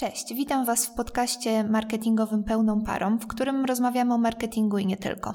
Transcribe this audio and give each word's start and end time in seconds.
Cześć, 0.00 0.34
witam 0.34 0.64
Was 0.64 0.86
w 0.86 0.94
podcaście 0.94 1.64
marketingowym 1.64 2.44
Pełną 2.44 2.82
Parą, 2.82 3.18
w 3.18 3.26
którym 3.26 3.64
rozmawiamy 3.64 4.14
o 4.14 4.18
marketingu 4.18 4.78
i 4.78 4.86
nie 4.86 4.96
tylko. 4.96 5.34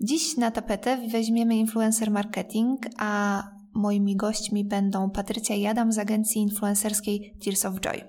Dziś 0.00 0.36
na 0.36 0.50
tapetę 0.50 0.98
weźmiemy 1.08 1.56
influencer 1.56 2.10
marketing, 2.10 2.86
a 2.98 3.42
moimi 3.74 4.16
gośćmi 4.16 4.64
będą 4.64 5.10
Patrycja 5.10 5.56
i 5.56 5.66
Adam 5.66 5.92
z 5.92 5.98
agencji 5.98 6.42
influencerskiej 6.42 7.34
Tears 7.44 7.64
of 7.64 7.80
Joy. 7.80 8.04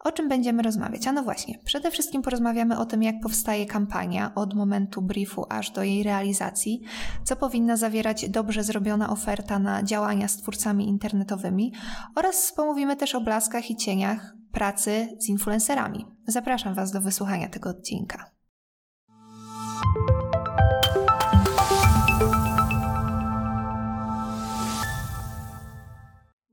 O 0.00 0.12
czym 0.12 0.28
będziemy 0.28 0.62
rozmawiać? 0.62 1.06
A 1.06 1.12
no 1.12 1.22
właśnie, 1.22 1.58
przede 1.64 1.90
wszystkim 1.90 2.22
porozmawiamy 2.22 2.78
o 2.78 2.84
tym, 2.84 3.02
jak 3.02 3.14
powstaje 3.22 3.66
kampania 3.66 4.34
od 4.34 4.54
momentu 4.54 5.02
briefu 5.02 5.44
aż 5.48 5.70
do 5.70 5.82
jej 5.82 6.02
realizacji, 6.02 6.82
co 7.24 7.36
powinna 7.36 7.76
zawierać 7.76 8.30
dobrze 8.30 8.64
zrobiona 8.64 9.10
oferta 9.10 9.58
na 9.58 9.82
działania 9.82 10.28
z 10.28 10.36
twórcami 10.36 10.88
internetowymi 10.88 11.72
oraz 12.14 12.52
pomówimy 12.56 12.96
też 12.96 13.14
o 13.14 13.20
blaskach 13.20 13.70
i 13.70 13.76
cieniach 13.76 14.41
pracy 14.52 15.16
z 15.18 15.28
influencerami. 15.28 16.06
Zapraszam 16.26 16.74
Was 16.74 16.92
do 16.92 17.00
wysłuchania 17.00 17.48
tego 17.48 17.70
odcinka. 17.70 18.30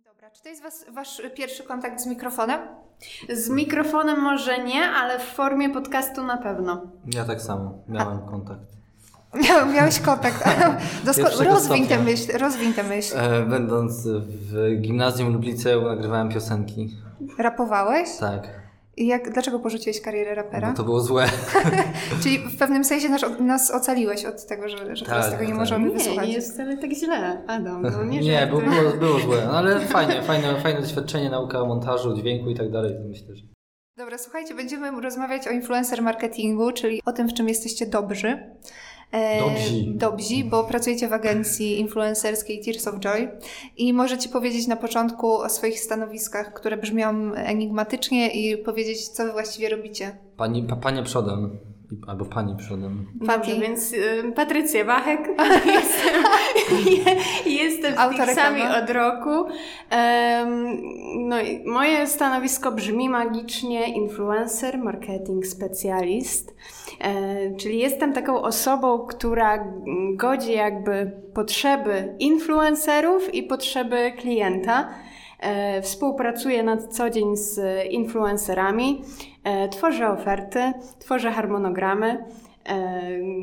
Dobra, 0.06 0.32
czy 0.32 0.42
to 0.44 0.50
jest 0.50 0.64
was, 0.64 0.86
Wasz 0.94 1.22
pierwszy 1.36 1.64
kontakt 1.64 2.02
z 2.02 2.06
mikrofonem? 2.08 2.60
Z 3.30 3.50
mikrofonem 3.50 4.20
może 4.22 4.64
nie, 4.64 4.84
ale 4.86 5.20
w 5.20 5.24
formie 5.24 5.70
podcastu 5.70 6.24
na 6.24 6.38
pewno. 6.38 6.82
Ja 7.14 7.26
tak 7.26 7.42
samo, 7.42 7.84
miałem 7.88 8.18
A. 8.18 8.30
kontakt. 8.30 8.79
Miałeś 9.74 10.00
kontakt. 10.00 10.44
Dosko- 11.06 11.44
rozwiń 11.44 11.88
tę 11.88 12.00
myśl, 12.00 12.38
rozwiń 12.38 12.74
tę 12.74 12.84
myśl. 12.84 13.18
E, 13.18 13.46
będąc 13.46 14.08
w 14.08 14.82
gimnazjum 14.82 15.34
lub 15.34 15.44
liceum 15.44 15.84
nagrywałem 15.84 16.30
piosenki. 16.30 16.98
Rapowałeś? 17.38 18.10
Tak. 18.20 18.60
I 18.98 19.08
jak, 19.08 19.34
dlaczego 19.34 19.60
porzuciłeś 19.60 20.02
karierę 20.02 20.36
rapera? 20.36 20.68
No 20.70 20.74
to 20.74 20.84
było 20.84 21.02
złe. 21.02 21.26
Czyli 22.24 22.38
w 22.38 22.58
pewnym 22.58 22.84
sensie 22.84 23.10
nas, 23.10 23.22
nas 23.40 23.72
ocaliłeś 23.72 24.26
od 24.26 24.46
tego, 24.46 24.70
że, 24.70 24.96
że 24.96 25.06
tak, 25.06 25.32
tego 25.32 25.44
nie 25.44 25.50
tak. 25.50 25.58
możemy 25.58 25.88
nie, 25.88 25.94
wysłuchać. 25.94 26.28
Nie, 26.28 26.34
jest 26.34 26.54
wcale 26.54 26.78
tak 26.78 26.92
źle, 26.94 27.44
Adam. 27.48 27.82
No 27.82 28.04
nie, 28.04 28.20
nie 28.30 28.48
było, 28.48 28.62
było, 28.62 28.92
było 29.00 29.20
złe, 29.20 29.46
no, 29.46 29.52
ale 29.58 29.80
fajnie, 29.80 30.24
fajne, 30.24 30.62
fajne 30.62 30.82
doświadczenie, 30.82 31.30
nauka 31.30 31.66
montażu, 31.66 32.14
dźwięku 32.18 32.50
i 32.50 32.56
tak 32.56 32.72
dalej, 32.72 32.96
myślę, 33.10 33.36
że... 33.36 33.44
Dobra, 33.98 34.18
słuchajcie, 34.18 34.56
będziemy 34.56 35.02
rozmawiać 35.02 35.48
o 35.48 35.52
influencer 35.52 36.02
marketingu, 36.02 36.72
czyli 36.72 37.02
o 37.06 37.12
tym, 37.12 37.28
w 37.30 37.34
czym 37.34 37.50
jesteście 37.50 37.86
dobrzy. 37.86 38.56
E, 39.12 39.40
dobzi. 39.40 39.92
Dobzi, 39.96 40.44
bo 40.44 40.64
pracujecie 40.64 41.08
w 41.08 41.14
agencji 41.14 41.80
influencerskiej 41.80 42.62
Tears 42.66 42.88
of 42.88 43.00
Joy 43.00 43.30
i 43.78 43.94
możecie 43.94 44.30
powiedzieć 44.30 44.68
na 44.68 44.76
początku 44.76 45.34
o 45.38 45.50
swoich 45.50 45.80
stanowiskach, 45.80 46.54
które 46.54 46.78
brzmią 46.78 47.34
enigmatycznie 47.34 48.30
i 48.30 48.58
powiedzieć, 48.58 49.08
co 49.08 49.26
wy 49.26 49.32
właściwie 49.32 49.70
robicie. 49.70 50.18
Pani, 50.38 50.64
pa, 50.64 50.76
panie 50.76 51.04
przodem. 51.04 51.60
Albo 52.08 52.26
pani 52.26 52.56
przodem. 52.56 53.06
Dobrze, 53.16 53.56
więc 53.60 53.94
y, 53.94 54.32
Patrycja 54.36 54.86
Wachek. 54.86 55.30
jestem, 55.66 56.24
jestem 57.62 57.94
z 57.94 58.18
Pixami 58.18 58.62
od 58.62 58.90
roku. 58.90 59.30
Um, 59.30 60.78
no, 61.30 61.36
moje 61.66 62.08
stanowisko 62.08 62.72
brzmi 62.72 63.10
magicznie 63.10 63.96
influencer, 63.96 64.78
marketing 64.78 65.46
specjalist. 65.46 66.56
E, 67.00 67.56
czyli 67.56 67.80
jestem 67.80 68.14
taką 68.14 68.42
osobą, 68.42 69.00
która 69.00 69.74
godzi 70.16 70.52
jakby 70.52 71.12
potrzeby 71.34 72.16
influencerów 72.20 73.34
i 73.34 73.44
potrzeby 73.44 74.12
klienta. 74.18 74.90
E, 75.40 75.82
współpracuję 75.82 76.64
na 76.64 76.78
co 76.78 77.10
dzień 77.10 77.38
z 77.38 77.60
influencerami, 77.92 79.02
tworzę 79.72 80.10
oferty, 80.10 80.74
tworzę 81.00 81.32
harmonogramy. 81.32 82.26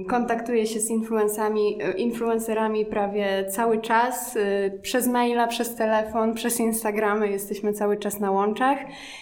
Kontaktuję 0.08 0.66
się 0.66 0.80
z 0.80 0.90
influencerami, 0.90 1.78
influencerami 1.96 2.86
prawie 2.86 3.44
cały 3.50 3.80
czas, 3.80 4.36
y, 4.36 4.78
przez 4.82 5.06
maila, 5.06 5.46
przez 5.46 5.74
telefon, 5.74 6.34
przez 6.34 6.60
Instagramy, 6.60 7.28
jesteśmy 7.28 7.72
cały 7.72 7.96
czas 7.96 8.20
na 8.20 8.30
łączach. 8.30 8.78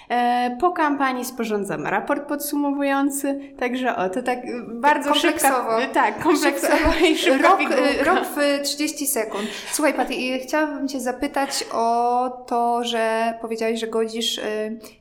E, 0.09 0.56
po 0.60 0.70
kampanii 0.70 1.25
sporządzam 1.25 1.87
raport 1.87 2.28
podsumowujący, 2.28 3.41
także 3.59 3.97
o, 3.97 4.09
to 4.09 4.22
tak 4.22 4.38
bardzo 4.81 5.10
kompleksowo. 5.10 5.81
szybko. 5.81 5.94
Tak, 5.94 6.22
kompleksowo 6.22 6.91
i 7.10 7.16
szybko 7.16 7.48
rok, 7.48 7.60
rok 8.04 8.19
w 8.37 8.62
30 8.62 9.06
sekund. 9.06 9.44
Słuchaj 9.72 9.94
Paty, 9.94 10.14
chciałabym 10.43 10.88
Cię 10.88 11.00
zapytać 11.00 11.64
o 11.72 12.31
to, 12.47 12.84
że 12.84 13.34
powiedziałeś, 13.41 13.81
że 13.81 13.87
godzisz 13.87 14.41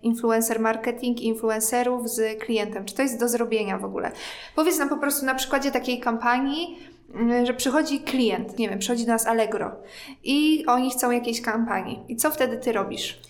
influencer 0.03 0.59
marketing, 0.59 1.22
influencerów 1.22 2.09
z 2.09 2.40
klientem. 2.40 2.86
Czy 2.86 2.96
to 2.96 3.02
jest 3.02 3.19
do 3.19 3.28
zrobienia 3.28 3.78
w 3.78 3.86
ogóle? 3.86 4.12
Powiedz 4.56 4.80
nam 4.80 4.90
po 4.96 5.02
prostu 5.02 5.26
na 5.26 5.36
przykładzie 5.36 5.72
takiej 5.72 6.00
kampanii, 6.00 6.80
mm, 7.14 7.46
że 7.46 7.54
przychodzi 7.54 8.00
klient, 8.00 8.59
nie 8.59 8.70
wiem, 8.70 8.80
przychodzi 8.80 9.06
do 9.06 9.12
nas 9.12 9.28
Allegro 9.28 9.72
i 10.24 10.66
oni 10.66 10.92
chcą 10.92 11.12
jakiejś 11.12 11.42
kampanii. 11.42 12.00
I 12.08 12.16
co 12.16 12.31
wtedy 12.31 12.58
ty 12.58 12.72
robisz? 12.72 13.22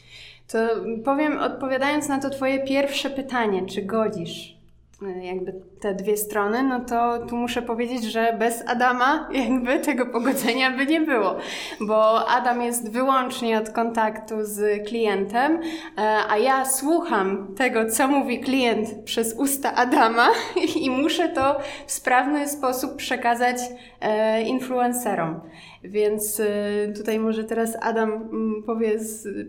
To 0.47 0.57
powiem, 1.05 1.37
odpowiadając 1.37 2.07
na 2.07 2.19
to 2.19 2.29
Twoje 2.29 2.59
pierwsze 2.59 3.09
pytanie, 3.09 3.65
czy 3.65 3.81
godzisz 3.81 4.62
jakby 5.09 5.53
te 5.79 5.93
dwie 5.93 6.17
strony, 6.17 6.63
no 6.63 6.79
to 6.79 7.25
tu 7.25 7.35
muszę 7.35 7.61
powiedzieć, 7.61 8.03
że 8.03 8.35
bez 8.39 8.63
Adama 8.67 9.29
jakby 9.31 9.79
tego 9.79 10.05
pogodzenia 10.05 10.71
by 10.71 10.85
nie 10.85 11.01
było, 11.01 11.35
bo 11.81 12.29
Adam 12.29 12.61
jest 12.61 12.91
wyłącznie 12.91 13.57
od 13.57 13.69
kontaktu 13.69 14.35
z 14.41 14.87
klientem, 14.87 15.59
e, 15.97 16.17
a 16.29 16.37
ja 16.37 16.65
słucham 16.65 17.55
tego, 17.57 17.89
co 17.89 18.07
mówi 18.07 18.39
klient 18.39 19.03
przez 19.05 19.35
usta 19.37 19.75
Adama 19.75 20.27
i 20.81 20.89
muszę 20.89 21.29
to 21.29 21.59
w 21.87 21.91
sprawny 21.91 22.47
sposób 22.47 22.95
przekazać 22.95 23.57
e, 24.01 24.41
influencerom. 24.41 25.41
Więc 25.83 26.39
y, 26.39 26.93
tutaj 26.97 27.19
może 27.19 27.43
teraz 27.43 27.77
Adam 27.81 28.11
mm, 28.11 28.63
powie, 28.65 28.99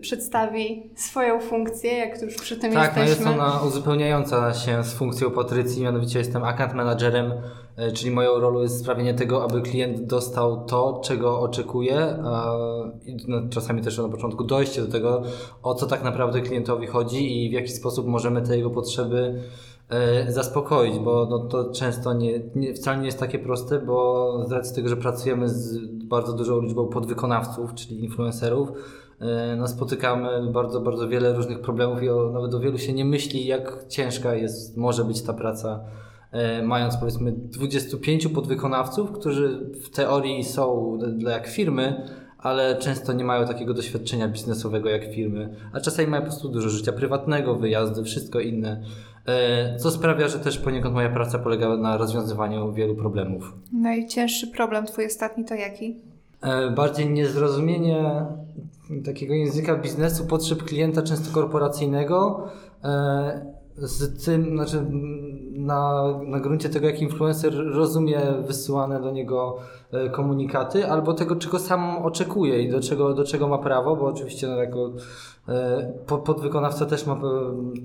przedstawi 0.01 0.89
swoją 0.95 1.39
funkcję, 1.39 1.97
jak 1.97 2.21
już 2.21 2.35
przy 2.35 2.57
tym 2.57 2.73
tak, 2.73 2.97
jesteśmy. 2.97 3.25
Tak, 3.25 3.35
no 3.35 3.43
jest 3.43 3.51
ona 3.51 3.67
uzupełniająca 3.67 4.53
się 4.53 4.83
z 4.83 4.93
funkcją 4.93 5.31
Patrycji, 5.31 5.83
mianowicie 5.83 6.19
jestem 6.19 6.43
account 6.43 6.73
managerem, 6.73 7.31
y, 7.31 7.91
czyli 7.91 8.11
moją 8.11 8.39
rolą 8.39 8.61
jest 8.61 8.79
sprawienie 8.79 9.13
tego, 9.13 9.43
aby 9.43 9.61
klient 9.61 10.05
dostał 10.05 10.65
to, 10.65 11.01
czego 11.03 11.39
oczekuje, 11.39 12.17
i 13.05 13.17
no, 13.27 13.41
czasami 13.49 13.81
też 13.81 13.97
na 13.97 14.09
początku 14.09 14.43
dojście 14.43 14.81
do 14.81 14.91
tego, 14.91 15.23
o 15.63 15.75
co 15.75 15.85
tak 15.85 16.03
naprawdę 16.03 16.41
klientowi 16.41 16.87
chodzi 16.87 17.45
i 17.45 17.49
w 17.49 17.53
jaki 17.53 17.69
sposób 17.69 18.07
możemy 18.07 18.41
te 18.41 18.57
jego 18.57 18.69
potrzeby 18.69 19.43
zaspokoić, 20.27 20.99
bo 20.99 21.27
no, 21.29 21.39
to 21.39 21.71
często 21.71 22.13
nie, 22.13 22.41
nie, 22.55 22.73
wcale 22.73 22.97
nie 22.97 23.05
jest 23.05 23.19
takie 23.19 23.39
proste, 23.39 23.79
bo 23.79 24.45
z 24.47 24.51
racji 24.51 24.75
tego, 24.75 24.89
że 24.89 24.97
pracujemy 24.97 25.49
z 25.49 25.77
bardzo 26.03 26.33
dużą 26.33 26.61
liczbą 26.61 26.87
podwykonawców, 26.87 27.73
czyli 27.73 28.03
influencerów, 28.03 28.71
e, 29.19 29.55
no, 29.55 29.67
spotykamy 29.67 30.51
bardzo, 30.51 30.81
bardzo 30.81 31.07
wiele 31.07 31.33
różnych 31.33 31.61
problemów 31.61 32.03
i 32.03 32.09
o, 32.09 32.29
nawet 32.33 32.53
o 32.53 32.59
wielu 32.59 32.77
się 32.77 32.93
nie 32.93 33.05
myśli, 33.05 33.45
jak 33.45 33.85
ciężka 33.89 34.35
jest, 34.35 34.77
może 34.77 35.03
być 35.03 35.21
ta 35.21 35.33
praca, 35.33 35.79
e, 36.31 36.63
mając 36.63 36.97
powiedzmy 36.97 37.31
25 37.31 38.27
podwykonawców, 38.27 39.11
którzy 39.11 39.71
w 39.83 39.89
teorii 39.89 40.43
są 40.43 40.97
dla 41.17 41.31
jak 41.31 41.47
firmy, 41.47 42.09
ale 42.37 42.75
często 42.75 43.13
nie 43.13 43.23
mają 43.23 43.47
takiego 43.47 43.73
doświadczenia 43.73 44.27
biznesowego 44.27 44.89
jak 44.89 45.13
firmy, 45.13 45.55
a 45.73 45.79
czasami 45.79 46.07
mają 46.07 46.21
po 46.21 46.27
prostu 46.27 46.49
dużo 46.49 46.69
życia 46.69 46.91
prywatnego, 46.91 47.55
wyjazdy, 47.55 48.03
wszystko 48.03 48.39
inne. 48.39 48.83
E, 49.27 49.77
co 49.77 49.91
sprawia, 49.91 50.27
że 50.27 50.39
też 50.39 50.57
poniekąd 50.57 50.95
moja 50.95 51.09
praca 51.09 51.39
polega 51.39 51.77
na 51.77 51.97
rozwiązywaniu 51.97 52.73
wielu 52.73 52.95
problemów. 52.95 53.53
Najcięższy 53.73 54.47
problem 54.47 54.85
Twój 54.85 55.05
ostatni 55.05 55.45
to 55.45 55.55
jaki? 55.55 55.95
E, 56.41 56.71
bardziej 56.71 57.09
niezrozumienie 57.09 58.25
takiego 59.05 59.33
języka 59.33 59.75
biznesu, 59.75 60.25
potrzeb 60.25 60.63
klienta, 60.63 61.01
często 61.01 61.33
korporacyjnego, 61.33 62.47
e, 62.83 63.55
z 63.77 64.25
tym, 64.25 64.49
znaczy 64.49 64.85
na, 65.55 66.03
na 66.27 66.39
gruncie 66.39 66.69
tego, 66.69 66.87
jak 66.87 67.01
influencer 67.01 67.53
rozumie 67.73 68.21
wysyłane 68.47 69.01
do 69.01 69.11
niego 69.11 69.57
komunikaty, 70.11 70.87
albo 70.87 71.13
tego, 71.13 71.35
czego 71.35 71.59
sam 71.59 71.97
oczekuje 71.97 72.61
i 72.61 72.69
do 72.69 72.79
czego, 72.79 73.13
do 73.13 73.23
czego 73.23 73.47
ma 73.47 73.57
prawo, 73.57 73.95
bo 73.95 74.05
oczywiście 74.05 74.47
no, 74.47 74.55
jako 74.55 74.91
E, 75.49 75.93
podwykonawca 76.25 76.85
też, 76.85 77.05
ma, 77.05 77.21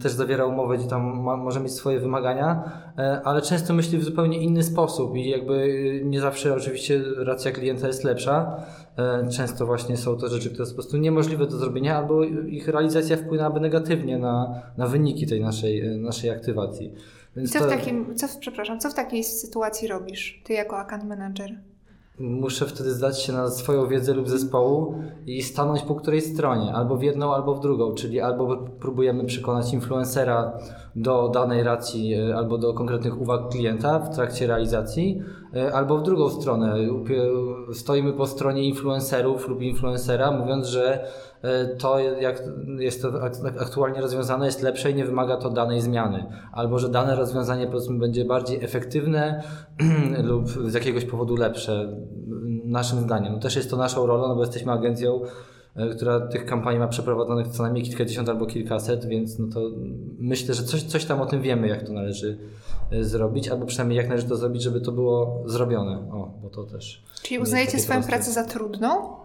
też 0.02 0.12
zawiera 0.12 0.46
umowę, 0.46 0.78
gdzie 0.78 0.86
tam 0.86 1.22
ma, 1.22 1.36
może 1.36 1.60
mieć 1.60 1.72
swoje 1.72 2.00
wymagania, 2.00 2.62
e, 2.98 3.20
ale 3.24 3.42
często 3.42 3.74
myśli 3.74 3.98
w 3.98 4.04
zupełnie 4.04 4.38
inny 4.38 4.62
sposób 4.62 5.16
i 5.16 5.28
jakby 5.28 6.00
nie 6.04 6.20
zawsze 6.20 6.54
oczywiście 6.54 7.02
racja 7.16 7.52
klienta 7.52 7.86
jest 7.86 8.04
lepsza. 8.04 8.56
E, 8.98 9.28
często 9.28 9.66
właśnie 9.66 9.96
są 9.96 10.16
to 10.16 10.28
rzeczy, 10.28 10.50
które 10.50 10.66
są 10.66 10.70
po 10.70 10.74
prostu 10.74 10.96
niemożliwe 10.96 11.46
do 11.46 11.56
zrobienia, 11.56 11.98
albo 11.98 12.24
ich 12.24 12.68
realizacja 12.68 13.16
wpłynęłaby 13.16 13.60
negatywnie 13.60 14.18
na, 14.18 14.62
na 14.76 14.86
wyniki 14.86 15.26
tej 15.26 15.40
naszej, 15.40 15.98
naszej 15.98 16.30
aktywacji. 16.30 16.94
Więc 17.36 17.52
co, 17.52 17.58
to... 17.58 17.64
w 17.64 17.68
takim, 17.68 18.16
co, 18.16 18.26
przepraszam, 18.40 18.80
co 18.80 18.90
w 18.90 18.94
takiej 18.94 19.24
sytuacji 19.24 19.88
robisz, 19.88 20.42
ty 20.44 20.52
jako 20.52 20.78
account 20.78 21.04
manager? 21.04 21.60
muszę 22.20 22.66
wtedy 22.66 22.90
zdać 22.90 23.22
się 23.22 23.32
na 23.32 23.50
swoją 23.50 23.88
wiedzę 23.88 24.14
lub 24.14 24.28
zespołu 24.28 24.94
i 25.26 25.42
stanąć 25.42 25.82
po 25.82 25.94
której 25.94 26.20
stronie, 26.20 26.72
albo 26.72 26.96
w 26.96 27.02
jedną, 27.02 27.34
albo 27.34 27.54
w 27.54 27.60
drugą, 27.60 27.94
czyli 27.94 28.20
albo 28.20 28.56
próbujemy 28.56 29.24
przekonać 29.24 29.72
influencera 29.72 30.58
do 30.96 31.28
danej 31.28 31.62
racji, 31.62 32.14
e, 32.14 32.36
albo 32.36 32.58
do 32.58 32.74
konkretnych 32.74 33.20
uwag 33.20 33.48
klienta 33.48 33.98
w 33.98 34.14
trakcie 34.14 34.46
realizacji, 34.46 35.22
albo 35.72 35.98
w 35.98 36.02
drugą 36.02 36.30
stronę. 36.30 36.76
Stoimy 37.72 38.12
po 38.12 38.26
stronie 38.26 38.64
influencerów 38.64 39.48
lub 39.48 39.62
influencera, 39.62 40.30
mówiąc, 40.30 40.66
że 40.66 41.04
e, 41.42 41.66
to, 41.66 41.98
jak 41.98 42.42
jest 42.78 43.02
to 43.02 43.12
aktualnie 43.60 44.00
rozwiązane, 44.00 44.46
jest 44.46 44.62
lepsze 44.62 44.90
i 44.90 44.94
nie 44.94 45.04
wymaga 45.04 45.36
to 45.36 45.50
danej 45.50 45.80
zmiany. 45.80 46.26
Albo, 46.52 46.78
że 46.78 46.88
dane 46.88 47.16
rozwiązanie 47.16 47.66
powiedzmy 47.66 47.98
będzie 47.98 48.24
bardziej 48.24 48.64
efektywne 48.64 49.42
lub 50.30 50.48
z 50.48 50.74
jakiegoś 50.74 51.04
powodu 51.04 51.36
lepsze, 51.36 51.96
naszym 52.64 52.98
zdaniem. 52.98 53.32
No 53.32 53.38
też 53.38 53.56
jest 53.56 53.70
to 53.70 53.76
naszą 53.76 54.06
rolą, 54.06 54.28
no 54.28 54.34
bo 54.34 54.40
jesteśmy 54.40 54.72
agencją, 54.72 55.20
która 55.96 56.20
tych 56.20 56.44
kampanii 56.46 56.80
ma 56.80 56.88
przeprowadzonych 56.88 57.48
co 57.48 57.62
najmniej 57.62 57.84
kilkadziesiąt 57.84 58.28
albo 58.28 58.46
kilkaset, 58.46 59.06
więc 59.06 59.38
no 59.38 59.46
to 59.54 59.60
myślę, 60.18 60.54
że 60.54 60.62
coś, 60.62 60.82
coś 60.82 61.04
tam 61.04 61.20
o 61.20 61.26
tym 61.26 61.42
wiemy, 61.42 61.68
jak 61.68 61.82
to 61.82 61.92
należy 61.92 62.38
zrobić, 63.00 63.48
albo 63.48 63.66
przynajmniej 63.66 63.96
jak 63.96 64.08
należy 64.08 64.28
to 64.28 64.36
zrobić, 64.36 64.62
żeby 64.62 64.80
to 64.80 64.92
było 64.92 65.42
zrobione. 65.46 65.96
O, 66.12 66.30
bo 66.42 66.50
to 66.50 66.64
też. 66.64 67.04
Czyli 67.22 67.40
uznajecie 67.40 67.78
swoją 67.78 68.00
proste. 68.00 68.12
pracę 68.16 68.32
za 68.32 68.44
trudną? 68.44 69.16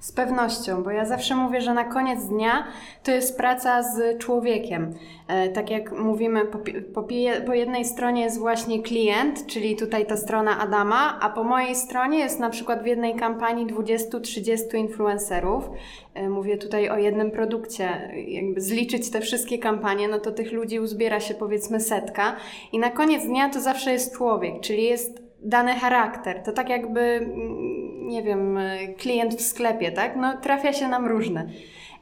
Z 0.00 0.12
pewnością, 0.12 0.82
bo 0.82 0.90
ja 0.90 1.04
zawsze 1.04 1.36
mówię, 1.36 1.60
że 1.60 1.74
na 1.74 1.84
koniec 1.84 2.24
dnia 2.24 2.64
to 3.02 3.10
jest 3.10 3.36
praca 3.36 3.82
z 3.82 4.18
człowiekiem. 4.18 4.94
E, 5.28 5.48
tak 5.48 5.70
jak 5.70 5.92
mówimy, 5.92 6.44
po, 6.44 6.58
po, 6.94 7.08
po, 7.46 7.54
jednej 7.54 7.84
stronie 7.84 8.22
jest 8.22 8.38
właśnie 8.38 8.82
klient, 8.82 9.46
czyli 9.46 9.76
tutaj 9.76 10.06
ta 10.06 10.16
strona 10.16 10.58
Adama, 10.58 11.18
a 11.20 11.30
po 11.30 11.44
mojej 11.44 11.74
stronie 11.74 12.18
jest 12.18 12.40
na 12.40 12.50
przykład 12.50 12.82
w 12.82 12.86
jednej 12.86 13.14
kampanii 13.14 13.66
20-30 13.66 14.74
influencerów. 14.74 15.70
E, 16.14 16.28
mówię 16.28 16.58
tutaj 16.58 16.88
o 16.88 16.96
jednym 16.96 17.30
produkcie. 17.30 18.12
Jakby 18.28 18.60
zliczyć 18.60 19.10
te 19.10 19.20
wszystkie 19.20 19.58
kampanie, 19.58 20.08
no 20.08 20.18
to 20.18 20.32
tych 20.32 20.52
ludzi 20.52 20.80
uzbiera 20.80 21.20
się 21.20 21.34
powiedzmy 21.34 21.80
setka. 21.80 22.36
I 22.72 22.78
na 22.78 22.90
koniec 22.90 23.24
dnia 23.24 23.48
to 23.48 23.60
zawsze 23.60 23.92
jest 23.92 24.16
człowiek, 24.16 24.60
czyli 24.60 24.84
jest 24.84 25.27
dany 25.42 25.74
charakter. 25.74 26.42
To 26.42 26.52
tak 26.52 26.68
jakby, 26.68 27.00
mm, 27.00 28.08
nie 28.08 28.22
wiem, 28.22 28.58
klient 28.98 29.34
w 29.34 29.42
sklepie, 29.42 29.92
tak? 29.92 30.16
No, 30.16 30.36
trafia 30.36 30.72
się 30.72 30.88
nam 30.88 31.06
różne. 31.06 31.46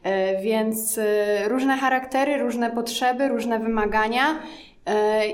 E, 0.02 0.42
więc 0.42 0.98
e, 0.98 1.48
różne 1.48 1.76
charaktery, 1.76 2.38
różne 2.38 2.70
potrzeby, 2.70 3.28
różne 3.28 3.58
wymagania. 3.58 4.38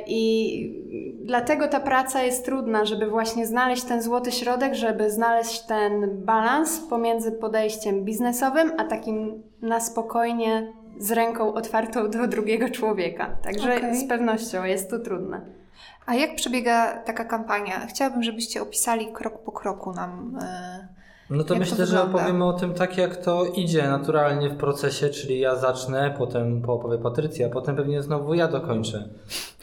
I 0.07 0.83
dlatego 1.25 1.69
ta 1.69 1.81
praca 1.81 2.23
jest 2.23 2.45
trudna, 2.45 2.85
żeby 2.85 3.07
właśnie 3.11 3.47
znaleźć 3.47 3.83
ten 3.83 4.03
złoty 4.03 4.33
środek, 4.33 4.75
żeby 4.75 5.11
znaleźć 5.11 5.61
ten 5.61 6.25
balans 6.25 6.81
pomiędzy 6.81 7.33
podejściem 7.33 8.05
biznesowym, 8.05 8.73
a 8.79 8.85
takim 8.85 9.43
na 9.63 9.81
spokojnie, 9.81 10.73
z 10.99 11.13
ręką 11.13 11.55
otwartą 11.55 12.11
do 12.11 12.27
drugiego 12.27 12.69
człowieka. 12.69 13.37
Także 13.45 13.77
okay. 13.77 13.97
z 13.97 14.05
pewnością 14.05 14.65
jest 14.65 14.91
to 14.91 14.99
trudne. 14.99 15.62
A 16.07 16.15
jak 16.15 16.37
przebiega 16.37 16.97
taka 16.99 17.25
kampania? 17.25 17.87
Chciałabym, 17.87 18.23
żebyście 18.23 18.63
opisali 18.63 19.13
krok 19.13 19.45
po 19.45 19.53
kroku 19.53 19.93
nam. 19.93 20.39
Yy 20.41 21.02
no 21.37 21.45
to 21.45 21.55
myślę, 21.55 21.77
to 21.77 21.87
że 21.87 22.03
opowiemy 22.03 22.45
o 22.45 22.53
tym 22.53 22.75
tak, 22.75 22.99
jak 22.99 23.17
to 23.17 23.45
idzie 23.45 23.89
naturalnie 23.89 24.51
w 24.51 24.57
procesie, 24.57 25.09
czyli 25.09 25.41
ja 25.41 25.57
zacznę, 25.57 26.15
potem 26.19 26.63
poopowie 26.63 26.99
Patrycja, 26.99 27.49
potem 27.49 27.77
pewnie 27.77 28.03
znowu 28.03 28.35
ja 28.35 28.49
dokończę. 28.49 29.09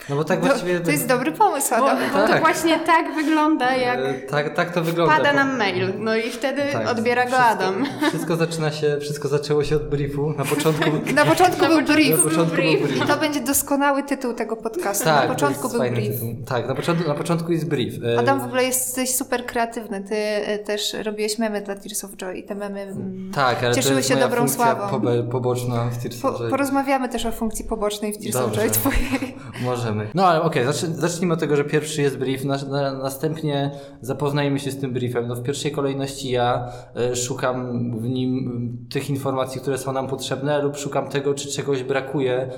No 0.08 0.16
bo 0.16 0.24
tak 0.24 0.40
to, 0.40 0.46
właściwie... 0.46 0.80
To 0.80 0.90
jest 0.90 1.08
dobry 1.08 1.32
pomysł, 1.32 1.74
Adam. 1.74 1.98
Bo, 1.98 2.18
bo 2.18 2.26
tak. 2.26 2.36
to 2.36 2.40
właśnie 2.40 2.78
tak 2.78 3.14
wygląda, 3.14 3.76
jak 3.76 3.98
e, 3.98 4.14
tak, 4.14 4.54
tak 4.54 4.74
to 4.74 4.82
wygląda. 4.82 5.16
Pada 5.16 5.32
nam 5.32 5.58
mail, 5.58 5.92
no 5.98 6.16
i 6.16 6.30
wtedy 6.30 6.62
tak, 6.72 6.88
odbiera 6.88 7.24
go 7.24 7.30
wszystko, 7.30 7.46
Adam. 7.46 7.86
Wszystko 8.08 8.36
zaczyna 8.36 8.70
się, 8.70 8.98
wszystko 9.00 9.28
zaczęło 9.28 9.64
się 9.64 9.76
od 9.76 9.88
briefu. 9.88 10.34
Na 10.38 10.44
początku, 10.44 10.90
na 11.14 11.24
początku, 11.24 11.66
był, 11.66 11.82
brief. 11.82 12.24
Na 12.24 12.30
początku 12.30 12.56
brief. 12.56 12.80
był 12.80 12.88
brief. 12.88 13.08
To 13.08 13.16
będzie 13.16 13.40
doskonały 13.40 14.02
tytuł 14.02 14.34
tego 14.34 14.56
podcastu. 14.56 15.04
Tak, 15.04 15.28
na 15.28 15.34
początku 15.34 15.68
był 15.68 15.80
brief. 15.80 16.14
Tytuł. 16.14 16.36
Tak, 16.46 16.68
na 16.68 16.74
początku, 16.74 17.08
na 17.08 17.14
początku 17.14 17.52
jest 17.52 17.68
brief. 17.68 17.94
E, 18.04 18.18
Adam 18.18 18.40
w 18.40 18.44
ogóle 18.44 18.64
jesteś 18.64 19.14
super 19.14 19.46
kreatywny. 19.46 20.04
Ty 20.04 20.16
e, 20.16 20.58
też 20.58 20.96
robiłeś 21.04 21.38
memy 21.38 21.59
dla 21.62 21.74
Tears 21.74 22.04
of 22.04 22.16
Joy 22.16 22.34
i 22.34 22.44
te 22.44 22.54
memy 22.54 22.82
mm, 22.82 23.32
tak, 23.34 23.64
ale 23.64 23.74
cieszyły 23.74 24.02
się 24.02 24.16
dobrą 24.16 24.48
sławą. 24.48 25.00
poboczna 25.30 25.90
w 25.90 26.02
Tears 26.02 26.20
po, 26.20 26.32
Porozmawiamy 26.32 27.08
też 27.08 27.26
o 27.26 27.32
funkcji 27.32 27.64
pobocznej 27.64 28.12
w 28.12 28.18
Tears 28.18 28.36
of 28.36 28.52
Joy 28.52 28.70
twojej. 28.70 29.36
Możemy. 29.64 30.08
No 30.14 30.26
ale 30.26 30.42
okej, 30.42 30.62
okay, 30.62 30.72
zacznijmy 30.94 31.34
od 31.34 31.40
tego, 31.40 31.56
że 31.56 31.64
pierwszy 31.64 32.02
jest 32.02 32.18
brief, 32.18 32.44
na, 32.44 32.56
na, 32.56 32.92
następnie 32.92 33.70
zapoznajmy 34.00 34.58
się 34.58 34.70
z 34.70 34.80
tym 34.80 34.92
briefem. 34.92 35.28
No 35.28 35.34
w 35.34 35.42
pierwszej 35.42 35.72
kolejności 35.72 36.30
ja 36.30 36.72
y, 37.12 37.16
szukam 37.16 37.90
w 38.00 38.08
nim 38.08 38.86
tych 38.92 39.10
informacji, 39.10 39.60
które 39.60 39.78
są 39.78 39.92
nam 39.92 40.08
potrzebne 40.08 40.62
lub 40.62 40.76
szukam 40.76 41.08
tego, 41.08 41.34
czy 41.34 41.48
czegoś 41.48 41.82
brakuje 41.82 42.42
y, 42.42 42.50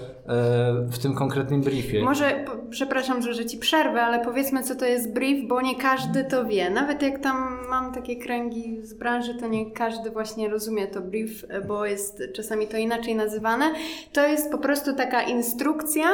w 0.90 0.98
tym 0.98 1.14
konkretnym 1.14 1.60
briefie. 1.60 2.02
Może, 2.02 2.44
po, 2.46 2.52
przepraszam, 2.70 3.22
że, 3.22 3.34
że 3.34 3.46
Ci 3.46 3.58
przerwę, 3.58 4.02
ale 4.02 4.24
powiedzmy, 4.24 4.62
co 4.62 4.74
to 4.74 4.84
jest 4.84 5.12
brief, 5.12 5.48
bo 5.48 5.60
nie 5.60 5.76
każdy 5.76 6.24
to 6.24 6.44
wie. 6.44 6.70
Nawet 6.70 7.02
jak 7.02 7.18
tam 7.18 7.58
mam 7.70 7.94
takie 7.94 8.16
kręgi 8.16 8.82
z 8.82 8.91
branży, 8.98 9.34
to 9.34 9.48
nie 9.48 9.70
każdy 9.70 10.10
właśnie 10.10 10.48
rozumie 10.48 10.86
to 10.86 11.00
brief, 11.00 11.44
bo 11.68 11.86
jest 11.86 12.22
czasami 12.34 12.66
to 12.66 12.76
inaczej 12.76 13.14
nazywane. 13.14 13.64
To 14.12 14.26
jest 14.26 14.50
po 14.50 14.58
prostu 14.58 14.92
taka 14.92 15.22
instrukcja 15.22 16.08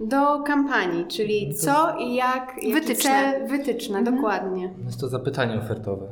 do 0.00 0.42
kampanii, 0.42 1.04
czyli 1.06 1.54
co 1.54 1.96
i 1.98 2.14
jak. 2.14 2.56
Wytyczne. 2.72 3.10
Cel, 3.10 3.48
wytyczne, 3.48 3.98
mhm. 3.98 4.16
dokładnie. 4.16 4.74
Jest 4.86 5.00
to 5.00 5.08
zapytanie 5.08 5.58
ofertowe. 5.58 6.06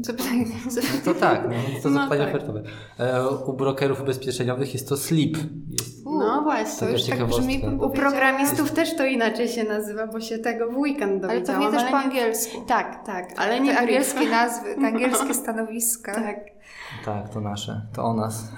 Zapytanie. 0.00 0.44
No 0.66 1.12
to 1.12 1.20
tak, 1.20 1.48
no, 1.48 1.80
to 1.82 1.90
no 1.90 2.00
zapytanie 2.00 2.24
tak. 2.24 2.34
ofertowe. 2.34 2.62
E, 2.98 3.28
u 3.28 3.52
brokerów 3.52 4.00
ubezpieczeniowych 4.00 4.74
jest 4.74 4.88
to 4.88 4.96
SLIP. 4.96 5.36
Jest 5.70 6.04
no 6.04 6.42
właśnie, 6.42 6.86
to 6.86 6.92
już 6.92 7.04
tak 7.04 7.26
brzmi. 7.26 7.62
U 7.80 7.90
programistów 7.90 8.72
też 8.72 8.96
to 8.96 9.04
inaczej 9.04 9.48
się 9.48 9.64
nazywa, 9.64 10.06
bo 10.06 10.20
się 10.20 10.38
tego 10.38 10.70
w 10.70 10.76
weekend 10.76 11.22
dowiedziałam. 11.22 11.62
Ale 11.62 11.72
to 11.72 11.78
też 11.78 11.90
po 11.90 11.96
angielsku. 11.96 12.60
Tak, 12.66 13.06
tak. 13.06 13.24
Ale 13.36 13.60
nie 13.60 13.74
te 13.74 13.78
angielskie 13.78 14.30
nazwy, 14.30 14.76
angielskie 14.88 15.34
stanowiska. 15.34 16.14
Tak. 16.14 16.36
Tak, 17.04 17.28
to 17.28 17.40
nasze, 17.40 17.80
to 17.92 18.04
o 18.04 18.14
nas. 18.14 18.44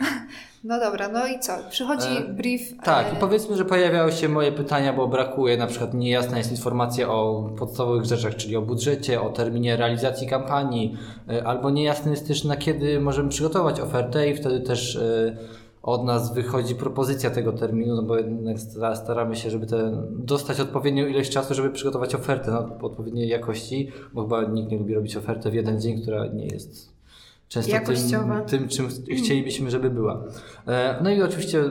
No 0.67 0.81
dobra, 0.81 1.09
no 1.09 1.27
i 1.27 1.39
co? 1.39 1.53
Przychodzi 1.71 2.09
e, 2.19 2.35
brief. 2.35 2.77
Tak, 2.83 3.07
e... 3.13 3.17
i 3.17 3.21
powiedzmy, 3.21 3.57
że 3.57 3.65
pojawiały 3.65 4.13
się 4.13 4.29
moje 4.29 4.53
pytania, 4.53 4.93
bo 4.93 5.09
brakuje 5.09 5.57
na 5.57 5.67
przykład 5.67 5.95
niejasna 5.95 6.39
jest 6.39 6.51
informacja 6.51 7.09
o 7.09 7.51
podstawowych 7.59 8.05
rzeczach, 8.05 8.37
czyli 8.37 8.57
o 8.57 8.63
budżecie, 8.63 9.21
o 9.21 9.31
terminie 9.31 9.77
realizacji 9.77 10.27
kampanii, 10.27 10.97
e, 11.29 11.47
albo 11.47 11.71
niejasny 11.71 12.11
jest 12.11 12.29
też 12.29 12.45
na 12.45 12.57
kiedy 12.57 13.01
możemy 13.01 13.29
przygotować 13.29 13.81
ofertę 13.81 14.31
i 14.31 14.35
wtedy 14.35 14.61
też 14.61 14.99
od 15.83 16.05
nas 16.05 16.35
wychodzi 16.35 16.75
propozycja 16.75 17.31
tego 17.31 17.53
terminu, 17.53 17.97
no 17.97 18.03
bo 18.03 18.17
jednak 18.17 18.57
staramy 18.95 19.37
się, 19.37 19.51
żeby 19.51 19.67
te, 19.67 20.03
dostać 20.11 20.61
odpowiednią 20.61 21.07
ilość 21.07 21.31
czasu, 21.31 21.55
żeby 21.55 21.71
przygotować 21.71 22.15
ofertę 22.15 22.51
no, 22.51 22.87
odpowiedniej 22.87 23.29
jakości, 23.29 23.93
bo 24.13 24.23
chyba 24.23 24.45
nikt 24.45 24.71
nie 24.71 24.79
lubi 24.79 24.95
robić 24.95 25.17
ofertę 25.17 25.51
w 25.51 25.55
jeden 25.55 25.81
dzień, 25.81 26.03
która 26.03 26.27
nie 26.27 26.47
jest 26.47 26.96
często 27.49 27.77
tym, 27.79 28.45
tym, 28.47 28.69
czym 28.69 28.89
chcielibyśmy, 29.17 29.71
żeby 29.71 29.91
była. 29.91 30.25
E, 30.67 31.01
no 31.03 31.11
i 31.11 31.23
oczywiście, 31.23 31.63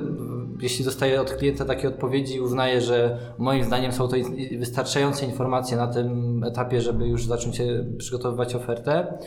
jeśli 0.62 0.86
dostaję 0.86 1.22
od 1.22 1.34
klienta 1.34 1.66
takie 1.66 1.88
odpowiedzi, 1.88 2.42
uznaję, 2.42 2.82
że 2.82 3.20
moim 3.38 3.64
zdaniem 3.64 3.92
są 3.92 4.08
to 4.08 4.16
wystarczające 4.60 5.26
informacje 5.26 5.78
na 5.78 5.88
tym 5.88 6.44
etapie, 6.44 6.82
żeby 6.82 7.08
już 7.08 7.26
zacząć 7.26 7.62
przygotowywać 7.98 8.56
ofertę, 8.56 9.18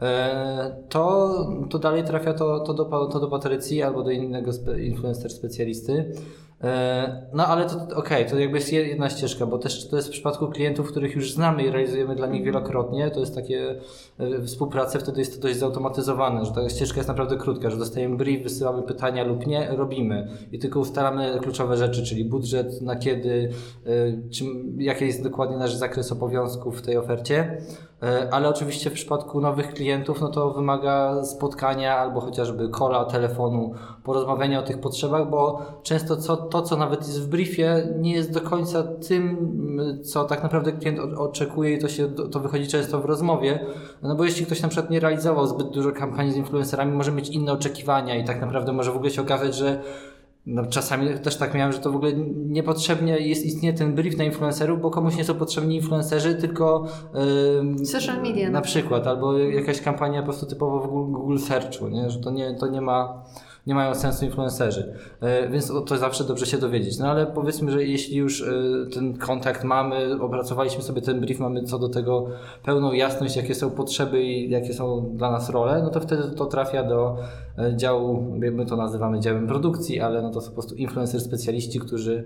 e, 0.00 0.76
to, 0.88 1.34
to 1.70 1.78
dalej 1.78 2.04
trafia 2.04 2.34
to, 2.34 2.60
to, 2.60 2.74
do, 2.74 3.06
to 3.06 3.20
do 3.20 3.28
Patrycji 3.28 3.82
albo 3.82 4.02
do 4.02 4.10
innego 4.10 4.50
influencer 4.78 5.30
specjalisty. 5.30 6.12
E, 6.64 7.28
no 7.32 7.46
ale 7.46 7.66
to 7.66 7.76
okej, 7.76 7.96
okay, 7.96 8.24
to 8.24 8.38
jakby 8.38 8.58
jest 8.58 8.72
jedna 8.72 9.10
ścieżka, 9.10 9.46
bo 9.46 9.58
też 9.58 9.88
to 9.88 9.96
jest 9.96 10.08
w 10.08 10.10
przypadku 10.10 10.48
klientów, 10.48 10.90
których 10.90 11.14
już 11.14 11.32
znamy 11.32 11.62
i 11.62 11.70
realizujemy 11.70 12.16
dla 12.16 12.26
nich 12.26 12.44
wielokrotnie, 12.44 13.10
to 13.10 13.20
jest 13.20 13.34
takie 13.34 13.80
e, 14.18 14.42
współprace, 14.42 14.98
wtedy 14.98 15.20
jest 15.20 15.34
to 15.36 15.42
dość 15.42 15.58
zautomatyzowane, 15.58 16.44
że 16.44 16.52
ta 16.52 16.68
ścieżka 16.68 16.96
jest 16.96 17.08
naprawdę 17.08 17.36
krótka, 17.36 17.70
że 17.70 17.76
dostajemy 17.76 18.16
brief, 18.16 18.42
wysyłamy 18.42 18.82
pytania 18.82 19.24
lub 19.24 19.46
nie, 19.46 19.68
robimy 19.76 20.28
i 20.52 20.58
tylko 20.58 20.80
ustalamy 20.80 21.38
kluczowe 21.42 21.76
rzeczy, 21.76 22.02
czyli 22.02 22.24
budżet, 22.24 22.82
na 22.82 22.96
kiedy, 22.96 23.50
e, 23.86 24.30
czym, 24.30 24.76
jaki 24.78 25.06
jest 25.06 25.22
dokładnie 25.22 25.56
nasz 25.56 25.74
zakres 25.74 26.12
obowiązków 26.12 26.78
w 26.78 26.82
tej 26.82 26.96
ofercie. 26.96 27.58
Ale 28.30 28.48
oczywiście 28.48 28.90
w 28.90 28.92
przypadku 28.92 29.40
nowych 29.40 29.74
klientów, 29.74 30.20
no 30.20 30.28
to 30.28 30.50
wymaga 30.50 31.24
spotkania 31.24 31.96
albo 31.96 32.20
chociażby 32.20 32.68
kola, 32.68 33.04
telefonu, 33.04 33.74
porozmawiania 34.08 34.60
o 34.60 34.62
tych 34.62 34.80
potrzebach, 34.80 35.30
bo 35.30 35.62
często 35.82 36.16
co, 36.16 36.36
to, 36.36 36.62
co 36.62 36.76
nawet 36.76 37.00
jest 37.00 37.22
w 37.22 37.28
briefie, 37.28 37.88
nie 37.98 38.12
jest 38.12 38.32
do 38.32 38.40
końca 38.40 38.82
tym, 38.82 39.50
co 40.04 40.24
tak 40.24 40.42
naprawdę 40.42 40.72
klient 40.72 40.98
oczekuje 41.16 41.74
i 41.74 41.78
to 41.78 41.88
się, 41.88 42.08
to 42.08 42.40
wychodzi 42.40 42.66
często 42.66 43.00
w 43.00 43.04
rozmowie, 43.04 43.66
no 44.02 44.16
bo 44.16 44.24
jeśli 44.24 44.46
ktoś 44.46 44.62
na 44.62 44.68
przykład 44.68 44.90
nie 44.90 45.00
realizował 45.00 45.46
zbyt 45.46 45.70
dużo 45.70 45.92
kampanii 45.92 46.32
z 46.32 46.36
influencerami, 46.36 46.92
może 46.92 47.12
mieć 47.12 47.28
inne 47.28 47.52
oczekiwania 47.52 48.16
i 48.16 48.24
tak 48.24 48.40
naprawdę 48.40 48.72
może 48.72 48.92
w 48.92 48.96
ogóle 48.96 49.10
się 49.10 49.22
okazać, 49.22 49.54
że 49.54 49.82
no, 50.48 50.66
czasami 50.66 51.18
też 51.18 51.36
tak 51.36 51.54
miałem, 51.54 51.72
że 51.72 51.78
to 51.78 51.92
w 51.92 51.96
ogóle 51.96 52.12
niepotrzebnie 52.46 53.18
jest 53.18 53.46
istnieje 53.46 53.74
ten 53.74 53.94
brief 53.94 54.16
na 54.16 54.24
influencerów, 54.24 54.80
bo 54.80 54.90
komuś 54.90 55.16
nie 55.16 55.24
są 55.24 55.34
potrzebni 55.34 55.76
influencerzy, 55.76 56.34
tylko 56.34 56.86
yy, 57.78 57.86
social 57.86 58.22
media. 58.22 58.50
Na 58.50 58.60
przykład, 58.60 59.06
albo 59.06 59.38
jakaś 59.38 59.80
kampania 59.80 60.20
po 60.20 60.26
prostu 60.26 60.46
typowo 60.46 60.80
w 60.80 61.10
Google 61.10 61.38
Searchu, 61.38 61.88
nie? 61.88 62.10
że 62.10 62.20
to 62.20 62.30
nie, 62.30 62.54
to 62.54 62.66
nie 62.66 62.80
ma 62.80 63.24
nie 63.68 63.74
mają 63.74 63.94
sensu 63.94 64.24
influencerzy. 64.24 64.94
E, 65.20 65.48
więc 65.48 65.72
to 65.86 65.96
zawsze 65.96 66.24
dobrze 66.24 66.46
się 66.46 66.58
dowiedzieć. 66.58 66.98
No 66.98 67.10
ale 67.10 67.26
powiedzmy, 67.26 67.72
że 67.72 67.84
jeśli 67.84 68.16
już 68.16 68.42
e, 68.42 68.46
ten 68.94 69.18
kontakt 69.18 69.64
mamy, 69.64 70.22
opracowaliśmy 70.22 70.82
sobie 70.82 71.02
ten 71.02 71.20
brief, 71.20 71.38
mamy 71.38 71.62
co 71.62 71.78
do 71.78 71.88
tego 71.88 72.26
pełną 72.64 72.92
jasność, 72.92 73.36
jakie 73.36 73.54
są 73.54 73.70
potrzeby 73.70 74.22
i 74.22 74.50
jakie 74.50 74.74
są 74.74 75.16
dla 75.16 75.30
nas 75.30 75.50
role, 75.50 75.82
no 75.82 75.90
to 75.90 76.00
wtedy 76.00 76.22
to 76.36 76.46
trafia 76.46 76.84
do 76.84 77.16
e, 77.58 77.76
działu, 77.76 78.34
my 78.38 78.66
to 78.66 78.76
nazywamy 78.76 79.20
działem 79.20 79.46
produkcji, 79.46 80.00
ale 80.00 80.22
no 80.22 80.30
to 80.30 80.40
są 80.40 80.48
po 80.48 80.54
prostu 80.54 80.74
influencer 80.74 81.20
specjaliści, 81.20 81.80
którzy 81.80 82.24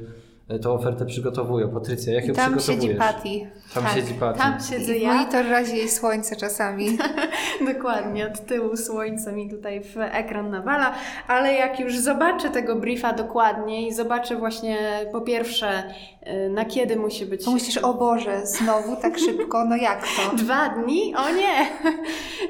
tą 0.58 0.72
ofertę 0.72 1.06
przygotowują. 1.06 1.68
Patrycja, 1.68 2.12
jak 2.12 2.26
ją 2.26 2.34
tam 2.34 2.58
przygotowujesz? 2.58 2.82
Siedzi 2.82 2.98
Patty. 2.98 3.62
Tam 3.74 3.84
tak, 3.84 3.94
siedzi 3.94 4.14
Patty. 4.14 4.38
Tam 4.38 4.54
siedzę 4.70 4.98
ja. 4.98 5.14
Monitor 5.14 5.46
razi 5.46 5.76
jej 5.76 5.88
słońce 5.88 6.36
czasami. 6.36 6.98
Dokładnie, 7.74 8.26
od 8.26 8.46
tyłu 8.46 8.76
słońce 8.76 9.32
mi 9.32 9.50
tutaj 9.50 9.80
w 9.80 9.96
ekran 9.96 10.50
nawala, 10.50 10.94
ale 11.28 11.54
jak 11.54 11.80
już 11.80 11.98
zobaczę 11.98 12.50
tego 12.50 12.76
briefa 12.76 13.12
dokładnie 13.12 13.88
i 13.88 13.92
zobaczę 13.92 14.36
właśnie 14.36 14.78
po 15.12 15.20
pierwsze 15.20 15.82
e, 16.20 16.48
na 16.48 16.64
kiedy 16.64 16.96
musi 16.96 17.26
być... 17.26 17.44
To 17.44 17.50
myślisz, 17.50 17.78
o 17.78 17.94
Boże, 17.94 18.46
znowu 18.46 18.96
tak 18.96 19.18
szybko, 19.26 19.64
no 19.64 19.76
jak 19.76 20.02
to? 20.02 20.36
Dwa 20.36 20.68
dni? 20.68 21.14
O 21.16 21.30
nie! 21.30 21.66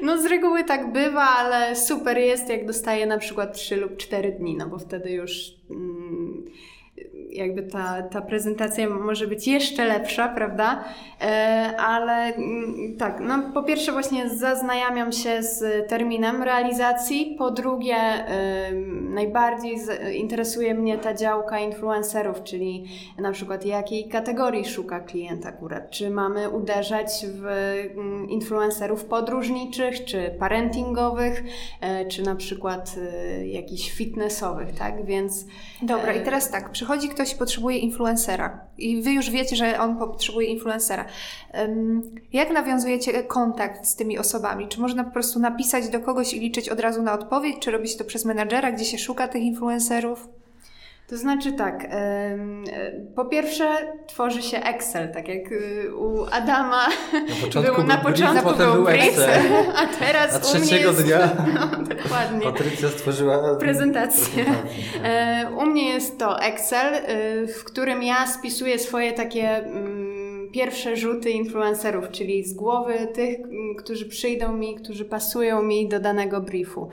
No 0.01 0.17
z 0.21 0.25
reguły 0.25 0.63
tak 0.63 0.91
bywa, 0.91 1.27
ale 1.27 1.75
super 1.75 2.17
jest 2.17 2.49
jak 2.49 2.65
dostaję 2.67 3.05
na 3.05 3.17
przykład 3.17 3.53
trzy 3.53 3.75
lub 3.75 3.97
cztery 3.97 4.31
dni, 4.31 4.57
no 4.57 4.67
bo 4.67 4.77
wtedy 4.77 5.11
już... 5.11 5.31
Mm, 5.69 6.45
jakby 7.35 7.63
ta, 7.63 8.01
ta 8.01 8.21
prezentacja 8.21 8.89
może 8.89 9.27
być 9.27 9.47
jeszcze 9.47 9.85
lepsza, 9.85 10.27
prawda? 10.27 10.83
E, 11.21 11.73
ale 11.77 12.35
mm, 12.35 12.95
tak, 12.97 13.19
no 13.19 13.39
po 13.53 13.63
pierwsze 13.63 13.91
właśnie 13.91 14.29
zaznajamiam 14.29 15.11
się 15.11 15.43
z 15.43 15.89
terminem 15.89 16.43
realizacji, 16.43 17.35
po 17.37 17.51
drugie 17.51 17.95
najbardziej 19.01 19.77
interesuje 20.13 20.73
mnie 20.73 20.97
ta 20.97 21.13
działka 21.13 21.59
influencerów, 21.59 22.43
czyli 22.43 22.85
na 23.17 23.31
przykład 23.31 23.65
jakiej 23.65 24.09
kategorii 24.09 24.65
szuka 24.65 24.99
klient 24.99 25.45
akurat, 25.45 25.89
czy 25.89 26.09
mamy 26.09 26.49
uderzać 26.49 27.25
w 27.25 27.45
mm, 27.45 28.29
influencerów 28.29 29.05
podróżniczych, 29.05 30.05
czy 30.05 30.35
parentingowych, 30.39 31.43
e, 31.81 32.05
czy 32.05 32.23
na 32.23 32.35
przykład 32.35 32.95
e, 32.97 33.47
jakichś 33.47 33.91
fitnessowych, 33.91 34.75
tak? 34.75 35.05
Więc... 35.05 35.45
Dobra, 35.81 36.13
i 36.13 36.23
teraz 36.23 36.51
tak, 36.51 36.71
przychodzi 36.71 37.09
ktoś 37.09 37.22
ktoś 37.23 37.35
potrzebuje 37.35 37.77
influencera 37.77 38.59
i 38.77 39.01
wy 39.01 39.11
już 39.11 39.29
wiecie, 39.29 39.55
że 39.55 39.79
on 39.79 39.97
potrzebuje 39.97 40.47
influencera. 40.47 41.05
Jak 42.33 42.51
nawiązujecie 42.51 43.23
kontakt 43.23 43.85
z 43.85 43.95
tymi 43.95 44.17
osobami? 44.17 44.67
Czy 44.67 44.81
można 44.81 45.03
po 45.03 45.11
prostu 45.11 45.39
napisać 45.39 45.89
do 45.89 45.99
kogoś 45.99 46.33
i 46.33 46.39
liczyć 46.39 46.69
od 46.69 46.79
razu 46.79 47.01
na 47.01 47.13
odpowiedź, 47.13 47.55
czy 47.59 47.71
robić 47.71 47.97
to 47.97 48.03
przez 48.03 48.25
menadżera, 48.25 48.71
gdzie 48.71 48.85
się 48.85 48.97
szuka 48.97 49.27
tych 49.27 49.43
influencerów? 49.43 50.27
To 51.13 51.17
znaczy 51.17 51.51
tak, 51.51 51.87
po 53.15 53.25
pierwsze 53.25 53.65
tworzy 54.07 54.41
się 54.41 54.57
Excel, 54.57 55.13
tak 55.13 55.27
jak 55.27 55.51
y, 55.51 55.95
u 55.95 56.25
Adama 56.31 56.87
na 57.29 57.35
początku 57.45 57.75
był, 57.75 57.87
na 57.87 57.97
początku 57.97 58.55
był, 58.57 58.73
był 58.73 58.87
Excel, 58.87 59.41
a 59.81 59.87
teraz 59.99 60.35
a 60.35 60.39
trzeciego 60.39 60.89
u 60.89 60.93
mnie 60.93 61.03
dnia 61.03 61.19
jest, 61.19 61.33
no, 61.55 61.95
dokładnie. 61.95 62.41
Patrycja 62.41 62.89
stworzyła 62.89 63.55
prezentację. 63.55 64.45
E, 65.03 65.51
u 65.57 65.65
mnie 65.65 65.89
jest 65.89 66.19
to 66.19 66.41
Excel, 66.41 66.93
y, 66.93 67.47
w 67.47 67.63
którym 67.63 68.03
ja 68.03 68.27
spisuję 68.27 68.79
swoje 68.79 69.13
takie 69.13 69.49
mm, 69.49 70.49
pierwsze 70.51 70.95
rzuty 70.95 71.29
influencerów, 71.29 72.09
czyli 72.11 72.43
z 72.43 72.53
głowy 72.53 73.07
tych, 73.13 73.37
którzy 73.77 74.05
przyjdą 74.09 74.53
mi, 74.53 74.75
którzy 74.75 75.05
pasują 75.05 75.63
mi 75.63 75.89
do 75.89 75.99
danego 75.99 76.41
briefu. 76.41 76.89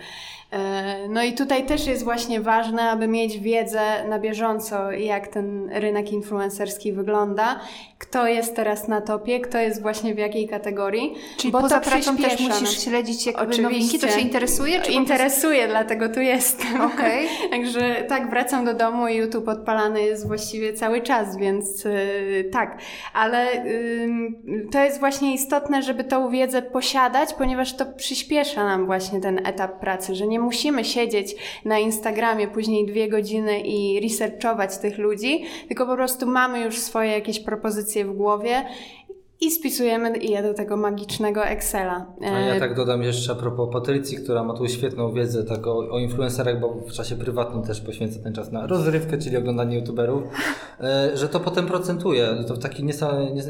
E, 0.52 1.08
no 1.08 1.22
i 1.22 1.32
tutaj 1.32 1.66
też 1.66 1.86
jest 1.86 2.04
właśnie 2.04 2.40
ważne, 2.40 2.90
aby 2.90 3.08
mieć 3.08 3.38
wiedzę 3.38 4.08
na 4.08 4.18
bieżąco, 4.18 4.92
jak 4.92 5.28
ten 5.28 5.70
rynek 5.72 6.12
influencerski 6.12 6.92
wygląda, 6.92 7.60
kto 7.98 8.26
jest 8.26 8.56
teraz 8.56 8.88
na 8.88 9.00
topie, 9.00 9.40
kto 9.40 9.58
jest 9.58 9.82
właśnie 9.82 10.14
w 10.14 10.18
jakiej 10.18 10.48
kategorii. 10.48 11.14
Czyli 11.36 11.52
bo 11.52 11.60
poza 11.60 11.80
pracą 11.80 12.16
też 12.16 12.40
musisz 12.40 12.84
śledzić 12.84 13.26
jakby 13.26 13.40
Oczywiście. 13.42 13.62
nowinki, 13.62 13.98
to 13.98 14.08
się 14.08 14.20
interesuje? 14.20 14.80
Czy 14.80 14.92
interesuje, 14.92 15.58
prostu... 15.58 15.70
dlatego 15.70 16.14
tu 16.14 16.20
jestem. 16.20 16.80
Okay. 16.80 17.26
Także 17.50 18.04
tak, 18.08 18.30
wracam 18.30 18.64
do 18.64 18.74
domu 18.74 19.08
i 19.08 19.16
YouTube 19.16 19.48
odpalany 19.48 20.02
jest 20.02 20.26
właściwie 20.26 20.72
cały 20.72 21.00
czas, 21.00 21.36
więc 21.36 21.84
yy, 21.84 22.44
tak. 22.52 22.78
Ale 23.14 23.46
yy, 23.54 24.68
to 24.72 24.84
jest 24.84 25.00
właśnie 25.00 25.34
istotne, 25.34 25.82
żeby 25.82 26.04
tą 26.04 26.30
wiedzę 26.30 26.62
posiadać, 26.62 27.34
ponieważ 27.34 27.76
to 27.76 27.86
przyspiesza 27.86 28.64
nam 28.64 28.86
właśnie 28.86 29.20
ten 29.20 29.46
etap 29.46 29.80
pracy, 29.80 30.14
że 30.14 30.26
nie 30.26 30.39
musimy 30.40 30.84
siedzieć 30.84 31.34
na 31.64 31.78
Instagramie 31.78 32.48
później 32.48 32.86
dwie 32.86 33.08
godziny 33.08 33.60
i 33.60 34.00
researchować 34.00 34.78
tych 34.78 34.98
ludzi, 34.98 35.44
tylko 35.68 35.86
po 35.86 35.94
prostu 35.94 36.26
mamy 36.26 36.60
już 36.60 36.78
swoje 36.78 37.10
jakieś 37.10 37.40
propozycje 37.40 38.04
w 38.04 38.16
głowie 38.16 38.64
i 39.42 39.50
spisujemy 39.50 40.18
je 40.18 40.42
do 40.42 40.54
tego 40.54 40.76
magicznego 40.76 41.44
Excela. 41.44 42.06
A 42.22 42.26
ja 42.26 42.54
e, 42.54 42.60
tak 42.60 42.74
dodam 42.74 43.02
jeszcze 43.02 43.32
a 43.32 43.34
propos 43.34 43.68
Patrycji, 43.72 44.18
która 44.18 44.44
ma 44.44 44.54
tu 44.54 44.68
świetną 44.68 45.12
wiedzę 45.12 45.44
tak 45.44 45.66
o, 45.66 45.78
o 45.78 45.98
influencerach, 45.98 46.60
bo 46.60 46.74
w 46.74 46.92
czasie 46.92 47.16
prywatnym 47.16 47.62
też 47.62 47.80
poświęca 47.80 48.22
ten 48.22 48.34
czas 48.34 48.52
na 48.52 48.66
rozrywkę, 48.66 49.18
czyli 49.18 49.36
oglądanie 49.36 49.76
youtuberów, 49.76 50.22
e, 50.80 51.10
że 51.14 51.28
to 51.28 51.40
potem 51.40 51.66
procentuje 51.66 52.28
to 52.48 52.54
w 52.54 52.58
taki 52.58 52.84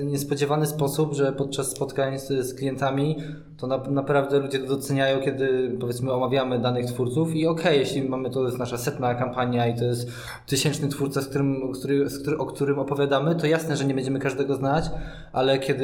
niespodziewany 0.05 0.67
sposób, 0.67 1.15
że 1.15 1.33
podczas 1.33 1.71
spotkań 1.71 2.19
z, 2.19 2.29
z 2.29 2.55
klientami 2.55 3.17
to 3.59 3.67
na, 3.67 3.79
naprawdę 3.79 4.39
ludzie 4.39 4.59
to 4.59 4.67
doceniają, 4.67 5.21
kiedy 5.21 5.77
powiedzmy 5.81 6.13
omawiamy 6.13 6.59
danych 6.59 6.87
twórców 6.87 7.35
i 7.35 7.47
okej, 7.47 7.65
okay, 7.65 7.77
jeśli 7.77 8.03
mamy 8.03 8.31
to 8.31 8.45
jest 8.45 8.59
nasza 8.59 8.79
setna 8.79 9.15
kampania 9.15 9.67
i 9.67 9.79
to 9.79 9.85
jest 9.85 10.11
tysięczny 10.47 10.89
twórca, 10.89 11.23
z 11.23 11.29
którym, 11.29 11.73
który, 11.73 12.11
z 12.11 12.23
który, 12.23 12.39
o 12.39 12.47
którym 12.47 12.79
opowiadamy, 12.79 13.35
to 13.35 13.47
jasne, 13.47 13.77
że 13.77 13.85
nie 13.85 13.95
będziemy 13.95 14.19
każdego 14.19 14.55
znać, 14.55 14.85
ale 15.33 15.59
kiedy 15.59 15.80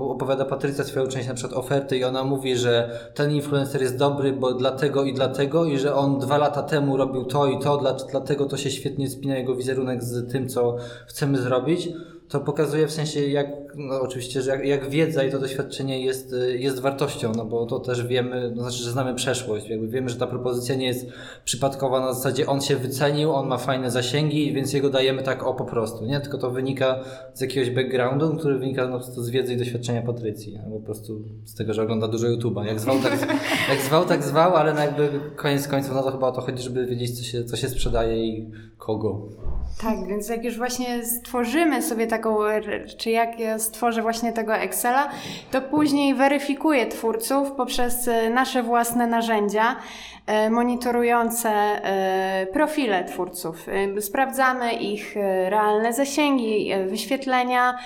opowiada 0.00 0.44
Patrycja 0.44 0.84
swoją 0.84 1.06
część 1.06 1.28
na 1.28 1.34
przykład 1.34 1.58
oferty 1.58 1.96
i 1.96 2.04
ona 2.04 2.24
mówi, 2.24 2.56
że 2.56 3.00
ten 3.14 3.30
influencer 3.30 3.82
jest 3.82 3.96
dobry, 3.96 4.32
bo 4.32 4.54
dlatego 4.54 5.04
i 5.04 5.14
dlatego 5.14 5.64
i 5.64 5.78
że 5.78 5.94
on 5.94 6.18
dwa 6.18 6.38
lata 6.38 6.62
temu 6.62 6.96
robił 6.96 7.24
to 7.24 7.46
i 7.46 7.58
to, 7.58 7.96
dlatego 8.10 8.46
to 8.46 8.56
się 8.56 8.70
świetnie 8.70 9.10
spina 9.10 9.36
jego 9.36 9.56
wizerunek 9.56 10.02
z 10.02 10.32
tym, 10.32 10.48
co 10.48 10.76
chcemy 11.06 11.38
zrobić, 11.38 11.88
to 12.32 12.40
pokazuje 12.40 12.86
w 12.86 12.92
sensie, 12.92 13.20
jak, 13.20 13.46
no 13.76 14.00
oczywiście, 14.00 14.42
że 14.42 14.50
jak, 14.50 14.64
jak, 14.64 14.90
wiedza 14.90 15.24
i 15.24 15.30
to 15.30 15.38
doświadczenie 15.38 16.04
jest, 16.04 16.34
jest 16.54 16.80
wartością, 16.80 17.32
no 17.36 17.44
bo 17.44 17.66
to 17.66 17.80
też 17.80 18.06
wiemy, 18.06 18.52
znaczy, 18.56 18.76
że 18.76 18.90
znamy 18.90 19.14
przeszłość, 19.14 19.68
jakby 19.68 19.88
wiemy, 19.88 20.08
że 20.08 20.16
ta 20.16 20.26
propozycja 20.26 20.74
nie 20.74 20.86
jest 20.86 21.06
przypadkowa 21.44 22.00
na 22.00 22.14
zasadzie 22.14 22.46
on 22.46 22.60
się 22.60 22.76
wycenił, 22.76 23.32
on 23.32 23.48
ma 23.48 23.58
fajne 23.58 23.90
zasięgi, 23.90 24.52
więc 24.52 24.72
jego 24.72 24.90
dajemy 24.90 25.22
tak 25.22 25.42
o 25.42 25.54
po 25.54 25.64
prostu, 25.64 26.06
nie? 26.06 26.20
Tylko 26.20 26.38
to 26.38 26.50
wynika 26.50 27.00
z 27.34 27.40
jakiegoś 27.40 27.70
backgroundu, 27.70 28.36
który 28.36 28.58
wynika 28.58 28.88
no, 28.88 29.02
z 29.02 29.30
wiedzy 29.30 29.54
i 29.54 29.56
doświadczenia 29.56 30.02
Patrycji, 30.02 30.58
no, 30.70 30.76
po 30.78 30.84
prostu 30.84 31.20
z 31.44 31.54
tego, 31.54 31.74
że 31.74 31.82
ogląda 31.82 32.08
dużo 32.08 32.26
YouTube'a. 32.26 32.64
Jak 32.64 32.80
zwał, 32.80 32.98
tak, 32.98 33.12
jak 33.70 33.80
zwał, 33.80 34.04
tak 34.04 34.22
zwał, 34.22 34.56
ale 34.56 34.74
no 34.74 34.80
jakby 34.80 35.08
koniec 35.36 35.68
końców, 35.68 35.94
no 35.94 36.02
to 36.02 36.10
chyba 36.10 36.28
o 36.28 36.32
to 36.32 36.40
chodzi, 36.40 36.62
żeby 36.62 36.86
wiedzieć, 36.86 37.18
co 37.18 37.24
się, 37.24 37.44
co 37.44 37.56
się 37.56 37.68
sprzedaje 37.68 38.26
i 38.26 38.50
kogo. 38.78 39.28
Tak, 39.80 40.06
więc 40.08 40.28
jak 40.28 40.44
już 40.44 40.56
właśnie 40.56 41.06
stworzymy 41.06 41.82
sobie 41.82 42.06
czy 42.98 43.10
jak 43.10 43.38
ja 43.38 43.58
stworzę 43.58 44.02
właśnie 44.02 44.32
tego 44.32 44.54
Excela, 44.54 45.08
to 45.50 45.60
później 45.60 46.14
weryfikuję 46.14 46.86
twórców 46.86 47.52
poprzez 47.52 48.08
e, 48.08 48.30
nasze 48.30 48.62
własne 48.62 49.06
narzędzia. 49.06 49.76
E, 50.26 50.50
monitorujące 50.50 51.50
e, 51.50 52.46
profile 52.52 53.04
twórców. 53.04 53.66
Sprawdzamy 54.00 54.72
ich 54.72 55.14
realne 55.48 55.92
zasięgi, 55.92 56.70
wyświetlenia, 56.88 57.78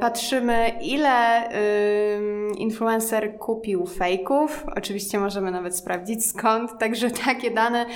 patrzymy 0.00 0.72
ile 0.82 1.48
influencer 2.58 3.38
kupił 3.38 3.86
fejków. 3.86 4.64
Oczywiście 4.76 5.18
możemy 5.18 5.50
nawet 5.50 5.76
sprawdzić 5.76 6.26
skąd, 6.26 6.78
także 6.78 7.10
takie 7.10 7.50
dane 7.50 7.86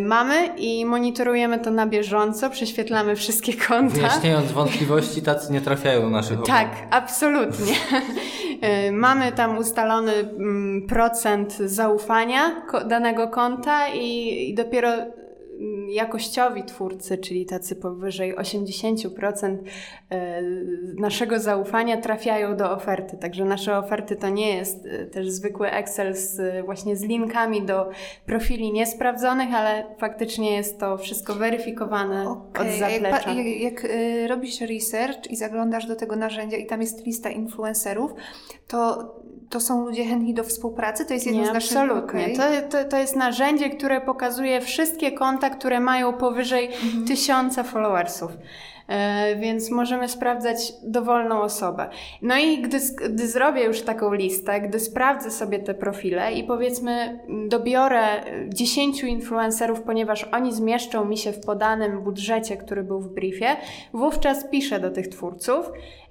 mamy 0.00 0.46
i 0.56 0.84
monitorujemy 0.84 1.58
to 1.58 1.70
na 1.70 1.86
bieżąco, 1.86 2.50
prześwietlamy 2.50 3.16
wszystkie 3.16 3.52
konta. 3.52 3.94
Wyjaśniając 3.94 4.52
wątpliwości, 4.62 5.03
tacy 5.22 5.52
nie 5.52 5.60
trafiają 5.60 6.00
do 6.00 6.10
naszych 6.10 6.42
Tak, 6.42 6.68
absolutnie. 6.90 7.74
Mamy 8.92 9.32
tam 9.32 9.58
ustalony 9.58 10.12
mm, 10.12 10.86
procent 10.86 11.56
zaufania 11.56 12.62
danego 12.88 13.28
konta 13.28 13.88
i, 13.88 14.50
i 14.50 14.54
dopiero 14.54 14.90
jakościowi 15.88 16.64
twórcy, 16.64 17.18
czyli 17.18 17.46
tacy 17.46 17.76
powyżej 17.76 18.36
80% 18.36 19.56
e, 20.10 20.42
naszego 20.98 21.38
zaufania 21.38 21.96
trafiają 21.96 22.56
do 22.56 22.70
oferty. 22.70 23.16
Także 23.16 23.44
nasze 23.44 23.78
oferty 23.78 24.16
to 24.16 24.28
nie 24.28 24.56
jest 24.56 24.86
e, 24.86 25.06
też 25.06 25.30
zwykły 25.30 25.70
Excel 25.70 26.14
z, 26.16 26.64
właśnie 26.66 26.96
z 26.96 27.02
linkami 27.02 27.62
do 27.62 27.90
profili 28.26 28.72
niesprawdzonych, 28.72 29.54
ale 29.54 29.84
faktycznie 29.98 30.56
jest 30.56 30.80
to 30.80 30.98
wszystko 30.98 31.34
weryfikowane 31.34 32.28
okay. 32.28 32.66
od 32.66 32.78
zaplecza. 32.78 33.32
Jak, 33.32 33.46
jak, 33.46 33.82
jak 33.82 33.92
robisz 34.28 34.60
research 34.60 35.30
i 35.30 35.36
zaglądasz 35.36 35.86
do 35.86 35.96
tego 35.96 36.16
narzędzia 36.16 36.56
i 36.56 36.66
tam 36.66 36.80
jest 36.80 37.06
lista 37.06 37.30
influencerów, 37.30 38.14
to 38.68 39.14
to 39.54 39.60
są 39.60 39.84
ludzie 39.84 40.04
chętni 40.04 40.34
do 40.34 40.44
współpracy? 40.44 41.04
To 41.04 41.14
jest 41.14 41.26
jedno 41.26 41.40
Nie, 41.40 41.46
z 41.46 41.52
naszych... 41.52 41.76
Absolutnie. 41.76 42.32
Okay. 42.34 42.36
To, 42.36 42.68
to, 42.68 42.88
to 42.88 42.98
jest 42.98 43.16
narzędzie, 43.16 43.70
które 43.70 44.00
pokazuje 44.00 44.60
wszystkie 44.60 45.12
konta, 45.12 45.43
które 45.50 45.80
mają 45.80 46.12
powyżej 46.12 46.66
mhm. 46.66 47.04
tysiąca 47.04 47.62
followersów. 47.62 48.30
E, 48.88 49.36
więc 49.36 49.70
możemy 49.70 50.08
sprawdzać 50.08 50.72
dowolną 50.82 51.40
osobę. 51.40 51.88
No 52.22 52.38
i 52.38 52.62
gdy, 52.62 52.78
gdy 53.08 53.28
zrobię 53.28 53.64
już 53.64 53.82
taką 53.82 54.12
listę, 54.12 54.60
gdy 54.60 54.80
sprawdzę 54.80 55.30
sobie 55.30 55.58
te 55.58 55.74
profile 55.74 56.32
i 56.32 56.44
powiedzmy 56.44 57.20
dobiorę 57.48 58.04
10 58.48 59.02
influencerów, 59.02 59.82
ponieważ 59.82 60.24
oni 60.24 60.52
zmieszczą 60.52 61.04
mi 61.04 61.18
się 61.18 61.32
w 61.32 61.40
podanym 61.40 62.00
budżecie, 62.00 62.56
który 62.56 62.82
był 62.82 63.00
w 63.00 63.14
briefie, 63.14 63.56
wówczas 63.92 64.44
piszę 64.50 64.80
do 64.80 64.90
tych 64.90 65.08
twórców 65.08 65.66
E, 65.66 66.03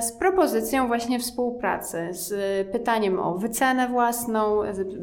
z 0.00 0.12
propozycją 0.12 0.86
właśnie 0.86 1.18
współpracy, 1.18 2.08
z 2.10 2.32
pytaniem 2.68 3.20
o 3.20 3.34
wycenę 3.34 3.88
własną. 3.88 4.60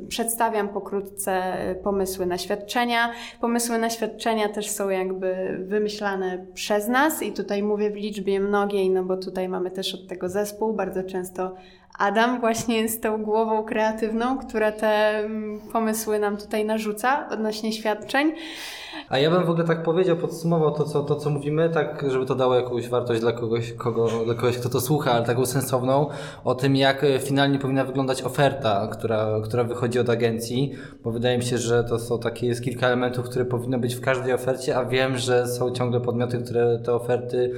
Przedstawiam 0.07 0.69
pokrótce 0.69 1.57
pomysły 1.83 2.25
na 2.25 2.37
świadczenia. 2.37 3.11
Pomysły 3.41 3.77
na 3.77 3.89
świadczenia 3.89 4.49
też 4.49 4.69
są 4.69 4.89
jakby 4.89 5.57
wymyślane 5.67 6.45
przez 6.53 6.87
nas 6.87 7.23
i 7.23 7.31
tutaj 7.31 7.63
mówię 7.63 7.91
w 7.91 7.95
liczbie 7.95 8.39
mnogiej, 8.39 8.89
no 8.89 9.03
bo 9.03 9.17
tutaj 9.17 9.49
mamy 9.49 9.71
też 9.71 9.95
od 9.95 10.07
tego 10.07 10.29
zespół. 10.29 10.73
Bardzo 10.73 11.03
często 11.03 11.55
Adam 11.97 12.39
właśnie 12.39 12.81
jest 12.81 13.03
tą 13.03 13.23
głową 13.23 13.63
kreatywną, 13.63 14.37
która 14.37 14.71
te 14.71 15.17
mm, 15.17 15.59
pomysły 15.73 16.19
nam 16.19 16.37
tutaj 16.37 16.65
narzuca 16.65 17.29
odnośnie 17.29 17.73
świadczeń. 17.73 18.31
A 19.09 19.17
ja 19.17 19.31
bym 19.31 19.45
w 19.45 19.49
ogóle 19.49 19.65
tak 19.65 19.83
powiedział, 19.83 20.17
podsumował 20.17 20.71
to, 20.71 20.83
co, 20.83 21.03
to, 21.03 21.15
co 21.15 21.29
mówimy, 21.29 21.69
tak, 21.69 22.05
żeby 22.07 22.25
to 22.25 22.35
dało 22.35 22.55
jakąś 22.55 22.89
wartość 22.89 23.21
dla 23.21 23.31
kogoś, 23.31 23.73
kogo, 23.73 24.07
dla 24.25 24.33
kogoś, 24.33 24.57
kto 24.57 24.69
to 24.69 24.81
słucha, 24.81 25.11
ale 25.11 25.25
taką 25.25 25.45
sensowną, 25.45 26.09
o 26.43 26.55
tym, 26.55 26.75
jak 26.75 27.03
e, 27.03 27.19
finalnie 27.19 27.59
powinna 27.59 27.85
wyglądać 27.85 28.23
oferta, 28.23 28.87
która, 28.91 29.27
która 29.43 29.63
wychodzi 29.63 29.99
od 29.99 30.09
agencji, 30.09 30.71
bo 31.03 31.11
wydaje 31.11 31.37
mi 31.37 31.43
się, 31.43 31.57
że 31.57 31.83
to 31.83 31.99
są 31.99 32.19
takie, 32.19 32.47
jest 32.47 32.63
kilka 32.63 32.87
elementów, 32.87 33.29
które 33.29 33.45
powinno 33.45 33.79
być 33.79 33.95
w 33.95 34.01
każdej 34.01 34.33
ofercie, 34.33 34.77
a 34.77 34.85
wiem, 34.85 35.17
że 35.17 35.47
są 35.47 35.71
ciągle 35.71 36.01
podmioty, 36.01 36.37
które 36.37 36.79
te 36.85 36.93
oferty 36.93 37.51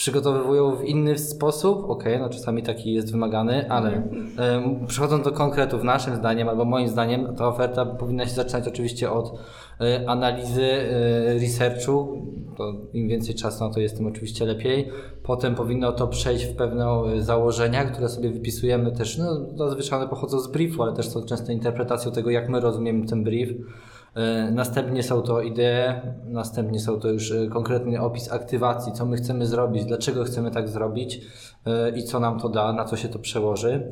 przygotowywują 0.00 0.76
w 0.76 0.84
inny 0.84 1.18
sposób, 1.18 1.78
okej, 1.78 2.14
okay, 2.14 2.18
no 2.18 2.28
czasami 2.28 2.62
taki 2.62 2.92
jest 2.92 3.12
wymagany, 3.12 3.70
ale 3.70 3.92
mm. 3.92 4.86
przechodząc 4.86 5.24
do 5.24 5.32
konkretów, 5.32 5.84
naszym 5.84 6.16
zdaniem, 6.16 6.48
albo 6.48 6.64
moim 6.64 6.88
zdaniem, 6.88 7.36
ta 7.36 7.48
oferta 7.48 7.86
powinna 7.86 8.26
się 8.26 8.34
zaczynać 8.34 8.68
oczywiście 8.68 9.10
od 9.10 9.32
y, 9.80 10.08
analizy, 10.08 10.62
y, 10.62 11.38
researchu, 11.40 12.26
to 12.56 12.72
im 12.92 13.08
więcej 13.08 13.34
czasu 13.34 13.64
na 13.64 13.74
to 13.74 13.80
jest, 13.80 13.96
tym 13.96 14.06
oczywiście 14.06 14.44
lepiej. 14.46 14.88
Potem 15.22 15.54
powinno 15.54 15.92
to 15.92 16.06
przejść 16.06 16.44
w 16.44 16.56
pewne 16.56 16.86
założenia, 17.18 17.84
które 17.84 18.08
sobie 18.08 18.30
wypisujemy 18.30 18.92
też, 18.92 19.18
no 19.18 19.26
zazwyczaj 19.56 19.98
one 19.98 20.08
pochodzą 20.08 20.38
z 20.38 20.52
briefu, 20.52 20.82
ale 20.82 20.92
też 20.92 21.08
są 21.08 21.22
często 21.22 21.52
interpretacją 21.52 22.12
tego, 22.12 22.30
jak 22.30 22.48
my 22.48 22.60
rozumiemy 22.60 23.06
ten 23.06 23.24
brief. 23.24 23.48
E, 24.14 24.50
następnie 24.50 25.02
są 25.02 25.22
to 25.22 25.40
idee, 25.40 26.00
następnie 26.24 26.80
są 26.80 27.00
to 27.00 27.08
już 27.08 27.32
e, 27.32 27.46
konkretny 27.46 28.00
opis 28.00 28.32
aktywacji, 28.32 28.92
co 28.92 29.06
my 29.06 29.16
chcemy 29.16 29.46
zrobić, 29.46 29.84
dlaczego 29.84 30.24
chcemy 30.24 30.50
tak 30.50 30.68
zrobić 30.68 31.20
e, 31.66 31.90
i 31.90 32.02
co 32.04 32.20
nam 32.20 32.40
to 32.40 32.48
da, 32.48 32.72
na 32.72 32.84
co 32.84 32.96
się 32.96 33.08
to 33.08 33.18
przełoży. 33.18 33.90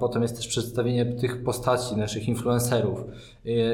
Potem 0.00 0.22
jest 0.22 0.36
też 0.36 0.48
przedstawienie 0.48 1.06
tych 1.06 1.44
postaci, 1.44 1.96
naszych 1.96 2.28
influencerów. 2.28 3.04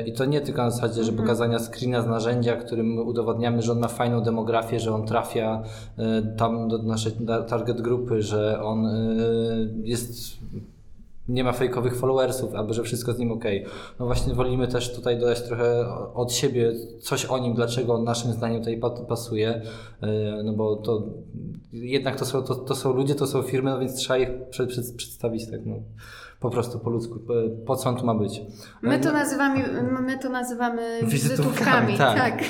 I 0.06 0.12
to 0.12 0.24
nie 0.24 0.40
tylko 0.40 0.62
na 0.62 0.70
zasadzie, 0.70 1.04
że 1.04 1.10
mhm. 1.10 1.16
pokazania 1.16 1.58
screena 1.58 2.02
z 2.02 2.06
narzędzia, 2.06 2.56
którym 2.56 2.98
udowodniamy, 2.98 3.62
że 3.62 3.72
on 3.72 3.78
ma 3.78 3.88
fajną 3.88 4.20
demografię, 4.20 4.80
że 4.80 4.94
on 4.94 5.06
trafia 5.06 5.62
tam 6.36 6.68
do 6.68 6.78
naszej 6.78 7.12
target 7.48 7.80
grupy, 7.80 8.22
że 8.22 8.62
on 8.62 8.88
jest 9.82 10.38
nie 11.28 11.44
ma 11.44 11.52
fejkowych 11.52 11.96
followersów, 11.96 12.54
albo 12.54 12.74
że 12.74 12.82
wszystko 12.82 13.12
z 13.12 13.18
nim 13.18 13.32
ok. 13.32 13.44
No 13.98 14.06
właśnie 14.06 14.34
wolimy 14.34 14.68
też 14.68 14.94
tutaj 14.94 15.18
dodać 15.18 15.42
trochę 15.42 15.86
od 16.14 16.32
siebie 16.32 16.72
coś 17.00 17.24
o 17.24 17.38
nim, 17.38 17.54
dlaczego 17.54 17.94
on 17.94 18.04
naszym 18.04 18.32
zdaniem 18.32 18.58
tutaj 18.58 18.80
pasuje, 19.08 19.62
e, 20.00 20.42
no 20.44 20.52
bo 20.52 20.76
to 20.76 21.02
jednak 21.72 22.16
to 22.16 22.24
są, 22.24 22.42
to, 22.42 22.54
to 22.54 22.74
są 22.74 22.92
ludzie, 22.92 23.14
to 23.14 23.26
są 23.26 23.42
firmy, 23.42 23.70
no 23.70 23.78
więc 23.78 23.94
trzeba 23.94 24.18
ich 24.18 24.28
przed, 24.50 24.68
przed, 24.68 24.94
przedstawić 24.96 25.50
tak, 25.50 25.66
no 25.66 25.76
po 26.40 26.50
prostu 26.50 26.78
po 26.78 26.90
ludzku, 26.90 27.20
po 27.66 27.76
co 27.76 27.88
on 27.88 27.96
tu 27.96 28.06
ma 28.06 28.14
być. 28.14 28.40
My 28.82 28.98
to 28.98 29.12
nazywamy, 29.12 29.82
my 30.00 30.18
to 30.18 30.28
nazywamy 30.28 30.82
wizytówkami. 31.02 31.86
wizytówkami 31.86 31.98
tak. 31.98 32.16
tak. 32.16 32.42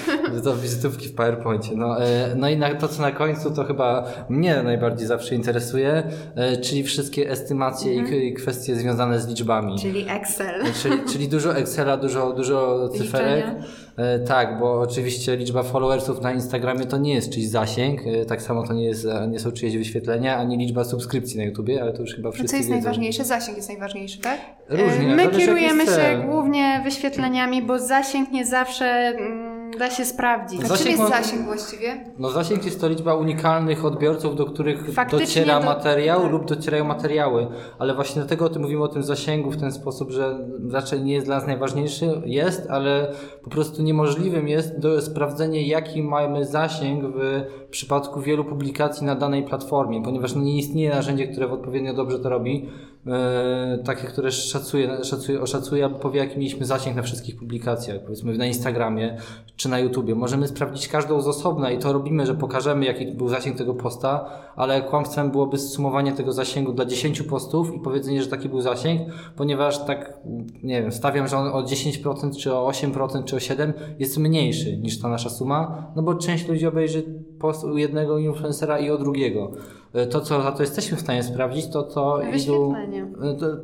To 0.44 0.57
wizytówki 0.57 1.09
w 1.09 1.14
PowerPoincie. 1.14 1.77
No, 1.77 2.05
e, 2.05 2.35
no 2.37 2.49
i 2.49 2.57
na, 2.57 2.75
to, 2.75 2.88
co 2.88 3.03
na 3.03 3.12
końcu, 3.12 3.51
to 3.51 3.64
chyba 3.64 4.05
mnie 4.29 4.62
najbardziej 4.62 5.07
zawsze 5.07 5.35
interesuje, 5.35 6.03
e, 6.35 6.57
czyli 6.57 6.83
wszystkie 6.83 7.31
estymacje 7.31 8.01
mhm. 8.01 8.22
i 8.22 8.35
kwestie 8.35 8.77
związane 8.77 9.20
z 9.20 9.29
liczbami. 9.29 9.79
Czyli 9.79 10.07
Excel. 10.09 10.64
Czyli, 10.83 10.99
czyli 11.12 11.29
dużo 11.29 11.57
Excela, 11.57 11.96
dużo, 11.96 12.33
dużo 12.33 12.88
cyferek. 12.88 13.46
Liczenia. 13.46 13.86
E, 13.96 14.18
tak, 14.18 14.59
bo 14.59 14.80
oczywiście 14.80 15.37
liczba 15.37 15.62
followersów 15.62 16.20
na 16.22 16.32
Instagramie 16.32 16.87
to 16.87 16.96
nie 16.96 17.14
jest 17.14 17.30
czyjś 17.30 17.48
zasięg, 17.48 18.00
e, 18.06 18.24
tak 18.24 18.42
samo 18.42 18.66
to 18.66 18.72
nie, 18.72 18.85
jest, 18.85 19.06
e, 19.06 19.28
nie 19.28 19.38
są 19.38 19.52
czyjeś 19.52 19.76
wyświetlenia, 19.76 20.37
ani 20.37 20.56
liczba 20.56 20.85
subskrypcji 20.85 21.38
na 21.38 21.44
YouTubie, 21.44 21.82
ale 21.82 21.92
to 21.92 22.00
już 22.00 22.14
chyba 22.14 22.30
wszyscy 22.30 22.50
Co 22.50 22.56
jest 22.56 22.68
wiedzą. 22.68 22.80
najważniejsze? 22.80 23.24
Zasięg 23.24 23.56
jest 23.56 23.68
najważniejszy, 23.68 24.20
tak? 24.20 24.40
Różnie. 24.68 25.16
My 25.16 25.28
kierujemy 25.28 25.87
się 25.87 26.22
głównie 26.26 26.80
wyświetleniami, 26.85 27.62
bo 27.62 27.78
zasięg 27.78 28.32
nie 28.32 28.46
zawsze 28.46 28.87
mm, 28.87 29.45
Da 29.79 29.91
się 29.91 30.05
sprawdzić. 30.05 30.61
A 30.65 30.77
czym 30.77 30.87
jest 30.89 31.09
zasięg 31.09 31.43
właściwie? 31.43 32.05
No 32.19 32.31
zasięg 32.31 32.65
jest 32.65 32.81
to 32.81 32.89
liczba 32.89 33.15
unikalnych 33.15 33.85
odbiorców, 33.85 34.37
do 34.37 34.47
których 34.47 34.95
Faktycznie 34.95 35.27
dociera 35.27 35.61
do... 35.61 35.67
materiał 35.67 36.23
tak. 36.23 36.31
lub 36.31 36.49
docierają 36.49 36.85
materiały. 36.85 37.47
Ale 37.79 37.95
właśnie 37.95 38.23
dlatego 38.23 38.45
o 38.45 38.49
tym 38.49 38.62
mówimy 38.62 38.83
o 38.83 38.89
tym 38.89 39.03
zasięgu 39.03 39.51
w 39.51 39.57
ten 39.57 39.73
sposób, 39.73 40.11
że 40.11 40.49
raczej 40.73 41.03
nie 41.03 41.15
jest 41.15 41.27
dla 41.27 41.37
nas 41.37 41.47
najważniejszy, 41.47 42.23
jest, 42.25 42.71
ale 42.71 43.12
po 43.43 43.51
prostu 43.51 43.83
niemożliwym 43.83 44.49
jest 44.49 44.79
do 44.79 45.03
sprawdzenie 45.03 45.67
jaki 45.67 46.03
mamy 46.03 46.45
zasięg 46.45 47.05
w 47.05 47.43
przypadku 47.77 48.21
wielu 48.21 48.45
publikacji 48.45 49.07
na 49.07 49.15
danej 49.15 49.43
platformie, 49.43 50.03
ponieważ 50.03 50.35
nie 50.35 50.59
istnieje 50.59 50.91
narzędzie, 50.91 51.27
które 51.27 51.51
odpowiednio 51.51 51.95
dobrze 51.95 52.19
to 52.19 52.29
robi. 52.29 52.69
E, 53.07 53.79
takie, 53.85 54.07
które 54.07 54.33
szacuje, 54.33 55.05
szacuje, 55.05 55.41
oszacuje 55.41 55.85
albo 55.85 55.99
powie, 55.99 56.21
jaki 56.21 56.39
mieliśmy 56.39 56.67
zasięg 56.67 56.97
na 56.97 57.03
wszystkich 57.03 57.37
publikacjach, 57.37 58.03
powiedzmy 58.03 58.39
na 58.39 58.47
Instagramie 58.47 59.17
czy 59.57 59.69
na 59.69 59.79
YouTubie. 59.79 60.15
Możemy 60.15 60.49
sprawdzić 60.49 60.89
każdą 60.89 61.21
z 61.21 61.29
osobna 61.29 61.71
i 61.71 61.79
to 61.79 61.93
robimy, 61.93 62.27
że 62.27 62.35
pokażemy, 62.35 62.85
jaki 62.85 63.07
był 63.07 63.29
zasięg 63.29 63.59
tego 63.59 63.75
posta, 63.75 64.31
ale 64.57 64.83
kłamstwem 64.83 65.31
byłoby 65.31 65.59
zsumowanie 65.59 66.12
tego 66.12 66.33
zasięgu 66.33 66.73
dla 66.73 66.85
10 66.85 67.23
postów 67.23 67.75
i 67.75 67.81
powiedzenie, 67.81 68.23
że 68.23 68.29
taki 68.29 68.49
był 68.49 68.61
zasięg, 68.61 69.01
ponieważ 69.37 69.85
tak, 69.85 70.19
nie 70.62 70.83
wiem, 70.83 70.93
stawiam, 70.93 71.29
że 71.29 71.37
on 71.37 71.49
o 71.49 71.62
10% 71.62 72.37
czy 72.37 72.55
o 72.55 72.71
8% 72.71 73.25
czy 73.25 73.37
o 73.37 73.39
7% 73.39 73.73
jest 73.99 74.19
mniejszy 74.19 74.77
niż 74.77 75.01
ta 75.01 75.09
nasza 75.09 75.31
suma, 75.31 75.93
no 75.97 76.03
bo 76.03 76.15
część 76.15 76.49
ludzi 76.49 76.67
obejrzy 76.67 77.03
post 77.38 77.64
u 77.64 77.79
jednego 77.79 78.18
influencera 78.18 78.79
i 78.79 78.90
o 78.90 78.99
drugiego. 78.99 79.51
E, 79.92 80.07
to, 80.07 80.20
co 80.20 80.42
za 80.42 80.53
to 80.53 80.62
jesteśmy 80.62 80.96
w 80.96 81.01
stanie 81.01 81.22
sprawdzić, 81.22 81.66
to 81.68 81.83
to 81.83 82.20
wyświetlenie. 82.33 83.07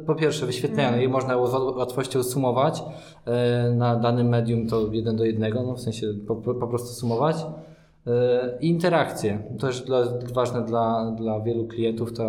Po 0.07 0.15
pierwsze 0.15 0.47
wyświetlenie, 0.47 0.89
mm. 0.89 1.01
je 1.01 1.09
można 1.09 1.37
łatwością 1.77 2.23
sumować 2.23 2.83
e, 3.25 3.71
na 3.71 3.97
danym 3.97 4.29
medium 4.29 4.67
to 4.67 4.89
jeden 4.93 5.17
do 5.17 5.25
jednego, 5.25 5.63
no 5.63 5.75
w 5.75 5.81
sensie 5.81 6.07
po, 6.27 6.37
po 6.37 6.67
prostu 6.67 6.89
sumować. 6.89 7.37
E, 8.07 8.59
interakcje. 8.61 9.43
To 9.59 9.67
też 9.67 9.81
dla, 9.81 10.03
ważne 10.35 10.65
dla, 10.65 11.11
dla 11.17 11.41
wielu 11.41 11.67
klientów, 11.67 12.13
ta, 12.13 12.25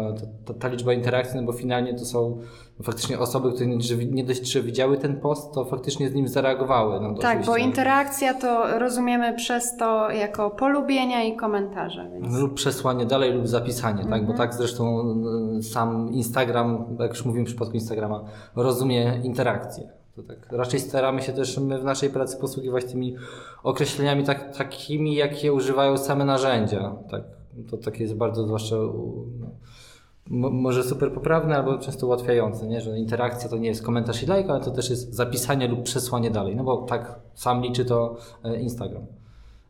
ta, 0.46 0.54
ta, 0.54 0.68
liczba 0.68 0.94
interakcji, 0.94 1.40
no 1.40 1.46
bo 1.46 1.54
finalnie 1.54 1.94
to 1.94 2.06
są 2.06 2.38
faktycznie 2.84 3.20
osoby, 3.20 3.52
które 3.52 3.68
nie 4.12 4.24
dość, 4.24 4.52
że 4.52 4.62
widziały 4.62 4.98
ten 4.98 5.20
post, 5.20 5.54
to 5.54 5.66
faktycznie 5.66 6.10
z 6.10 6.14
nim 6.14 6.28
zareagowały. 6.28 7.00
No, 7.00 7.14
tak, 7.14 7.46
bo 7.46 7.58
interakcja 7.58 8.34
to 8.34 8.80
rozumiemy 8.80 9.34
przez 9.36 9.78
to 9.78 10.12
jako 10.12 10.52
polubienia 10.52 11.24
i 11.24 11.36
komentarze. 11.36 12.10
Więc... 12.14 12.38
Lub 12.38 12.54
przesłanie 12.54 13.06
dalej 13.06 13.34
lub 13.34 13.48
zapisanie, 13.48 14.04
tak? 14.04 14.26
Bo 14.26 14.32
mhm. 14.32 14.38
tak 14.38 14.54
zresztą 14.54 15.16
sam 15.62 16.14
Instagram, 16.14 16.86
jak 17.00 17.10
już 17.10 17.26
mówiłem 17.26 17.46
w 17.46 17.50
przypadku 17.50 17.74
Instagrama, 17.74 18.24
rozumie 18.56 19.22
interakcję. 19.24 20.03
To 20.16 20.24
tak 20.24 20.52
raczej 20.52 20.80
staramy 20.80 21.22
się 21.22 21.34
też 21.34 21.58
my 21.58 21.80
w 21.80 21.84
naszej 21.84 22.10
pracy 22.10 22.38
posługiwać 22.38 22.86
tymi 22.86 23.16
określeniami 23.64 24.24
tak, 24.24 24.58
takimi, 24.58 25.16
jakie 25.16 25.54
używają 25.54 25.98
same 25.98 26.26
narzędzia. 26.26 26.96
Tak, 27.12 27.24
to 27.70 27.78
takie 27.78 28.04
jest 28.04 28.16
bardzo 28.16 28.44
zwłaszcza 28.44 28.76
no, 30.30 30.50
może 30.50 30.84
super 30.84 31.14
poprawne, 31.14 31.56
albo 31.56 31.78
często 31.78 32.08
ułatwiające, 32.08 32.68
nie? 32.68 32.82
że 32.82 33.00
interakcja 33.00 33.50
to 33.50 33.58
nie 33.58 33.68
jest 33.68 33.84
komentarz 33.84 34.24
i 34.24 34.26
like, 34.26 34.50
ale 34.50 34.64
to 34.64 34.72
też 34.72 34.90
jest 34.90 35.14
zapisanie 35.14 35.68
lub 35.68 35.84
przesłanie 35.84 36.32
dalej, 36.32 36.56
no 36.56 36.64
bo 36.64 36.78
tak 36.78 37.20
sam 37.34 37.62
liczy 37.62 37.86
to 37.86 38.18
e, 38.44 38.62
Instagram. 38.62 39.06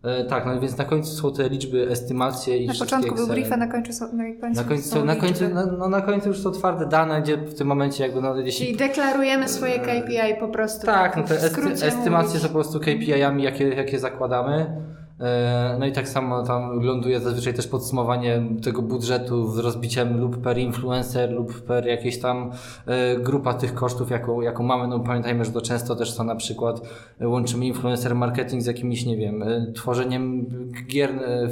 E, 0.03 0.23
tak, 0.23 0.45
no 0.45 0.59
więc 0.59 0.77
na 0.77 0.85
końcu 0.85 1.15
są 1.15 1.33
te 1.33 1.49
liczby, 1.49 1.89
estymacje 1.89 2.57
i 2.57 2.67
Na 2.67 2.73
początku 2.73 3.15
był 3.15 3.27
brief, 3.27 3.51
a 3.51 3.57
na 3.57 3.67
końcu 3.67 3.93
są, 3.93 4.05
na 4.13 4.23
końcu 4.23 4.61
na 4.61 4.63
końcu, 4.63 4.89
są 4.89 5.05
na 5.05 5.15
końcu, 5.15 5.43
no, 5.53 5.65
no, 5.65 5.89
na 5.89 6.01
końcu 6.01 6.27
już 6.27 6.39
są 6.39 6.51
twarde 6.51 6.85
dane, 6.85 7.21
gdzie 7.21 7.37
w 7.37 7.53
tym 7.53 7.67
momencie 7.67 8.03
jakby 8.03 8.21
no, 8.21 8.37
jeśli... 8.37 8.65
Czyli 8.65 8.77
deklarujemy 8.77 9.49
swoje 9.49 9.79
KPI 9.79 10.39
po 10.39 10.47
prostu. 10.47 10.85
Tak, 10.85 11.17
no 11.17 11.23
te 11.23 11.35
esty, 11.35 11.85
estymacje 11.85 12.39
są 12.39 12.47
po 12.47 12.53
prostu 12.53 12.79
KPI-ami, 12.79 13.43
jakie, 13.43 13.69
jakie 13.69 13.99
zakładamy. 13.99 14.75
E, 15.23 15.75
no 15.79 15.85
i 15.85 15.91
tak 15.91 16.09
samo 16.09 16.43
tam 16.43 16.81
ląduje 16.81 17.19
zazwyczaj 17.19 17.53
też 17.53 17.67
podsumowanie 17.67 18.43
tego 18.63 18.81
budżetu 18.81 19.51
z 19.51 19.57
rozbiciem 19.57 20.19
lub 20.19 20.37
per 20.37 20.57
influencer, 20.57 21.31
lub 21.31 21.61
per 21.61 21.85
jakieś 21.85 22.19
tam 22.19 22.51
e, 22.85 23.17
grupa 23.17 23.53
tych 23.53 23.73
kosztów, 23.73 24.11
jaką, 24.11 24.41
jaką 24.41 24.63
mamy. 24.63 24.87
No 24.87 24.99
pamiętajmy, 24.99 25.45
że 25.45 25.51
to 25.51 25.61
często 25.61 25.95
też 25.95 26.13
są 26.13 26.23
na 26.23 26.35
przykład 26.35 26.81
e, 27.19 27.27
łączymy 27.27 27.65
influencer 27.65 28.15
marketing 28.15 28.63
z 28.63 28.65
jakimś, 28.65 29.05
nie 29.05 29.17
wiem, 29.17 29.43
tworzeniem 29.75 30.45
gier 30.87 31.09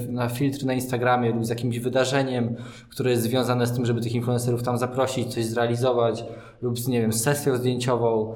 na 0.10 0.30
filtry 0.30 0.66
na 0.66 0.74
Instagramie 0.74 1.32
lub 1.32 1.46
z 1.46 1.50
jakimś 1.50 1.80
wydarzeniem, 1.80 2.56
które 2.90 3.12
jest 3.12 3.24
związane 3.24 3.68
z 3.68 3.72
tym, 3.72 3.86
żeby 3.86 4.02
tych 4.02 4.16
influencerów 4.16 4.64
tam 4.64 4.78
zaprosić, 4.78 5.34
coś 5.34 5.46
zrealizować 5.46 6.26
lub 6.62 6.80
z, 6.80 6.88
nie 6.88 7.02
wiem, 7.02 7.14
sesją 7.14 7.56
zdjęciową, 7.56 8.36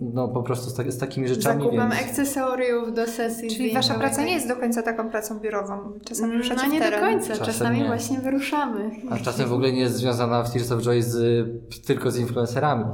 no 0.00 0.28
po 0.28 0.42
prostu 0.42 0.70
z, 0.70 0.74
tak, 0.74 0.92
z 0.92 0.98
takimi 0.98 1.28
rzeczami. 1.28 1.62
Zakupem 1.62 1.90
więc... 1.90 2.02
akcesoriów 2.02 2.94
do 2.94 3.06
sesji 3.06 3.50
Czyli 3.50 3.74
wasza 3.74 3.94
praca 3.94 4.19
nie 4.24 4.32
jest 4.32 4.48
do 4.48 4.56
końca 4.56 4.82
taką 4.82 5.10
pracą 5.10 5.40
biurową. 5.40 5.92
Czasami 6.04 6.28
mm, 6.28 6.42
ruszacie 6.42 6.66
No 6.66 6.72
nie 6.72 6.90
do 6.90 6.98
końca, 6.98 7.28
czasem 7.28 7.46
czasami 7.46 7.78
nie. 7.78 7.86
właśnie 7.86 8.18
wyruszamy. 8.18 8.90
A 9.10 9.16
czasem 9.16 9.48
w 9.48 9.52
ogóle 9.52 9.72
nie 9.72 9.80
jest 9.80 9.94
związana 9.94 10.42
w 10.42 10.52
Tears 10.52 10.72
of 10.72 10.82
Joy 10.82 11.02
z, 11.02 11.46
tylko 11.86 12.10
z 12.10 12.18
influencerami. 12.18 12.84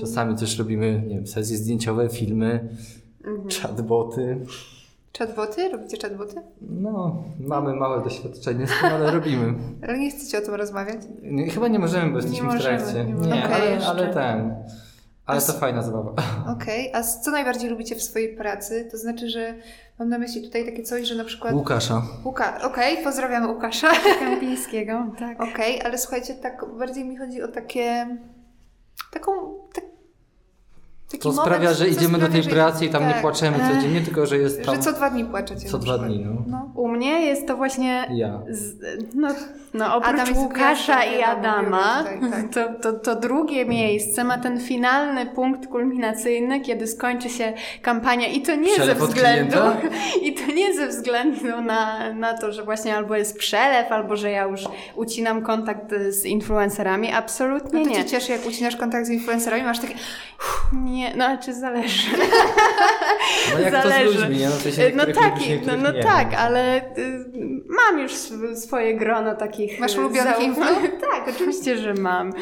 Czasami 0.00 0.36
też 0.36 0.58
robimy, 0.58 1.02
nie 1.06 1.14
wiem, 1.14 1.26
sesje 1.26 1.56
zdjęciowe, 1.56 2.08
filmy, 2.08 2.68
mhm. 3.24 3.48
chatboty. 3.62 4.46
Chatboty? 5.18 5.68
Robicie 5.68 5.96
chatboty? 6.02 6.34
No, 6.60 7.24
mamy 7.40 7.74
małe 7.74 8.04
doświadczenie 8.04 8.66
z 8.66 8.70
tym, 8.80 8.90
ale 8.92 9.10
robimy. 9.10 9.54
Ale 9.88 9.98
nie 9.98 10.10
chcecie 10.10 10.38
o 10.38 10.40
tym 10.40 10.54
rozmawiać? 10.54 10.98
Nie, 11.22 11.50
chyba 11.50 11.68
nie 11.68 11.78
możemy, 11.78 12.10
bo 12.10 12.16
jesteśmy 12.16 12.48
nie 12.48 12.58
w 12.58 12.62
trakcie. 12.62 13.04
Nie, 13.04 13.14
nie 13.14 13.44
okay, 13.44 13.54
ale, 13.54 13.86
ale 13.86 14.14
ten. 14.14 14.54
Ale 15.26 15.40
to 15.40 15.52
fajna 15.52 15.82
zabawa. 15.82 16.10
Okej, 16.56 16.88
okay. 16.88 17.00
a 17.00 17.02
co 17.02 17.30
najbardziej 17.30 17.70
lubicie 17.70 17.94
w 17.94 18.02
swojej 18.02 18.36
pracy? 18.36 18.88
To 18.90 18.98
znaczy, 18.98 19.28
że 19.28 19.54
mam 20.02 20.08
na 20.08 20.18
myśli 20.18 20.42
tutaj 20.42 20.64
takie 20.64 20.82
coś, 20.82 21.08
że 21.08 21.14
na 21.14 21.24
przykład... 21.24 21.54
Łukasza. 21.54 22.02
Łuka... 22.24 22.62
Okej, 22.62 22.92
okay, 22.92 23.04
pozdrawiamy 23.04 23.48
Łukasza. 23.48 23.92
Kępińskiego, 24.18 25.06
tak. 25.18 25.40
Okej, 25.40 25.74
okay, 25.74 25.86
ale 25.86 25.98
słuchajcie, 25.98 26.34
tak 26.34 26.64
bardziej 26.78 27.04
mi 27.04 27.16
chodzi 27.16 27.42
o 27.42 27.48
takie... 27.48 28.16
Taką... 29.12 29.32
Tak, 29.74 29.84
Taki 31.12 31.22
to 31.22 31.32
sprawia, 31.32 31.72
że 31.74 31.88
idziemy 31.88 32.18
do 32.18 32.28
tej 32.28 32.42
pracy 32.42 32.84
i 32.84 32.88
tam 32.88 33.02
tak. 33.02 33.16
nie 33.16 33.20
płaczemy 33.20 33.58
codziennie, 33.74 34.00
tylko 34.00 34.26
że 34.26 34.38
jest 34.38 34.64
tam... 34.64 34.74
Że 34.74 34.80
co 34.80 34.92
dwa 34.92 35.10
dni 35.10 35.24
płaczecie. 35.24 35.68
Co 35.68 35.78
dwa 35.78 35.98
dni, 35.98 36.24
no. 36.24 36.42
no. 36.46 36.72
U 36.74 36.88
mnie 36.88 37.26
jest 37.26 37.46
to 37.46 37.56
właśnie... 37.56 38.06
Ja. 38.10 38.42
Z, 38.48 38.76
no, 39.14 39.28
no 39.74 39.96
oprócz 39.96 40.20
Adam 40.20 40.36
Łukasza 40.36 41.04
i 41.04 41.22
Adama, 41.22 42.04
tak, 42.04 42.20
tak. 42.32 42.54
To, 42.54 42.92
to, 42.92 42.98
to 42.98 43.20
drugie 43.20 43.66
miejsce 43.66 44.24
ma 44.24 44.38
ten 44.38 44.60
finalny 44.60 45.26
punkt 45.26 45.66
kulminacyjny, 45.66 46.60
kiedy 46.60 46.86
skończy 46.86 47.28
się 47.28 47.52
kampania 47.82 48.26
i 48.26 48.42
to 48.42 48.54
nie 48.54 48.72
przelew 48.72 48.98
ze 48.98 49.06
względu... 49.06 49.56
I 50.22 50.34
to 50.34 50.52
nie 50.52 50.74
ze 50.74 50.88
względu 50.88 51.62
na, 51.62 52.12
na 52.12 52.38
to, 52.38 52.52
że 52.52 52.64
właśnie 52.64 52.96
albo 52.96 53.16
jest 53.16 53.38
przelew, 53.38 53.92
albo 53.92 54.16
że 54.16 54.30
ja 54.30 54.44
już 54.44 54.64
ucinam 54.96 55.42
kontakt 55.42 55.94
z 56.08 56.24
influencerami. 56.24 57.12
Absolutnie 57.12 57.78
no 57.78 57.84
to 57.84 57.90
nie. 57.90 57.96
To 57.96 58.02
cię 58.02 58.10
cieszy, 58.10 58.32
jak 58.32 58.46
ucinasz 58.46 58.76
kontakt 58.76 59.06
z 59.06 59.10
influencerami, 59.10 59.62
masz 59.62 59.80
takie... 59.80 59.94
Nie, 60.72 61.01
nie, 61.02 61.16
no 61.16 61.24
ale 61.24 61.38
czy 61.38 61.54
zależy? 61.54 62.10
No 63.54 63.60
jak 63.60 63.72
zależy. 63.72 64.04
to 64.04 64.12
z 64.12 64.14
ludźmi, 64.14 64.36
nie? 64.36 64.48
No, 64.48 64.56
to 64.64 64.70
się 64.70 64.92
no 64.94 65.06
tak, 65.06 65.34
no, 65.66 65.76
no 65.76 66.02
tak, 66.02 66.34
ale 66.34 66.76
y, 66.98 67.24
mam 67.68 68.00
już 68.00 68.12
swoje 68.54 68.96
grono 68.96 69.34
takich... 69.34 69.80
Masz 69.80 69.96
ulubionych 69.96 70.40
influ? 70.40 70.64
tak, 71.10 71.34
oczywiście, 71.34 71.78
że 71.78 71.94
mam. 71.94 72.32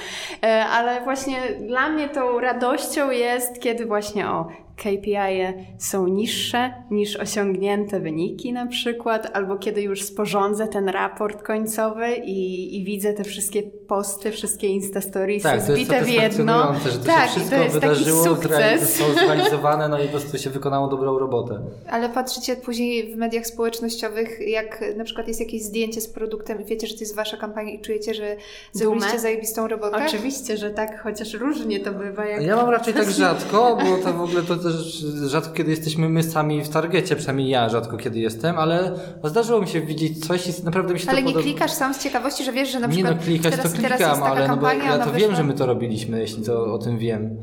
E, 0.42 0.64
ale 0.66 1.00
właśnie 1.00 1.40
dla 1.68 1.88
mnie 1.88 2.08
tą 2.08 2.40
radością 2.40 3.10
jest, 3.10 3.60
kiedy 3.60 3.86
właśnie 3.86 4.28
o, 4.28 4.48
KPI 4.80 5.14
-e 5.14 5.52
są 5.78 6.06
niższe 6.06 6.74
niż 6.90 7.16
osiągnięte 7.16 8.00
wyniki 8.00 8.52
na 8.52 8.66
przykład, 8.66 9.30
albo 9.32 9.56
kiedy 9.56 9.82
już 9.82 10.02
sporządzę 10.02 10.68
ten 10.68 10.88
raport 10.88 11.42
końcowy 11.42 12.16
i, 12.16 12.76
i 12.76 12.84
widzę 12.84 13.12
te 13.12 13.24
wszystkie 13.24 13.62
posty, 13.62 14.30
wszystkie 14.30 14.66
Instastories 14.68 15.42
tak, 15.42 15.62
zbite 15.62 16.04
w 16.04 16.08
jedno. 16.08 16.74
Że 16.84 16.98
to 16.98 17.04
tak, 17.04 17.24
się 17.24 17.30
wszystko 17.30 17.56
to 17.56 17.62
jest 17.62 17.74
wydarzyło, 17.74 18.24
taki 18.24 18.42
sukces. 18.42 18.80
zostało 18.80 19.12
zrealizowane, 19.12 19.88
no 19.88 20.02
i 20.02 20.04
po 20.04 20.10
prostu 20.10 20.38
się 20.38 20.50
wykonało 20.50 20.88
dobrą 20.88 21.18
robotę. 21.18 21.60
Ale 21.90 22.08
patrzycie 22.08 22.56
później 22.56 23.14
w 23.14 23.16
mediach 23.16 23.46
społecznościowych, 23.46 24.48
jak 24.48 24.84
na 24.96 25.04
przykład 25.04 25.28
jest 25.28 25.40
jakieś 25.40 25.62
zdjęcie 25.62 26.00
z 26.00 26.08
produktem 26.08 26.62
i 26.62 26.64
wiecie, 26.64 26.86
że 26.86 26.94
to 26.94 27.00
jest 27.00 27.16
wasza 27.16 27.36
kampania 27.36 27.72
i 27.72 27.80
czujecie, 27.80 28.14
że 28.14 28.36
zrobiliście 28.72 29.18
zajebistą 29.18 29.68
robotę? 29.68 30.06
Oczywiście, 30.06 30.56
że 30.56 30.70
tak, 30.70 31.02
chociaż 31.02 31.34
różnie 31.34 31.80
to 31.80 31.92
bywa. 31.92 32.26
Jak... 32.26 32.42
Ja 32.42 32.56
mam 32.56 32.70
raczej 32.70 32.94
tak 32.94 33.10
rzadko, 33.10 33.78
bo 33.84 34.04
to 34.04 34.12
w 34.12 34.20
ogóle 34.20 34.42
to 34.42 34.69
też 34.72 35.04
rzadko 35.26 35.54
kiedy 35.54 35.70
jesteśmy 35.70 36.08
my 36.08 36.22
sami 36.22 36.64
w 36.64 36.68
targecie, 36.68 37.16
przynajmniej 37.16 37.48
ja 37.48 37.68
rzadko 37.68 37.96
kiedy 37.96 38.18
jestem, 38.18 38.58
ale 38.58 38.92
zdarzyło 39.24 39.60
mi 39.60 39.68
się 39.68 39.80
widzieć 39.80 40.26
coś 40.26 40.46
i 40.46 40.64
naprawdę 40.64 40.94
mi 40.94 41.00
się 41.00 41.08
ale 41.08 41.22
to 41.22 41.28
Ale 41.28 41.36
nie 41.36 41.42
klikasz 41.42 41.72
sam 41.72 41.94
z 41.94 42.02
ciekawości, 42.02 42.44
że 42.44 42.52
wiesz, 42.52 42.72
że 42.72 42.80
na 42.80 42.88
przykład 42.88 43.12
Nie 43.12 43.20
no, 43.20 43.24
klikać 43.24 43.56
teraz, 43.56 43.72
to 43.72 43.78
klikam, 43.78 44.22
ale 44.22 44.48
no 44.48 44.56
bo 44.56 44.72
ja 44.72 44.98
to 44.98 45.12
wiem, 45.12 45.34
że 45.34 45.44
my 45.44 45.54
to 45.54 45.66
robiliśmy, 45.66 46.20
jeśli 46.20 46.42
to 46.42 46.74
o 46.74 46.78
tym 46.78 46.98
wiem 46.98 47.36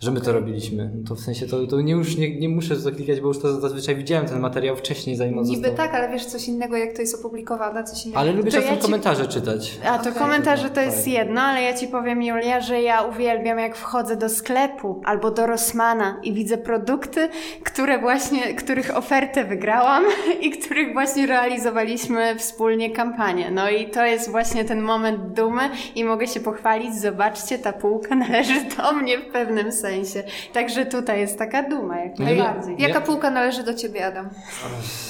że 0.00 0.10
my 0.10 0.20
to 0.20 0.32
robiliśmy. 0.32 0.90
No 0.94 1.08
to 1.08 1.14
w 1.14 1.20
sensie 1.20 1.46
to, 1.46 1.66
to 1.66 1.80
nie 1.80 1.92
już 1.92 2.16
nie, 2.16 2.40
nie 2.40 2.48
muszę 2.48 2.76
zaklikać, 2.76 3.20
bo 3.20 3.28
już 3.28 3.38
to 3.38 3.60
zazwyczaj 3.60 3.96
widziałem 3.96 4.26
ten 4.26 4.40
materiał 4.40 4.76
wcześniej, 4.76 5.16
zanim 5.16 5.38
on 5.38 5.44
Niby 5.44 5.68
został. 5.68 5.86
tak, 5.86 5.94
ale 5.94 6.08
wiesz 6.08 6.24
coś 6.24 6.48
innego, 6.48 6.76
jak 6.76 6.92
to 6.92 7.00
jest 7.00 7.14
opublikowane, 7.14 7.84
coś 7.84 8.04
innego. 8.04 8.20
Ale 8.20 8.32
lubię 8.32 8.50
czasem 8.50 8.70
ja 8.70 8.76
ci... 8.76 8.82
komentarze 8.82 9.26
czytać. 9.26 9.78
A 9.84 9.98
to 9.98 10.10
okay. 10.10 10.22
komentarze 10.22 10.70
to 10.70 10.80
jest 10.80 11.08
jedno, 11.08 11.40
ale 11.40 11.62
ja 11.62 11.74
ci 11.74 11.88
powiem 11.88 12.22
Julia, 12.22 12.60
że 12.60 12.82
ja 12.82 13.02
uwielbiam 13.02 13.58
jak 13.58 13.76
wchodzę 13.76 14.16
do 14.16 14.28
sklepu 14.28 15.02
albo 15.04 15.30
do 15.30 15.46
Rossmana 15.46 16.20
i 16.22 16.32
widzę 16.32 16.58
produkty, 16.58 17.28
które 17.64 17.98
właśnie, 17.98 18.54
których 18.54 18.96
ofertę 18.96 19.44
wygrałam 19.44 20.04
i 20.42 20.50
których 20.50 20.92
właśnie 20.92 21.26
realizowaliśmy 21.26 22.36
wspólnie 22.38 22.90
kampanię. 22.90 23.50
No 23.50 23.70
i 23.70 23.90
to 23.90 24.06
jest 24.06 24.30
właśnie 24.30 24.64
ten 24.64 24.80
moment 24.80 25.32
dumy 25.32 25.62
i 25.94 26.04
mogę 26.04 26.26
się 26.26 26.40
pochwalić, 26.40 26.94
zobaczcie, 27.00 27.58
ta 27.58 27.72
półka 27.72 28.14
należy 28.28 28.64
do 28.76 28.92
mnie 28.92 29.18
w 29.18 29.24
pewnym 29.32 29.72
sensie 29.72 29.87
sensie. 29.88 30.22
Także 30.52 30.86
tutaj 30.86 31.20
jest 31.20 31.38
taka 31.38 31.68
duma, 31.68 31.98
jak 31.98 32.18
najbardziej. 32.18 32.76
Jaka 32.78 33.00
półka 33.00 33.30
należy 33.30 33.62
do 33.62 33.74
Ciebie, 33.74 34.06
Adam? 34.06 34.30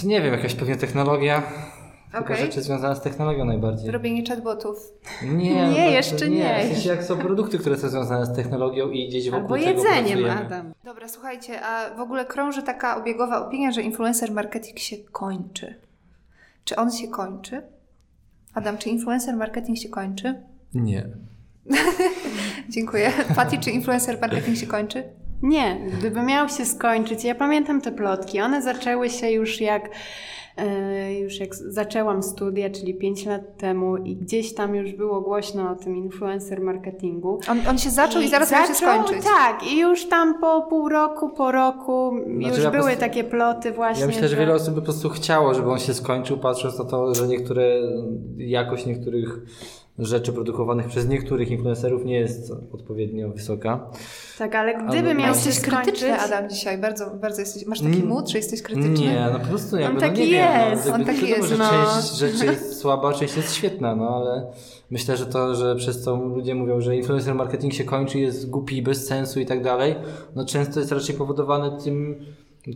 Nie 0.04 0.22
wiem, 0.22 0.32
jakaś 0.32 0.54
pewnie 0.54 0.76
technologia. 0.76 1.42
Okay. 2.08 2.22
Tylko 2.22 2.36
rzeczy 2.36 2.62
związane 2.62 2.96
z 2.96 3.00
technologią 3.00 3.44
najbardziej. 3.44 3.90
Robienie 3.90 4.26
chatbotów. 4.26 4.92
Nie, 5.22 5.54
nie 5.54 5.84
no 5.84 5.90
jeszcze 5.90 6.28
nie. 6.28 6.36
nie. 6.36 6.64
W 6.64 6.72
sensie 6.72 6.88
jak 6.88 7.04
są 7.04 7.18
produkty, 7.18 7.58
które 7.58 7.76
są 7.76 7.88
związane 7.88 8.26
z 8.26 8.36
technologią 8.36 8.90
i 8.90 9.08
gdzieś 9.08 9.30
wokół 9.30 9.54
Albo 9.54 9.54
tego 9.54 9.68
jedzeniem, 9.68 10.30
Adam. 10.30 10.74
Dobra, 10.84 11.08
słuchajcie, 11.08 11.60
a 11.62 11.96
w 11.96 12.00
ogóle 12.00 12.24
krąży 12.24 12.62
taka 12.62 12.96
obiegowa 12.96 13.46
opinia, 13.46 13.72
że 13.72 13.82
influencer 13.82 14.32
marketing 14.32 14.78
się 14.78 14.96
kończy. 14.96 15.74
Czy 16.64 16.76
on 16.76 16.90
się 16.92 17.08
kończy? 17.08 17.62
Adam, 18.54 18.78
czy 18.78 18.88
influencer 18.88 19.36
marketing 19.36 19.78
się 19.78 19.88
kończy? 19.88 20.42
Nie. 20.74 21.08
Dziękuję. 22.68 23.12
Pati, 23.36 23.58
czy 23.58 23.70
influencer 23.70 24.20
marketing 24.20 24.56
się 24.56 24.66
kończy? 24.66 25.02
Nie, 25.42 25.78
gdyby 25.98 26.22
miał 26.22 26.48
się 26.48 26.64
skończyć, 26.64 27.24
ja 27.24 27.34
pamiętam 27.34 27.80
te 27.80 27.92
plotki, 27.92 28.40
one 28.40 28.62
zaczęły 28.62 29.10
się 29.10 29.30
już 29.30 29.60
jak 29.60 29.90
e, 30.56 31.14
już 31.14 31.40
jak 31.40 31.54
zaczęłam 31.54 32.22
studia, 32.22 32.70
czyli 32.70 32.94
5 32.94 33.26
lat 33.26 33.56
temu 33.56 33.96
i 33.96 34.16
gdzieś 34.16 34.54
tam 34.54 34.74
już 34.74 34.92
było 34.92 35.20
głośno 35.20 35.70
o 35.70 35.74
tym 35.74 35.96
influencer 35.96 36.60
marketingu. 36.60 37.40
On, 37.48 37.60
on 37.68 37.78
się 37.78 37.90
zaczął 37.90 38.22
i, 38.22 38.24
i 38.24 38.28
zaraz 38.28 38.48
zaczął, 38.48 38.64
miał 38.64 38.74
się 38.74 38.78
skończyć. 38.78 39.24
Tak, 39.24 39.72
i 39.72 39.78
już 39.78 40.08
tam 40.08 40.40
po 40.40 40.62
pół 40.62 40.88
roku, 40.88 41.28
po 41.28 41.52
roku 41.52 42.12
znaczy, 42.24 42.54
już 42.54 42.64
ja 42.64 42.70
były 42.70 42.82
prostu, 42.82 43.00
takie 43.00 43.24
ploty 43.24 43.72
właśnie. 43.72 44.00
Ja 44.00 44.06
myślę, 44.06 44.22
że, 44.22 44.28
że 44.28 44.36
wiele 44.36 44.54
osób 44.54 44.74
by 44.74 44.80
po 44.80 44.84
prostu 44.84 45.08
chciało, 45.08 45.54
żeby 45.54 45.70
on 45.70 45.78
się 45.78 45.94
skończył, 45.94 46.38
patrząc 46.38 46.78
na 46.78 46.84
to, 46.84 47.14
że 47.14 47.28
niektóre, 47.28 47.64
jakość 48.36 48.86
niektórych 48.86 49.40
rzeczy 49.98 50.32
produkowanych 50.32 50.86
przez 50.86 51.08
niektórych 51.08 51.50
influencerów 51.50 52.04
nie 52.04 52.14
jest 52.14 52.52
odpowiednio 52.72 53.28
wysoka. 53.28 53.90
Tak, 54.38 54.54
ale 54.54 54.84
gdyby 54.88 55.14
miał 55.14 55.34
się 55.34 55.46
jesteś 55.46 55.60
krytyczny, 55.60 56.20
Adam, 56.20 56.50
dzisiaj. 56.50 56.78
Bardzo, 56.78 57.10
bardzo 57.10 57.40
jesteś, 57.40 57.66
masz 57.66 57.80
taki 57.80 58.02
mód, 58.02 58.30
że 58.30 58.38
jesteś 58.38 58.62
krytyczny? 58.62 59.06
Nie, 59.06 59.28
no 59.32 59.38
po 59.38 59.46
prostu 59.46 59.76
jakby, 59.76 59.88
On 59.88 59.94
no, 59.94 60.00
taki 60.00 60.20
nie 60.20 60.26
jest, 60.26 60.84
wiem, 60.84 60.92
no, 60.92 60.94
on 60.94 61.04
taki 61.04 61.28
jest, 61.28 61.48
że 61.48 61.56
no. 61.56 61.70
część 61.70 62.18
rzeczy 62.18 62.46
jest 62.52 62.78
słaba, 62.80 63.12
część 63.12 63.36
jest 63.36 63.54
świetna, 63.54 63.96
no 63.96 64.08
ale 64.08 64.46
myślę, 64.90 65.16
że 65.16 65.26
to, 65.26 65.54
że 65.54 65.76
przez 65.76 66.02
co 66.02 66.16
ludzie 66.16 66.54
mówią, 66.54 66.80
że 66.80 66.96
influencer 66.96 67.34
marketing 67.34 67.72
się 67.72 67.84
kończy, 67.84 68.18
jest 68.18 68.50
głupi, 68.50 68.82
bez 68.82 69.06
sensu 69.06 69.40
i 69.40 69.46
tak 69.46 69.62
dalej, 69.62 69.94
no 70.36 70.44
często 70.44 70.80
jest 70.80 70.92
raczej 70.92 71.14
powodowane 71.14 71.78
tym, 71.84 72.24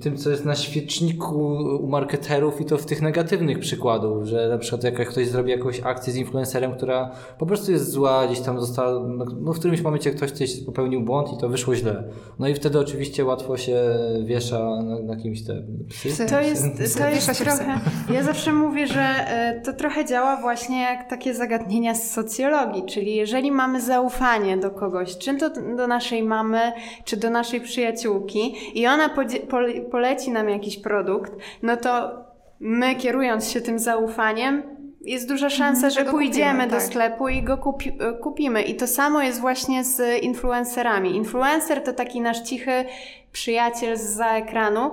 tym, 0.03 0.17
co 0.17 0.31
jest 0.31 0.45
na 0.45 0.55
świeczniku 0.55 1.37
u 1.81 1.87
marketerów 1.87 2.61
i 2.61 2.65
to 2.65 2.79
w 2.79 2.87
tych 2.87 3.03
negatywnych 3.03 3.59
przykładów, 3.59 4.25
że 4.25 4.49
na 4.49 4.59
przykład 4.59 4.85
jak 4.85 5.09
ktoś 5.09 5.29
zrobi 5.29 5.51
jakąś 5.51 5.81
akcję 5.81 6.13
z 6.13 6.17
influencerem, 6.17 6.73
która 6.73 7.11
po 7.39 7.47
prostu 7.47 7.73
jest 7.73 7.91
zła, 7.91 8.27
gdzieś 8.27 8.41
tam 8.41 8.61
została, 8.61 9.09
no 9.41 9.53
w 9.53 9.59
którymś 9.59 9.83
momencie 9.83 10.11
ktoś 10.11 10.31
coś 10.31 10.61
popełnił 10.61 11.01
błąd 11.01 11.33
i 11.33 11.41
to 11.41 11.49
wyszło 11.49 11.75
źle. 11.75 12.05
No 12.39 12.49
i 12.49 12.55
wtedy 12.55 12.79
oczywiście 12.79 13.25
łatwo 13.25 13.57
się 13.57 13.81
wiesza 14.25 14.83
na, 14.83 14.99
na 15.03 15.17
kimś 15.17 15.43
te 15.43 15.63
psy. 15.89 16.27
To 16.27 16.41
jest, 16.41 16.65
to 16.99 17.09
jest 17.09 17.39
trochę, 17.39 17.81
ja 18.11 18.23
zawsze 18.23 18.53
mówię, 18.53 18.87
że 18.87 19.01
e, 19.01 19.61
to 19.65 19.73
trochę 19.73 20.05
działa 20.05 20.41
właśnie 20.41 20.83
jak 20.83 21.11
takie 21.11 21.35
zagadnienia 21.35 21.95
z 21.95 22.11
socjologii, 22.11 22.83
czyli 22.87 23.15
jeżeli 23.15 23.53
mamy 23.53 23.81
zaufanie 23.81 24.57
do 24.57 24.71
kogoś, 24.71 25.19
czy 25.19 25.35
to 25.35 25.51
do 25.77 25.87
naszej 25.87 26.23
mamy, 26.23 26.73
czy 27.05 27.17
do 27.17 27.31
naszej 27.31 27.61
przyjaciółki 27.61 28.55
i 28.75 28.87
ona 28.87 29.09
poleci 29.91 30.31
nam 30.31 30.49
jakiś 30.49 30.79
produkt, 30.79 31.33
no 31.63 31.77
to 31.77 32.11
my 32.61 32.95
kierując 32.95 33.51
się 33.51 33.61
tym 33.61 33.79
zaufaniem, 33.79 34.63
jest 35.05 35.29
duża 35.29 35.51
szansa, 35.51 35.91
że 35.91 36.05
pójdziemy 36.05 36.51
kupimy, 36.51 36.67
do 36.67 36.77
tak. 36.77 36.85
sklepu 36.85 37.29
i 37.29 37.43
go 37.43 37.57
kupi, 37.57 37.93
kupimy. 38.21 38.63
I 38.63 38.75
to 38.75 38.87
samo 38.87 39.23
jest 39.23 39.41
właśnie 39.41 39.85
z 39.85 40.23
influencerami. 40.23 41.17
Influencer 41.17 41.85
to 41.85 41.93
taki 41.93 42.21
nasz 42.21 42.43
cichy 42.43 42.85
przyjaciel 43.33 43.97
za 43.97 44.37
ekranu, 44.37 44.91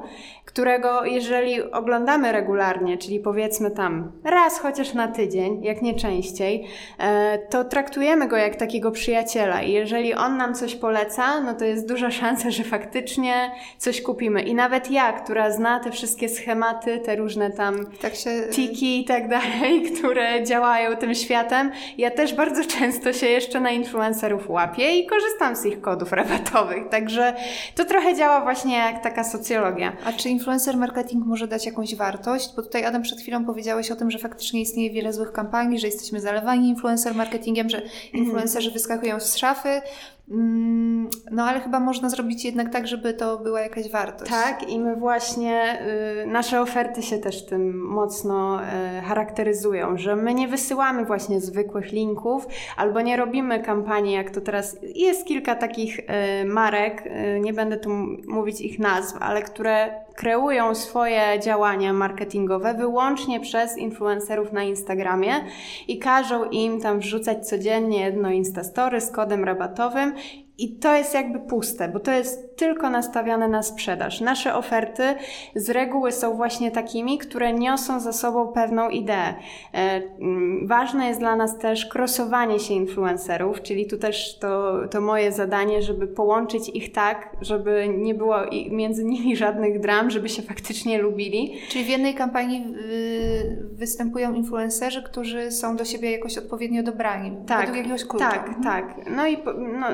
którego 0.60 1.06
jeżeli 1.06 1.72
oglądamy 1.72 2.32
regularnie, 2.32 2.98
czyli 2.98 3.20
powiedzmy 3.20 3.72
tam 3.72 4.12
raz 4.24 4.60
chociaż 4.60 4.94
na 4.94 5.08
tydzień, 5.08 5.64
jak 5.64 5.82
nie 5.82 5.96
częściej, 5.96 6.66
e, 6.98 7.40
to 7.50 7.64
traktujemy 7.64 8.28
go 8.28 8.38
jak 8.38 8.56
takiego 8.56 8.92
przyjaciela 8.92 9.62
i 9.62 9.72
jeżeli 9.72 10.14
on 10.14 10.38
nam 10.38 10.56
coś 10.56 10.76
poleca, 10.76 11.42
no 11.42 11.54
to 11.54 11.66
jest 11.66 11.88
duża 11.88 12.12
szansa, 12.12 12.52
że 12.52 12.64
faktycznie 12.64 13.52
coś 13.78 14.02
kupimy. 14.02 14.42
I 14.42 14.56
nawet 14.56 14.92
ja, 14.92 15.14
która 15.14 15.52
zna 15.52 15.80
te 15.80 15.92
wszystkie 15.92 16.30
schematy, 16.30 17.00
te 17.00 17.16
różne 17.16 17.52
tam 17.52 17.86
tak 18.02 18.16
się... 18.16 18.30
tiki 18.52 19.02
i 19.02 19.06
tak 19.06 19.30
dalej, 19.30 19.84
które 20.00 20.44
działają 20.44 20.96
tym 20.96 21.16
światem, 21.16 21.72
ja 21.98 22.12
też 22.12 22.34
bardzo 22.34 22.64
często 22.66 23.14
się 23.14 23.28
jeszcze 23.28 23.60
na 23.60 23.72
influencerów 23.72 24.50
łapię 24.50 24.98
i 24.98 25.06
korzystam 25.06 25.56
z 25.56 25.66
ich 25.66 25.82
kodów 25.82 26.12
rabatowych. 26.12 26.90
Także 26.90 27.34
to 27.76 27.86
trochę 27.86 28.16
działa 28.16 28.42
właśnie 28.42 28.78
jak 28.78 29.04
taka 29.04 29.24
socjologia. 29.24 29.92
A 30.06 30.14
czy 30.14 30.30
influencer 30.50 30.78
marketing 30.78 31.26
może 31.26 31.48
dać 31.48 31.66
jakąś 31.66 31.96
wartość? 31.96 32.54
Bo 32.56 32.62
tutaj 32.62 32.86
Adam 32.86 33.02
przed 33.02 33.22
chwilą 33.22 33.46
powiedziałeś 33.46 33.92
o 33.92 33.96
tym, 33.96 34.12
że 34.12 34.20
faktycznie 34.20 34.62
istnieje 34.62 34.92
wiele 34.92 35.14
złych 35.14 35.32
kampanii, 35.32 35.80
że 35.80 35.88
jesteśmy 35.88 36.22
zalewani 36.22 36.70
influencer 36.70 37.16
marketingiem, 37.16 37.70
że 37.70 37.78
mhm. 37.78 37.94
influencerzy 38.14 38.72
wyskakują 38.72 39.20
z 39.20 39.36
szafy, 39.36 39.82
no 41.32 41.44
ale 41.44 41.60
chyba 41.60 41.80
można 41.80 42.10
zrobić 42.10 42.46
jednak 42.46 42.74
tak, 42.74 42.88
żeby 42.88 43.14
to 43.14 43.38
była 43.38 43.62
jakaś 43.62 43.92
wartość. 43.92 44.32
Tak, 44.32 44.70
i 44.70 44.80
my 44.80 44.96
właśnie, 44.96 45.80
y, 46.24 46.28
nasze 46.28 46.62
oferty 46.62 47.02
się 47.02 47.18
też 47.18 47.46
tym 47.46 47.82
mocno 47.82 48.60
y, 48.62 49.02
charakteryzują, 49.02 49.98
że 49.98 50.16
my 50.16 50.34
nie 50.34 50.48
wysyłamy 50.48 51.06
właśnie 51.06 51.42
zwykłych 51.42 51.92
linków, 51.92 52.48
albo 52.78 53.02
nie 53.02 53.18
robimy 53.18 53.60
kampanii, 53.60 54.14
jak 54.14 54.32
to 54.32 54.42
teraz. 54.42 54.78
Jest 54.96 55.26
kilka 55.26 55.56
takich 55.56 56.00
y, 56.00 56.04
marek, 56.46 57.04
nie 57.42 57.54
będę 57.54 57.78
tu 57.78 57.90
mówić 58.28 58.62
ich 58.62 58.80
nazw, 58.80 59.18
ale 59.20 59.42
które 59.42 59.90
kreują 60.20 60.76
swoje 60.76 61.40
działania 61.40 61.94
marketingowe 61.94 62.74
wyłącznie 62.74 63.40
przez 63.40 63.78
influencerów 63.78 64.54
na 64.54 64.64
Instagramie 64.64 65.34
i 65.88 66.00
każą 66.00 66.50
im 66.50 66.82
tam 66.82 67.00
wrzucać 67.00 67.48
codziennie 67.48 68.00
jedno 68.00 68.32
Instastory 68.32 69.02
z 69.02 69.12
kodem 69.12 69.44
rabatowym 69.44 70.14
i 70.60 70.76
to 70.76 70.96
jest 70.96 71.14
jakby 71.14 71.40
puste, 71.40 71.90
bo 71.90 72.00
to 72.00 72.12
jest 72.12 72.49
tylko 72.60 72.90
nastawiane 72.90 73.48
na 73.48 73.64
sprzedaż. 73.64 74.22
Nasze 74.22 74.56
oferty 74.56 75.04
z 75.56 75.70
reguły 75.70 76.12
są 76.12 76.36
właśnie 76.36 76.72
takimi, 76.72 77.18
które 77.18 77.54
niosą 77.54 78.00
za 78.00 78.14
sobą 78.14 78.48
pewną 78.48 78.90
ideę. 78.90 79.34
E, 79.74 80.02
mm, 80.20 80.68
ważne 80.68 81.08
jest 81.08 81.20
dla 81.20 81.36
nas 81.36 81.58
też 81.58 81.86
krosowanie 81.86 82.60
się 82.60 82.74
influencerów, 82.74 83.62
czyli 83.62 83.88
tu 83.88 83.98
też 83.98 84.40
to, 84.40 84.74
to 84.92 85.02
moje 85.02 85.32
zadanie, 85.32 85.82
żeby 85.82 86.08
połączyć 86.08 86.70
ich 86.70 86.92
tak, 86.92 87.36
żeby 87.42 87.88
nie 87.98 88.16
było 88.16 88.36
między 88.72 89.06
nimi 89.06 89.36
żadnych 89.36 89.80
dram, 89.80 90.10
żeby 90.10 90.30
się 90.30 90.42
faktycznie 90.42 91.02
lubili. 91.02 91.54
Czyli 91.70 91.86
w 91.86 91.90
jednej 91.90 92.14
kampanii 92.14 92.76
występują 93.72 94.34
influencerzy, 94.34 95.04
którzy 95.04 95.52
są 95.52 95.76
do 95.76 95.86
siebie 95.86 96.12
jakoś 96.12 96.38
odpowiednio 96.38 96.84
dobrani, 96.84 97.32
tak, 97.48 97.60
według 97.60 97.78
jakiegoś 97.78 98.06
klucza. 98.06 98.30
Tak, 98.30 98.56
tak. 98.64 98.96
No 99.16 99.28
i 99.28 99.38
no, 99.80 99.88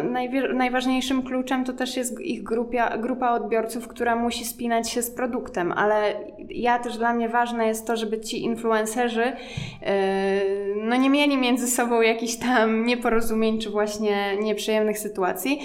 najważniejszym 0.53 1.23
kluczem 1.23 1.63
to 1.65 1.73
też 1.73 1.97
jest 1.97 2.21
ich 2.21 2.43
grupia, 2.55 2.97
grupa 2.97 3.31
odbiorców, 3.31 3.87
która 3.87 4.15
musi 4.15 4.45
spinać 4.45 4.89
się 4.89 5.01
z 5.01 5.11
produktem, 5.11 5.71
ale 5.71 6.13
ja 6.49 6.79
też 6.79 6.97
dla 6.97 7.13
mnie 7.13 7.29
ważne 7.29 7.67
jest 7.67 7.87
to, 7.87 7.97
żeby 7.97 8.21
ci 8.21 8.43
influencerzy 8.43 9.23
yy, 9.25 9.87
no 10.75 10.95
nie 10.95 11.09
mieli 11.09 11.37
między 11.37 11.67
sobą 11.67 12.01
jakichś 12.01 12.35
tam 12.35 12.85
nieporozumień 12.85 13.59
czy 13.59 13.69
właśnie 13.69 14.37
nieprzyjemnych 14.37 14.99
sytuacji. 14.99 15.59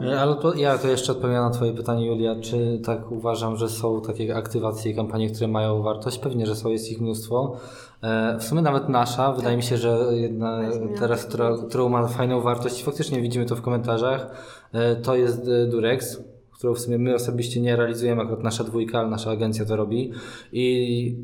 Ale 0.00 0.36
to, 0.36 0.54
ja 0.54 0.78
to 0.78 0.88
jeszcze 0.88 1.12
odpowiem 1.12 1.36
na 1.36 1.50
Twoje 1.50 1.72
pytanie, 1.72 2.06
Julia. 2.06 2.36
Czy 2.40 2.80
tak 2.84 3.12
uważam, 3.12 3.56
że 3.56 3.68
są 3.68 4.00
takie 4.00 4.36
aktywacje 4.36 4.92
i 4.92 4.94
kampanie, 4.94 5.30
które 5.30 5.48
mają 5.48 5.82
wartość? 5.82 6.18
Pewnie, 6.18 6.46
że 6.46 6.56
są, 6.56 6.70
jest 6.70 6.90
ich 6.90 7.00
mnóstwo. 7.00 7.56
E, 8.02 8.38
w 8.38 8.44
sumie 8.44 8.62
nawet 8.62 8.88
nasza, 8.88 9.32
wydaje 9.32 9.56
mi 9.56 9.62
się, 9.62 9.76
że 9.76 9.98
jedna 10.12 10.60
teraz, 10.98 11.24
która, 11.26 11.56
którą 11.68 11.88
ma 11.88 12.06
fajną 12.06 12.40
wartość, 12.40 12.84
faktycznie 12.84 13.22
widzimy 13.22 13.46
to 13.46 13.56
w 13.56 13.62
komentarzach, 13.62 14.30
e, 14.72 14.96
to 14.96 15.16
jest 15.16 15.48
e, 15.48 15.66
Durex, 15.66 16.22
którą 16.52 16.74
w 16.74 16.80
sumie 16.80 16.98
my 16.98 17.14
osobiście 17.14 17.60
nie 17.60 17.76
realizujemy, 17.76 18.22
akurat 18.22 18.42
nasza 18.42 18.64
dwójka, 18.64 18.98
ale 18.98 19.08
nasza 19.08 19.30
agencja 19.30 19.64
to 19.64 19.76
robi. 19.76 20.12
I 20.52 21.16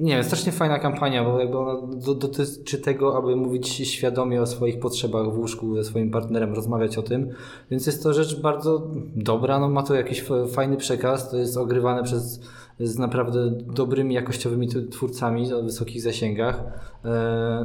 nie 0.00 0.14
wiem, 0.14 0.24
strasznie 0.24 0.52
fajna 0.52 0.78
kampania, 0.78 1.24
bo 1.24 1.40
jakby 1.40 1.58
ona 1.58 1.86
dotyczy 2.14 2.78
tego, 2.78 3.16
aby 3.16 3.36
mówić 3.36 3.68
świadomie 3.68 4.42
o 4.42 4.46
swoich 4.46 4.80
potrzebach 4.80 5.32
w 5.32 5.38
łóżku 5.38 5.76
ze 5.76 5.84
swoim 5.84 6.10
partnerem, 6.10 6.54
rozmawiać 6.54 6.98
o 6.98 7.02
tym. 7.02 7.30
Więc 7.70 7.86
jest 7.86 8.02
to 8.02 8.12
rzecz 8.12 8.40
bardzo 8.40 8.90
dobra, 9.16 9.58
no 9.58 9.68
ma 9.68 9.82
to 9.82 9.94
jakiś 9.94 10.24
fajny 10.52 10.76
przekaz, 10.76 11.30
to 11.30 11.36
jest 11.36 11.56
ogrywane 11.56 12.02
przez 12.02 12.40
z 12.80 12.98
naprawdę 12.98 13.50
dobrymi, 13.50 14.14
jakościowymi 14.14 14.68
twórcami 14.90 15.52
o 15.52 15.62
wysokich 15.62 16.02
zasięgach. 16.02 16.62
E, 17.04 17.08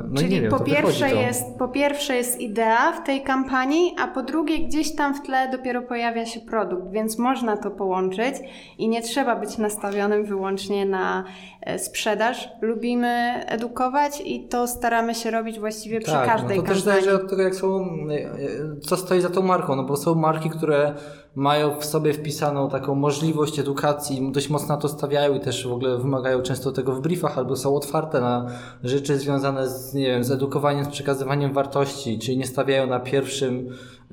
no 0.09 0.17
Czyli 0.17 0.41
wiem, 0.41 0.51
po, 0.51 0.59
pierwsze 0.59 1.15
jest, 1.15 1.57
po 1.59 1.67
pierwsze 1.67 2.15
jest 2.15 2.39
idea 2.39 2.91
w 2.91 3.05
tej 3.05 3.23
kampanii, 3.23 3.95
a 3.99 4.07
po 4.07 4.23
drugie 4.23 4.59
gdzieś 4.59 4.95
tam 4.95 5.15
w 5.15 5.21
tle 5.21 5.51
dopiero 5.51 5.81
pojawia 5.81 6.25
się 6.25 6.39
produkt, 6.39 6.91
więc 6.91 7.19
można 7.19 7.57
to 7.57 7.71
połączyć 7.71 8.35
i 8.77 8.89
nie 8.89 9.01
trzeba 9.01 9.35
być 9.35 9.57
nastawionym 9.57 10.25
wyłącznie 10.25 10.85
na 10.85 11.23
e, 11.61 11.79
sprzedaż. 11.79 12.49
Lubimy 12.61 13.45
edukować 13.47 14.21
i 14.25 14.47
to 14.47 14.67
staramy 14.67 15.15
się 15.15 15.31
robić 15.31 15.59
właściwie 15.59 15.99
przy 15.99 16.11
tak, 16.11 16.27
każdej 16.27 16.57
no 16.57 16.63
to 16.63 16.67
kampanii. 16.67 16.83
To 16.83 16.91
też 16.91 17.01
zależy 17.01 17.23
od 17.23 17.29
tego, 17.29 17.41
jak 17.41 17.55
są, 17.55 17.87
e, 18.09 18.79
co 18.81 18.97
stoi 18.97 19.21
za 19.21 19.29
tą 19.29 19.41
marką, 19.41 19.75
no 19.75 19.83
bo 19.83 19.97
są 19.97 20.15
marki, 20.15 20.49
które 20.49 20.95
mają 21.35 21.79
w 21.79 21.85
sobie 21.85 22.13
wpisaną 22.13 22.69
taką 22.69 22.95
możliwość 22.95 23.59
edukacji, 23.59 24.31
dość 24.31 24.49
mocno 24.49 24.75
na 24.75 24.81
to 24.81 24.89
stawiają 24.89 25.35
i 25.35 25.39
też 25.39 25.67
w 25.67 25.71
ogóle 25.71 25.97
wymagają 25.97 26.41
często 26.41 26.71
tego 26.71 26.95
w 26.95 27.01
briefach, 27.01 27.37
albo 27.37 27.55
są 27.55 27.75
otwarte 27.75 28.21
na 28.21 28.47
rzeczy 28.83 29.17
związane 29.17 29.69
z, 29.69 29.93
nie 29.93 30.07
wiem, 30.07 30.23
z 30.23 30.31
edukowaniem, 30.31 30.85
z 30.85 30.87
przekazywaniem 30.87 31.53
wartości, 31.53 32.19
czyli 32.19 32.37
nie 32.37 32.47
stawiają 32.47 32.87
na 32.87 32.99
pierwszym 32.99 33.69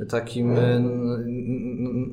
takim 0.08 0.58
e, 0.58 0.80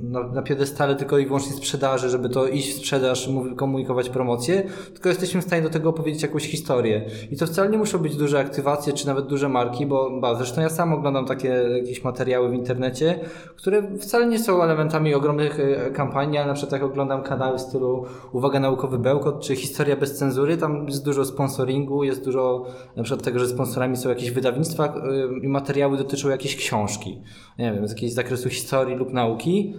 na, 0.04 0.24
na 0.28 0.42
piedestale 0.42 0.96
tylko 0.96 1.18
i 1.18 1.26
wyłącznie 1.26 1.52
sprzedaży, 1.52 2.10
żeby 2.10 2.30
to 2.30 2.48
iść 2.48 2.74
w 2.74 2.78
sprzedaż, 2.78 3.30
komunikować 3.56 4.10
promocję, 4.10 4.64
tylko 4.94 5.10
jesteśmy 5.10 5.42
w 5.42 5.44
stanie 5.44 5.62
do 5.62 5.70
tego 5.70 5.90
opowiedzieć 5.90 6.22
jakąś 6.22 6.44
historię. 6.44 7.06
I 7.32 7.38
to 7.38 7.48
wcale 7.48 7.70
nie 7.70 7.78
muszą 7.78 7.98
być 7.98 8.16
duże 8.16 8.40
aktywacje, 8.40 8.94
czy 8.94 9.08
nawet 9.08 9.28
duże 9.28 9.50
marki, 9.50 9.86
bo 9.86 10.20
ba, 10.20 10.36
zresztą 10.36 10.62
ja 10.62 10.70
sam 10.70 10.94
oglądam 10.94 11.26
takie 11.26 11.48
jakieś 11.48 12.04
materiały 12.04 12.50
w 12.50 12.54
internecie, 12.54 13.20
które 13.56 13.98
wcale 13.98 14.28
nie 14.28 14.40
są 14.40 14.64
elementami 14.64 15.14
ogromnych 15.14 15.60
e, 15.60 15.92
kampanii, 15.92 16.38
ale 16.38 16.48
na 16.48 16.54
przykład 16.54 16.72
jak 16.72 16.84
oglądam 16.84 17.24
kanały 17.24 17.58
w 17.58 17.62
stylu 17.62 18.06
Uwaga 18.32 18.60
Naukowy 18.60 19.00
Bełkot, 19.00 19.42
czy 19.42 19.56
Historia 19.56 19.96
bez 19.96 20.18
cenzury, 20.18 20.58
tam 20.58 20.86
jest 20.86 21.06
dużo 21.06 21.26
sponsoringu, 21.26 22.04
jest 22.04 22.26
dużo 22.26 22.66
na 22.96 23.04
przykład 23.04 23.26
tego, 23.26 23.40
że 23.40 23.48
sponsorami 23.48 23.98
są 23.98 24.10
jakieś 24.10 24.32
wydawnictwa 24.32 24.86
e, 24.86 24.92
i 25.44 25.48
materiały 25.48 25.98
dotyczą 25.98 26.30
jakiejś 26.30 26.56
książki. 26.56 27.22
Nie 27.60 27.74
wiem, 27.74 27.77
wiem, 27.78 27.88
z 27.88 27.92
jakiegoś 27.92 28.14
zakresu 28.14 28.50
historii 28.50 28.96
lub 28.96 29.14
nauki. 29.14 29.74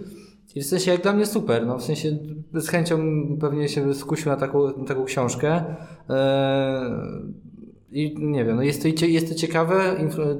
I 0.55 0.61
w 0.61 0.65
sensie 0.65 0.91
jak 0.91 1.01
dla 1.01 1.13
mnie 1.13 1.25
super, 1.25 1.67
no 1.67 1.77
w 1.77 1.83
sensie 1.83 2.17
z 2.53 2.67
chęcią 2.67 2.97
pewnie 3.39 3.69
się 3.69 3.93
skusił 3.93 4.31
na 4.31 4.37
taką, 4.37 4.77
na 4.77 4.85
taką 4.85 5.05
książkę. 5.05 5.63
Eee, 6.09 6.91
I 7.91 8.15
nie 8.17 8.45
wiem, 8.45 8.55
no 8.55 8.61
jest, 8.61 8.83
to, 8.99 9.05
jest 9.05 9.29
to 9.29 9.35
ciekawe, 9.35 9.97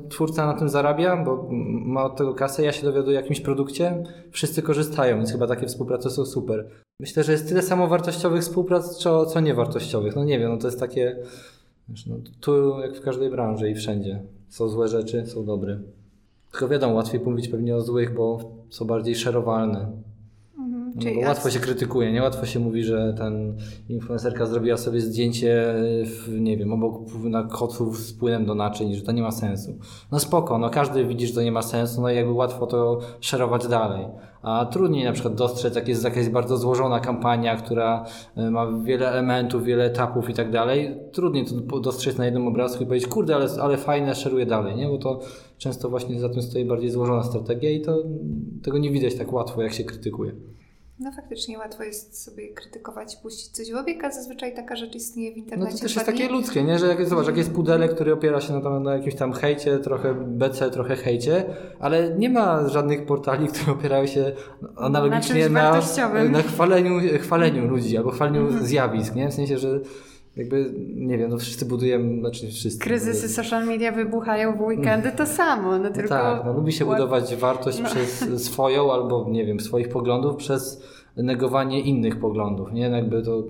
twórca 0.09 0.45
na 0.45 0.53
tym 0.53 0.69
zarabia, 0.69 1.23
bo 1.23 1.49
ma 1.85 2.03
od 2.03 2.15
tego 2.17 2.33
kasę, 2.33 2.63
ja 2.63 2.71
się 2.71 2.83
dowiaduję 2.83 3.17
o 3.17 3.21
jakimś 3.21 3.41
produkcie, 3.41 4.03
wszyscy 4.31 4.61
korzystają, 4.61 5.17
więc 5.17 5.31
chyba 5.31 5.47
takie 5.47 5.67
współprace 5.67 6.09
są 6.09 6.25
super. 6.25 6.69
Myślę, 6.99 7.23
że 7.23 7.31
jest 7.31 7.47
tyle 7.47 7.61
samo 7.61 7.87
wartościowych 7.87 8.41
współprac, 8.41 8.97
co, 8.97 9.25
co 9.25 9.39
niewartościowych. 9.39 10.15
No 10.15 10.23
nie 10.23 10.39
wiem, 10.39 10.51
no 10.51 10.57
to 10.57 10.67
jest 10.67 10.79
takie, 10.79 11.15
no, 12.07 12.15
tu 12.39 12.79
jak 12.79 12.95
w 12.95 13.01
każdej 13.01 13.29
branży 13.29 13.69
i 13.69 13.75
wszędzie. 13.75 14.21
Są 14.49 14.69
złe 14.69 14.87
rzeczy, 14.87 15.25
są 15.25 15.45
dobre. 15.45 15.79
Tylko 16.51 16.67
wiadomo, 16.67 16.93
łatwiej 16.93 17.21
mówić 17.21 17.47
pewnie 17.47 17.75
o 17.75 17.81
złych, 17.81 18.13
bo 18.13 18.39
są 18.69 18.85
bardziej 18.85 19.15
szerowalne. 19.15 19.91
Mhm. 21.07 21.21
No, 21.21 21.27
łatwo 21.27 21.49
się 21.49 21.59
krytykuje, 21.59 22.11
nie? 22.11 22.21
Łatwo 22.21 22.45
się 22.45 22.59
mówi, 22.59 22.83
że 22.83 23.13
ten 23.17 23.57
influencerka 23.89 24.45
zrobiła 24.45 24.77
sobie 24.77 25.01
zdjęcie, 25.01 25.73
w, 26.05 26.39
nie 26.39 26.57
wiem, 26.57 26.73
obok 26.73 27.13
na 27.23 27.43
kotów 27.43 27.97
z 27.97 28.13
płynem 28.13 28.45
do 28.45 28.55
naczyń, 28.55 28.93
że 28.93 29.01
to 29.01 29.11
nie 29.11 29.21
ma 29.21 29.31
sensu. 29.31 29.77
No 30.11 30.19
spoko, 30.19 30.57
no 30.57 30.69
każdy 30.69 31.05
widzi, 31.05 31.27
że 31.27 31.33
to 31.33 31.41
nie 31.41 31.51
ma 31.51 31.61
sensu, 31.61 32.01
no 32.01 32.11
i 32.11 32.15
jakby 32.15 32.31
łatwo 32.31 32.67
to 32.67 32.99
szerować 33.21 33.67
dalej. 33.67 34.05
A 34.41 34.65
trudniej 34.65 35.05
na 35.05 35.11
przykład 35.11 35.35
dostrzec, 35.35 35.75
jak 35.75 35.87
jest 35.87 36.03
jakaś 36.03 36.29
bardzo 36.29 36.57
złożona 36.57 36.99
kampania, 36.99 37.55
która 37.55 38.05
e, 38.35 38.51
ma 38.51 38.71
wiele 38.83 39.09
elementów, 39.09 39.63
wiele 39.63 39.85
etapów 39.85 40.29
i 40.29 40.33
tak 40.33 40.51
dalej. 40.51 40.97
Trudniej 41.11 41.45
to 41.45 41.79
dostrzec 41.79 42.17
na 42.17 42.25
jednym 42.25 42.47
obrazku 42.47 42.83
i 42.83 42.85
powiedzieć, 42.85 43.09
kurde, 43.09 43.35
ale, 43.35 43.47
ale 43.61 43.77
fajne, 43.77 44.15
szeruje 44.15 44.45
dalej, 44.45 44.75
nie? 44.75 44.87
Bo 44.87 44.97
to 44.97 45.19
często 45.57 45.89
właśnie 45.89 46.19
za 46.19 46.29
tym 46.29 46.41
stoi 46.41 46.65
bardziej 46.65 46.89
złożona 46.89 47.23
strategia 47.23 47.69
i 47.69 47.81
to 47.81 48.03
tego 48.63 48.77
nie 48.77 48.91
widać 48.91 49.15
tak 49.15 49.33
łatwo, 49.33 49.61
jak 49.61 49.73
się 49.73 49.83
krytykuje. 49.83 50.31
No 50.99 51.11
faktycznie 51.11 51.57
łatwo 51.57 51.83
jest 51.83 52.23
sobie 52.23 52.53
krytykować, 52.53 53.15
puścić 53.15 53.47
coś 53.47 53.71
w 53.71 53.75
obieg, 53.75 54.03
a 54.03 54.11
zazwyczaj 54.11 54.55
taka 54.55 54.75
rzecz 54.75 54.95
istnieje 54.95 55.33
w 55.33 55.37
internecie. 55.37 55.71
No 55.71 55.77
to 55.77 55.83
też 55.83 55.95
jest 55.95 56.07
takie 56.07 56.29
ludzkie, 56.29 56.63
nie? 56.63 56.79
że 56.79 56.87
jak, 56.87 57.05
zobacz, 57.05 57.27
jak 57.27 57.37
jest 57.37 57.51
pudelek, 57.51 57.95
który 57.95 58.13
opiera 58.13 58.41
się 58.41 58.59
na, 58.59 58.79
na 58.79 58.95
jakimś 58.95 59.15
tam 59.15 59.33
hejcie, 59.33 59.79
trochę 59.79 60.13
BC, 60.13 60.71
trochę 60.71 60.95
hejcie, 60.95 61.45
ale 61.79 62.15
nie 62.17 62.29
ma 62.29 62.69
żadnych 62.69 63.05
portali, 63.05 63.47
które 63.53 63.71
opierają 63.71 64.07
się 64.07 64.31
analogicznie 64.75 65.49
na, 65.49 65.81
na, 65.97 66.23
na 66.23 66.41
chwaleniu, 66.41 67.19
chwaleniu 67.19 67.67
ludzi 67.67 67.97
albo 67.97 68.11
chwaleniu 68.11 68.41
mhm. 68.41 68.65
zjawisk, 68.65 69.15
nie? 69.15 69.29
w 69.29 69.33
sensie, 69.33 69.57
że 69.57 69.79
jakby, 70.39 70.73
nie 70.95 71.17
wiem, 71.17 71.29
no 71.29 71.37
wszyscy 71.37 71.65
budujemy, 71.65 72.19
znaczy 72.19 72.47
wszyscy. 72.47 72.79
Kryzysy 72.79 73.29
social 73.29 73.65
media 73.65 73.91
wybuchają 73.91 74.57
w 74.57 74.61
weekendy, 74.61 75.11
to 75.11 75.25
samo. 75.25 75.77
No, 75.77 75.89
tylko... 75.89 76.09
Tak, 76.09 76.45
no, 76.45 76.53
lubi 76.53 76.71
się 76.71 76.85
budować 76.85 77.35
wartość 77.35 77.79
no. 77.79 77.89
przez 77.89 78.43
swoją 78.43 78.93
albo, 78.93 79.27
nie 79.29 79.45
wiem, 79.45 79.59
swoich 79.59 79.89
poglądów 79.89 80.35
przez 80.35 80.83
negowanie 81.17 81.81
innych 81.81 82.19
poglądów, 82.19 82.73
nie? 82.73 82.89
No 82.89 82.95
jakby 82.95 83.23
to 83.23 83.43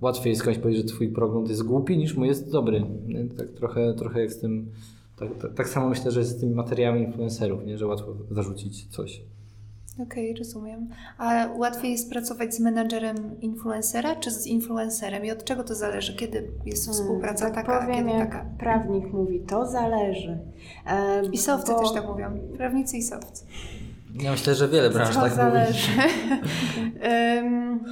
łatwiej 0.00 0.30
jest 0.30 0.42
komuś 0.42 0.58
powiedzieć, 0.58 0.82
że 0.82 0.94
twój 0.94 1.08
pogląd 1.08 1.48
jest 1.48 1.62
głupi 1.62 1.98
niż 1.98 2.16
mój 2.16 2.28
jest 2.28 2.52
dobry. 2.52 2.84
Nie? 3.06 3.24
Tak 3.24 3.48
trochę, 3.48 3.94
trochę 3.94 4.20
jak 4.20 4.32
z 4.32 4.40
tym, 4.40 4.70
tak, 5.18 5.28
tak, 5.42 5.54
tak 5.54 5.68
samo 5.68 5.88
myślę, 5.88 6.10
że 6.10 6.20
jest 6.20 6.38
z 6.38 6.40
tymi 6.40 6.54
materiałami 6.54 7.02
influencerów, 7.02 7.66
nie? 7.66 7.78
Że 7.78 7.86
łatwo 7.86 8.14
zarzucić 8.30 8.86
coś. 8.86 9.22
Okej, 10.02 10.30
okay, 10.30 10.38
rozumiem. 10.38 10.88
A 11.18 11.48
łatwiej 11.56 11.92
jest 11.92 12.10
pracować 12.10 12.54
z 12.54 12.60
menadżerem 12.60 13.40
influencera 13.40 14.16
czy 14.16 14.30
z 14.30 14.46
influencerem? 14.46 15.24
I 15.24 15.30
od 15.30 15.44
czego 15.44 15.64
to 15.64 15.74
zależy? 15.74 16.16
Kiedy 16.16 16.50
jest 16.66 16.86
hmm, 16.86 17.02
współpraca 17.02 17.40
hmm, 17.40 17.54
tak 17.54 17.66
taka, 17.66 17.80
powiem, 17.80 17.96
kiedy 17.96 18.18
jak 18.18 18.30
taka? 18.30 18.46
prawnik 18.58 19.12
mówi, 19.12 19.40
to 19.40 19.66
zależy. 19.66 20.38
Um, 20.86 21.32
I 21.32 21.38
sowcy 21.38 21.72
bo... 21.72 21.80
też 21.80 21.92
tak 21.92 22.06
mówią. 22.06 22.38
Prawnicy 22.56 22.96
i 22.96 23.02
sowcy. 23.02 23.44
Ja 24.14 24.30
myślę, 24.30 24.54
że 24.54 24.68
wiele 24.68 24.90
branż 24.90 25.14
tak 25.14 25.32
zależy. 25.32 25.90
um, 27.42 27.84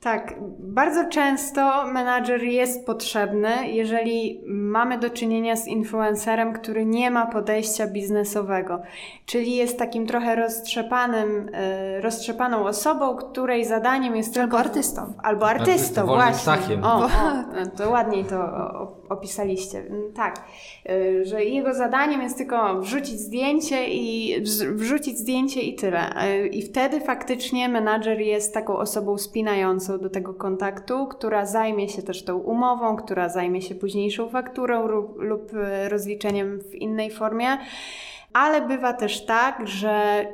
Tak, 0.00 0.34
bardzo 0.58 1.04
często 1.04 1.86
menadżer 1.86 2.42
jest 2.42 2.86
potrzebny, 2.86 3.68
jeżeli 3.68 4.42
mamy 4.46 4.98
do 4.98 5.10
czynienia 5.10 5.56
z 5.56 5.66
influencerem, 5.66 6.52
który 6.52 6.86
nie 6.86 7.10
ma 7.10 7.26
podejścia 7.26 7.86
biznesowego, 7.86 8.82
czyli 9.26 9.56
jest 9.56 9.78
takim 9.78 10.06
trochę 10.06 10.36
roztrzepanym, 10.36 11.50
e, 11.52 12.00
roztrzepaną 12.00 12.66
osobą, 12.66 13.16
której 13.16 13.64
zadaniem 13.64 14.16
jest 14.16 14.38
albo 14.38 14.56
tylko... 14.56 14.58
artystą. 14.58 15.12
Albo 15.22 15.48
artystą, 15.48 16.06
właśnie. 16.06 16.78
O, 16.82 17.04
o, 17.04 17.10
to 17.76 17.90
ładniej 17.90 18.24
to 18.24 18.38
opisaliście. 19.08 19.78
Mm, 19.78 20.12
tak, 20.12 20.44
e, 20.86 21.24
że 21.24 21.44
jego 21.44 21.74
zadaniem 21.74 22.22
jest 22.22 22.38
tylko 22.38 22.80
wrzucić 22.80 23.20
zdjęcie 23.20 23.88
i 23.88 24.36
wrzucić 24.72 25.18
zdjęcie 25.18 25.60
i 25.60 25.74
tyle. 25.74 26.16
E, 26.16 26.46
I 26.46 26.62
wtedy 26.62 27.00
faktycznie 27.00 27.68
menadżer 27.68 28.20
jest 28.20 28.54
taką 28.54 28.76
osobą 28.76 29.18
spinającą 29.18 29.87
do 29.98 30.10
tego 30.10 30.34
kontaktu, 30.34 31.06
która 31.06 31.46
zajmie 31.46 31.88
się 31.88 32.02
też 32.02 32.24
tą 32.24 32.38
umową, 32.38 32.96
która 32.96 33.28
zajmie 33.28 33.62
się 33.62 33.74
późniejszą 33.74 34.28
fakturą 34.28 34.88
lub 35.16 35.52
rozliczeniem 35.88 36.60
w 36.60 36.74
innej 36.74 37.10
formie. 37.10 37.58
Ale 38.32 38.60
bywa 38.60 38.92
też 38.92 39.26
tak, 39.26 39.68
że 39.68 40.26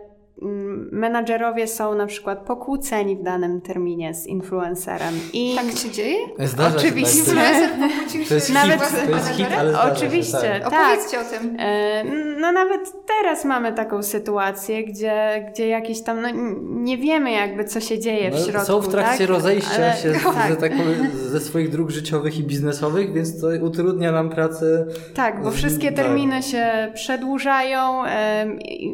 menadżerowie 0.92 1.66
są 1.66 1.94
na 1.94 2.06
przykład 2.06 2.38
pokłóceni 2.38 3.16
w 3.16 3.22
danym 3.22 3.60
terminie 3.60 4.14
z 4.14 4.26
influencerem. 4.26 5.14
I 5.32 5.56
tak 5.56 5.78
się 5.78 5.90
dzieje? 5.90 6.16
Zdarza 6.38 6.76
oczywiście. 6.76 7.24
Się 7.24 7.34
tak. 7.34 8.28
To 8.28 8.34
jest 8.34 8.52
nawet, 8.54 8.82
hit, 8.82 9.06
to 9.06 9.16
jest 9.16 9.28
hit, 9.28 9.46
ale 9.58 9.92
Oczywiście, 9.92 10.32
się, 10.32 10.60
tak. 10.62 10.70
tak. 10.70 10.72
Opowiedzcie 10.72 11.20
o 11.20 11.24
tym. 11.24 11.56
E, 11.58 12.04
no 12.40 12.52
nawet 12.52 12.92
teraz 13.06 13.44
mamy 13.44 13.72
taką 13.72 14.02
sytuację, 14.02 14.84
gdzie, 14.84 15.46
gdzie 15.52 15.68
jakieś 15.68 16.02
tam, 16.02 16.22
no 16.22 16.28
nie 16.62 16.98
wiemy 16.98 17.30
jakby 17.30 17.64
co 17.64 17.80
się 17.80 17.98
dzieje 17.98 18.30
no, 18.30 18.36
w 18.36 18.40
środku. 18.40 18.66
Są 18.66 18.80
w 18.80 18.88
trakcie 18.88 19.18
tak? 19.18 19.28
rozejścia 19.28 19.74
ale, 19.76 19.96
się 19.96 20.12
tak. 20.34 20.50
ze, 20.50 20.56
tak, 20.56 20.72
ze 21.14 21.40
swoich 21.40 21.70
dróg 21.70 21.90
życiowych 21.90 22.38
i 22.38 22.42
biznesowych, 22.42 23.12
więc 23.12 23.40
to 23.40 23.46
utrudnia 23.62 24.12
nam 24.12 24.30
pracę. 24.30 24.86
Tak, 25.14 25.42
bo 25.42 25.50
wszystkie 25.50 25.92
tak. 25.92 25.96
terminy 25.96 26.42
się 26.42 26.92
przedłużają, 26.94 28.02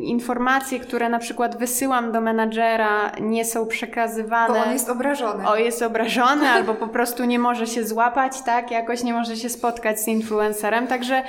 informacje, 0.03 0.81
które 0.81 1.09
na 1.09 1.19
przykład 1.19 1.30
przykład 1.31 1.59
wysyłam 1.59 2.13
do 2.13 2.21
menadżera, 2.21 3.13
nie 3.21 3.45
są 3.45 3.67
przekazywane. 3.67 4.55
Bo 4.55 4.65
on 4.67 4.73
jest 4.73 4.89
obrażony. 4.89 5.49
O, 5.49 5.57
jest 5.57 5.83
obrażony, 5.83 6.49
albo 6.57 6.75
po 6.75 6.89
prostu 6.89 7.25
nie 7.25 7.39
może 7.39 7.67
się 7.67 7.85
złapać, 7.87 8.43
tak? 8.43 8.71
Jakoś 8.71 9.05
nie 9.05 9.13
może 9.13 9.37
się 9.37 9.49
spotkać 9.49 10.01
z 10.01 10.09
influencerem. 10.09 10.87
Także 10.87 11.23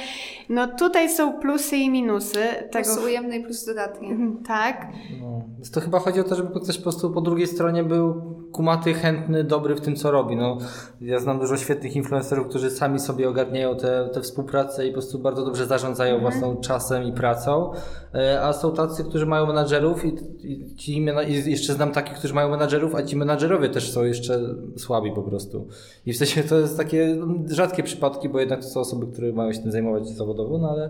no 0.49 0.67
tutaj 0.67 1.09
są 1.09 1.33
plusy 1.33 1.77
i 1.77 1.89
minusy. 1.89 2.43
Tego... 2.71 2.93
Plus 2.93 3.05
ujemny 3.05 3.37
i 3.37 3.43
plus 3.43 3.65
dodatnie. 3.65 4.09
Mhm, 4.09 4.43
tak. 4.47 4.87
No. 5.21 5.41
To 5.73 5.81
chyba 5.81 5.99
chodzi 5.99 6.19
o 6.19 6.23
to, 6.23 6.35
żeby 6.35 6.59
ktoś 6.59 6.77
po 6.77 6.83
prostu 6.83 7.11
po 7.11 7.21
drugiej 7.21 7.47
stronie 7.47 7.83
był 7.83 8.40
kumaty, 8.51 8.93
chętny, 8.93 9.43
dobry 9.43 9.75
w 9.75 9.81
tym, 9.81 9.95
co 9.95 10.11
robi. 10.11 10.35
No, 10.35 10.57
ja 11.01 11.19
znam 11.19 11.39
dużo 11.39 11.57
świetnych 11.57 11.95
influencerów, 11.95 12.47
którzy 12.47 12.69
sami 12.69 12.99
sobie 12.99 13.29
ogarniają 13.29 13.75
tę 14.13 14.21
współpracę 14.21 14.85
i 14.85 14.89
po 14.89 14.93
prostu 14.93 15.19
bardzo 15.19 15.45
dobrze 15.45 15.65
zarządzają 15.65 16.15
mm. 16.15 16.21
własną 16.21 16.55
czasem 16.55 17.03
i 17.03 17.13
pracą. 17.13 17.71
E, 18.13 18.41
a 18.41 18.53
są 18.53 18.73
tacy, 18.73 19.03
którzy 19.03 19.25
mają 19.25 19.45
menadżerów 19.45 20.05
i, 20.05 20.13
i, 20.43 20.75
ci, 20.75 21.05
i 21.27 21.51
jeszcze 21.51 21.73
znam 21.73 21.91
takich, 21.91 22.17
którzy 22.17 22.33
mają 22.33 22.49
menadżerów, 22.49 22.95
a 22.95 23.03
ci 23.03 23.15
menadżerowie 23.15 23.69
też 23.69 23.91
są 23.91 24.03
jeszcze 24.03 24.39
słabi 24.77 25.11
po 25.11 25.21
prostu. 25.21 25.67
I 26.05 26.13
w 26.13 26.17
sensie 26.17 26.43
to 26.43 26.59
jest 26.59 26.77
takie 26.77 27.17
rzadkie 27.45 27.83
przypadki, 27.83 28.29
bo 28.29 28.39
jednak 28.39 28.61
to 28.61 28.67
są 28.67 28.79
osoby, 28.79 29.07
które 29.13 29.33
mają 29.33 29.53
się 29.53 29.59
tym 29.59 29.71
zajmować 29.71 30.09
zawodowo, 30.09 30.57
no 30.57 30.69
ale 30.69 30.89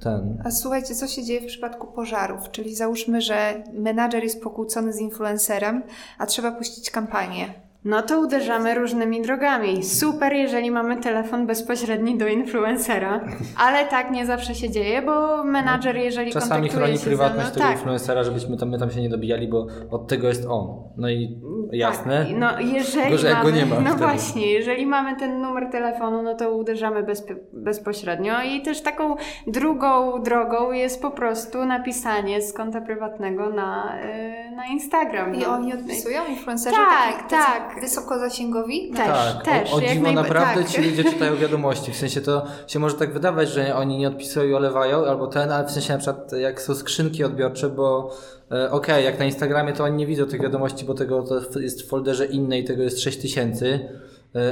ten. 0.00 0.42
A 0.44 0.50
słuchajcie, 0.50 0.94
co 0.94 1.06
się 1.06 1.24
dzieje 1.24 1.40
w 1.40 1.46
przypadku 1.46 1.86
pożarów? 1.86 2.50
Czyli 2.50 2.74
załóżmy, 2.74 3.20
że 3.20 3.64
menadżer 3.72 4.22
jest 4.22 4.42
pokłócony 4.42 4.92
z 4.92 5.00
influencerem, 5.00 5.82
a 6.18 6.26
trzeba 6.26 6.52
puścić 6.52 6.90
kampanię 6.90 7.65
no 7.86 8.02
to 8.02 8.20
uderzamy 8.20 8.74
różnymi 8.74 9.22
drogami. 9.22 9.84
Super, 9.84 10.32
jeżeli 10.32 10.70
mamy 10.70 10.96
telefon 10.96 11.46
bezpośredni 11.46 12.18
do 12.18 12.26
influencera, 12.26 13.20
ale 13.56 13.84
tak 13.84 14.10
nie 14.10 14.26
zawsze 14.26 14.54
się 14.54 14.70
dzieje, 14.70 15.02
bo 15.02 15.44
menadżer, 15.44 15.96
jeżeli 15.96 16.32
Czasami 16.32 16.68
chroni 16.68 16.98
prywatność 16.98 17.50
tego 17.50 17.60
tak. 17.60 17.72
influencera, 17.72 18.24
żebyśmy 18.24 18.56
tam, 18.56 18.68
my 18.68 18.78
tam 18.78 18.90
się 18.90 19.00
nie 19.00 19.08
dobijali, 19.08 19.48
bo 19.48 19.66
od 19.90 20.08
tego 20.08 20.28
jest 20.28 20.46
on. 20.48 20.86
No 20.96 21.10
i 21.10 21.40
jasne. 21.72 22.26
Tak. 22.26 22.36
No 22.36 22.60
jeżeli 22.60 23.10
Gorzej, 23.10 23.32
mamy, 23.32 23.44
go 23.44 23.56
nie 23.56 23.66
ma. 23.66 23.76
No 23.76 23.90
wtedy. 23.90 23.96
właśnie, 23.96 24.52
jeżeli 24.52 24.86
mamy 24.86 25.16
ten 25.16 25.40
numer 25.40 25.70
telefonu, 25.70 26.22
no 26.22 26.34
to 26.34 26.50
uderzamy 26.50 27.02
bezp 27.02 27.30
bezpośrednio 27.52 28.42
i 28.42 28.62
też 28.62 28.80
taką 28.80 29.16
drugą 29.46 30.22
drogą 30.22 30.72
jest 30.72 31.02
po 31.02 31.10
prostu 31.10 31.64
napisanie 31.64 32.42
z 32.42 32.52
konta 32.52 32.80
prywatnego 32.80 33.50
na, 33.50 33.96
yy, 34.02 34.56
na 34.56 34.66
Instagram. 34.66 35.34
I 35.34 35.38
no. 35.38 35.52
oni 35.52 35.72
odpisują 35.74 36.26
influencerzy? 36.26 36.76
Tak, 36.76 37.30
tak. 37.30 37.75
Wysokozasięgowi? 37.80 38.90
Też, 38.90 39.06
tak, 39.06 39.44
też. 39.44 39.72
O, 39.72 39.76
o 39.76 39.80
dziwo 39.80 40.12
naprawdę 40.12 40.62
tak. 40.62 40.72
ci 40.72 40.82
ludzie 40.82 41.04
czytają 41.04 41.36
wiadomości. 41.36 41.92
W 41.92 41.96
sensie 41.96 42.20
to 42.20 42.46
się 42.66 42.78
może 42.78 42.94
tak 42.94 43.12
wydawać, 43.12 43.48
że 43.48 43.76
oni 43.76 43.98
nie 43.98 44.08
odpisują 44.08 44.46
i 44.48 44.54
olewają, 44.54 45.06
albo 45.06 45.26
ten, 45.26 45.52
ale 45.52 45.68
w 45.68 45.70
sensie 45.70 45.92
na 45.92 45.98
przykład 45.98 46.32
jak 46.32 46.62
są 46.62 46.74
skrzynki 46.74 47.24
odbiorcze, 47.24 47.68
bo 47.68 48.10
e, 48.52 48.70
okej, 48.70 48.94
okay, 48.94 49.02
jak 49.02 49.18
na 49.18 49.24
Instagramie 49.24 49.72
to 49.72 49.84
oni 49.84 49.96
nie 49.96 50.06
widzą 50.06 50.26
tych 50.26 50.42
wiadomości, 50.42 50.84
bo 50.84 50.94
tego 50.94 51.22
to 51.22 51.60
jest 51.60 51.82
w 51.82 51.88
folderze 51.88 52.26
innej, 52.26 52.64
tego 52.64 52.82
jest 52.82 53.00
6000 53.00 53.66
E, 53.66 54.05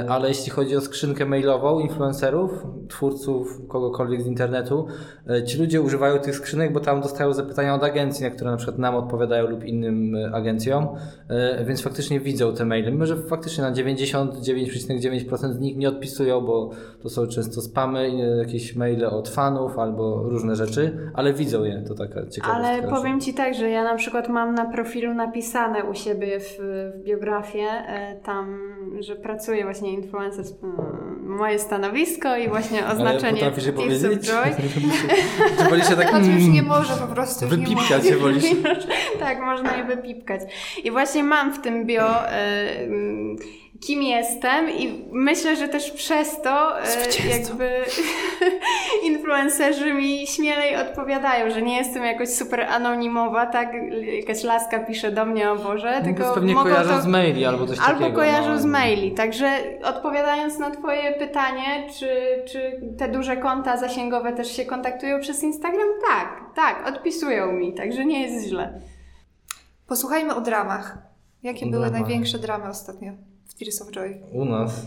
ale 0.09 0.27
jeśli 0.27 0.51
chodzi 0.51 0.75
o 0.75 0.81
skrzynkę 0.81 1.25
mailową 1.25 1.79
influencerów, 1.79 2.51
twórców, 2.89 3.67
kogokolwiek 3.67 4.21
z 4.21 4.25
internetu, 4.25 4.87
e, 5.29 5.43
ci 5.43 5.57
ludzie 5.57 5.81
używają 5.81 6.19
tych 6.19 6.35
skrzynek, 6.35 6.73
bo 6.73 6.79
tam 6.79 7.01
dostają 7.01 7.33
zapytania 7.33 7.75
od 7.75 7.83
agencji, 7.83 8.25
na 8.25 8.29
które 8.29 8.51
na 8.51 8.57
przykład 8.57 8.77
nam 8.79 8.95
odpowiadają 8.95 9.47
lub 9.47 9.63
innym 9.63 10.15
e, 10.15 10.31
agencjom, 10.33 10.87
więc 11.65 11.81
faktycznie 11.81 12.19
widzą 12.19 12.55
te 12.55 12.65
maile. 12.65 12.91
Mimo, 12.91 13.05
że 13.05 13.17
faktycznie 13.17 13.63
na 13.63 13.71
99,9% 13.71 15.53
z 15.53 15.59
nich 15.59 15.77
nie 15.77 15.89
odpisują, 15.89 16.41
bo 16.41 16.69
to 17.01 17.09
są 17.09 17.27
często 17.27 17.61
spamy, 17.61 18.11
jakieś 18.37 18.75
maile 18.75 19.05
od 19.05 19.29
fanów 19.29 19.79
albo 19.79 20.23
różne 20.23 20.55
rzeczy, 20.55 21.11
ale 21.13 21.33
widzą 21.33 21.63
je, 21.63 21.83
to 21.87 21.95
taka 21.95 22.27
ciekawostka. 22.27 22.69
Ale 22.69 22.83
powiem 22.83 23.21
Ci 23.21 23.33
tak, 23.33 23.53
że 23.53 23.69
ja 23.69 23.83
na 23.83 23.95
przykład 23.95 24.29
mam 24.29 24.55
na 24.55 24.65
profilu 24.65 25.13
napisane 25.13 25.83
u 25.83 25.93
siebie 25.93 26.39
w, 26.39 26.57
w 26.59 27.03
biografię 27.03 27.67
tam, 28.23 28.59
że 28.99 29.15
pracuję 29.15 29.65
właśnie 29.75 29.93
influencer, 29.93 30.45
moje 31.21 31.59
stanowisko 31.59 32.37
i 32.37 32.49
właśnie 32.49 32.87
oznaczenie 32.87 33.41
Ale 33.41 33.51
potrafisz 33.51 33.71
powiedzieć? 33.71 34.27
Czy 35.57 35.69
woli 35.69 35.83
się 35.83 35.95
tak... 35.95 36.11
Patrz, 36.11 36.27
już 36.27 36.47
nie 36.47 36.63
może 36.63 36.93
po 36.93 37.07
prostu. 37.07 37.47
Wypipkać 37.47 38.05
się 38.05 38.15
wolisz. 38.15 38.45
tak, 39.19 39.39
można 39.39 39.77
je 39.77 39.83
wypipkać. 39.83 40.41
I 40.83 40.91
właśnie 40.91 41.23
mam 41.23 41.53
w 41.53 41.61
tym 41.61 41.85
bio... 41.85 42.31
Y, 42.33 43.64
kim 43.79 44.03
jestem 44.03 44.69
i 44.69 45.05
myślę, 45.11 45.55
że 45.55 45.67
też 45.67 45.91
przez 45.91 46.41
to 46.41 46.81
e, 46.81 46.85
jakby 47.29 47.69
influencerzy 49.11 49.93
mi 49.93 50.27
śmielej 50.27 50.75
odpowiadają, 50.75 51.51
że 51.51 51.61
nie 51.61 51.77
jestem 51.77 52.03
jakoś 52.03 52.29
super 52.29 52.61
anonimowa, 52.61 53.45
tak 53.45 53.69
jakaś 54.19 54.43
laska 54.43 54.79
pisze 54.79 55.11
do 55.11 55.25
mnie 55.25 55.51
o 55.51 55.55
Boże, 55.55 55.95
no, 55.99 56.05
tylko 56.05 56.33
pewnie 56.33 56.55
kojarzą 56.55 56.95
to... 56.95 57.01
z 57.01 57.07
maili 57.07 57.45
albo 57.45 57.67
coś 57.67 57.79
albo 57.79 57.87
takiego. 57.87 58.05
Albo 58.05 58.15
kojarzą 58.15 58.49
no. 58.49 58.59
z 58.59 58.65
maili, 58.65 59.11
także 59.11 59.49
odpowiadając 59.83 60.59
na 60.59 60.71
twoje 60.71 61.13
pytanie, 61.13 61.87
czy, 61.99 62.09
czy 62.47 62.81
te 62.97 63.07
duże 63.07 63.37
konta 63.37 63.77
zasięgowe 63.77 64.33
też 64.33 64.55
się 64.55 64.65
kontaktują 64.65 65.19
przez 65.19 65.43
Instagram? 65.43 65.87
Tak, 66.09 66.55
tak, 66.55 66.87
odpisują 66.87 67.51
mi, 67.51 67.73
także 67.73 68.05
nie 68.05 68.21
jest 68.21 68.47
źle. 68.47 68.81
Posłuchajmy 69.87 70.35
o 70.35 70.41
dramach. 70.41 70.97
Jakie 71.43 71.65
o 71.65 71.69
były 71.69 71.85
dramach. 71.85 72.01
największe 72.01 72.39
dramy 72.39 72.69
ostatnio? 72.69 73.11
Tears 73.57 73.81
of 73.81 73.91
Joy. 73.91 74.21
U 74.33 74.45
nas. 74.45 74.85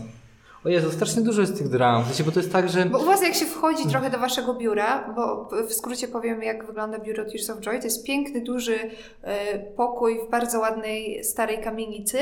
O 0.65 0.69
Jezu, 0.69 0.91
strasznie 0.91 1.21
dużo 1.21 1.41
jest 1.41 1.57
tych 1.57 1.69
dram. 1.69 2.03
W 2.03 2.23
bo 2.23 2.31
to 2.31 2.39
jest 2.39 2.51
tak, 2.51 2.69
że... 2.69 2.85
Bo 2.85 2.99
u 2.99 3.05
Was 3.05 3.23
jak 3.23 3.33
się 3.33 3.45
wchodzi 3.45 3.87
trochę 3.87 4.09
do 4.09 4.19
Waszego 4.19 4.53
biura, 4.53 5.13
bo 5.15 5.49
w 5.67 5.73
skrócie 5.73 6.07
powiem 6.07 6.43
jak 6.43 6.65
wygląda 6.65 6.99
biuro 6.99 7.25
Tears 7.25 7.49
of 7.49 7.59
Joy, 7.59 7.79
to 7.79 7.85
jest 7.85 8.05
piękny, 8.05 8.41
duży 8.41 8.77
e, 9.23 9.59
pokój 9.59 10.19
w 10.27 10.31
bardzo 10.31 10.59
ładnej, 10.59 11.23
starej 11.23 11.63
kamienicy 11.63 12.17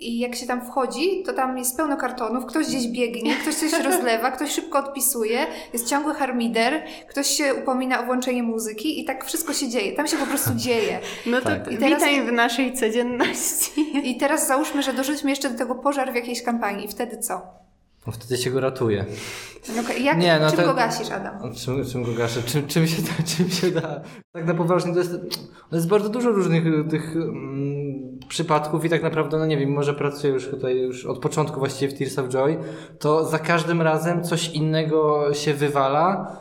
i 0.00 0.18
jak 0.18 0.34
się 0.34 0.46
tam 0.46 0.66
wchodzi, 0.66 1.22
to 1.26 1.32
tam 1.32 1.58
jest 1.58 1.76
pełno 1.76 1.96
kartonów, 1.96 2.46
ktoś 2.46 2.66
gdzieś 2.66 2.88
biegnie, 2.88 3.34
ktoś 3.36 3.54
coś 3.54 3.72
rozlewa, 3.90 4.30
ktoś 4.30 4.50
szybko 4.50 4.78
odpisuje, 4.78 5.46
jest 5.72 5.88
ciągły 5.88 6.14
harmider, 6.14 6.82
ktoś 7.08 7.26
się 7.26 7.54
upomina 7.54 8.00
o 8.00 8.06
włączenie 8.06 8.42
muzyki 8.42 9.00
i 9.00 9.04
tak 9.04 9.24
wszystko 9.24 9.52
się 9.52 9.68
dzieje. 9.68 9.92
Tam 9.92 10.06
się 10.06 10.16
po 10.16 10.26
prostu 10.26 10.50
dzieje. 10.54 11.00
No 11.26 11.40
to 11.40 11.44
tak. 11.44 11.64
Teraz, 11.64 11.80
witaj 11.80 12.22
w 12.22 12.32
naszej 12.32 12.72
codzienności. 12.72 14.08
I 14.10 14.16
teraz 14.16 14.48
załóżmy, 14.48 14.82
że 14.82 14.92
dorzućmy 14.92 15.30
jeszcze 15.30 15.50
do 15.50 15.58
tego 15.58 15.74
pożar 15.74 16.12
w 16.12 16.14
jakiejś 16.14 16.42
kampanii. 16.42 16.88
Wtedy 16.88 17.18
co? 17.18 17.61
No 18.06 18.12
wtedy 18.12 18.36
się 18.36 18.50
go 18.50 18.60
ratuje. 18.60 19.04
Okay, 19.80 19.98
jak, 19.98 20.18
nie, 20.18 20.38
no 20.40 20.48
czym 20.48 20.56
to, 20.56 20.66
go 20.66 20.74
gasisz, 20.74 21.10
Adam? 21.10 21.54
Czym, 21.54 21.84
czym 21.84 22.02
go 22.02 22.14
gaszę? 22.14 22.42
Czym, 22.42 22.66
czym, 22.66 22.86
się, 22.86 23.02
da, 23.02 23.22
czym 23.36 23.50
się 23.50 23.70
da? 23.70 24.00
Tak 24.32 24.46
na 24.46 24.54
poważnie 24.54 24.92
to 24.92 24.98
jest, 24.98 25.12
to 25.70 25.76
jest 25.76 25.88
bardzo 25.88 26.08
dużo 26.08 26.30
różnych 26.30 26.64
tych 26.90 27.16
mm, 27.16 28.18
przypadków 28.28 28.84
i 28.84 28.88
tak 28.88 29.02
naprawdę, 29.02 29.38
no 29.38 29.46
nie 29.46 29.56
wiem, 29.56 29.70
może 29.70 29.94
pracuję 29.94 30.32
już 30.32 30.48
tutaj 30.48 30.78
już 30.78 31.06
od 31.06 31.18
początku 31.18 31.58
właściwie 31.58 31.94
w 31.94 31.98
Tears 31.98 32.18
of 32.18 32.28
Joy, 32.28 32.58
to 32.98 33.26
za 33.26 33.38
każdym 33.38 33.82
razem 33.82 34.24
coś 34.24 34.48
innego 34.48 35.26
się 35.34 35.54
wywala 35.54 36.36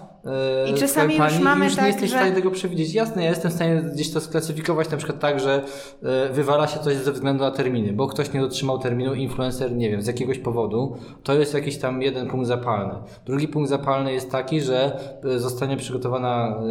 i 0.71 0.73
czasami 0.73 1.17
już 1.17 1.39
mamy 1.39 1.65
już 1.65 1.75
tak, 1.75 1.83
nie 1.83 1.87
jesteś 1.87 2.09
że... 2.09 2.15
w 2.15 2.19
stanie 2.19 2.35
tego 2.35 2.51
przewidzieć. 2.51 2.93
Jasne, 2.93 3.23
ja 3.23 3.29
jestem 3.29 3.51
w 3.51 3.53
stanie 3.53 3.81
gdzieś 3.93 4.11
to 4.11 4.21
sklasyfikować 4.21 4.89
na 4.89 4.97
przykład 4.97 5.19
tak, 5.19 5.39
że 5.39 5.63
e, 6.03 6.29
wywala 6.29 6.67
się 6.67 6.79
coś 6.79 6.95
ze 6.95 7.11
względu 7.11 7.43
na 7.43 7.51
terminy, 7.51 7.93
bo 7.93 8.07
ktoś 8.07 8.33
nie 8.33 8.41
dotrzymał 8.41 8.79
terminu, 8.79 9.13
influencer, 9.13 9.75
nie 9.75 9.89
wiem, 9.89 10.01
z 10.01 10.07
jakiegoś 10.07 10.39
powodu. 10.39 10.97
To 11.23 11.33
jest 11.33 11.53
jakiś 11.53 11.77
tam 11.77 12.01
jeden 12.01 12.27
punkt 12.27 12.47
zapalny. 12.47 12.93
Drugi 13.25 13.47
punkt 13.47 13.69
zapalny 13.69 14.13
jest 14.13 14.31
taki, 14.31 14.61
że 14.61 14.99
e, 15.23 15.39
zostanie 15.39 15.77
przygotowana 15.77 16.61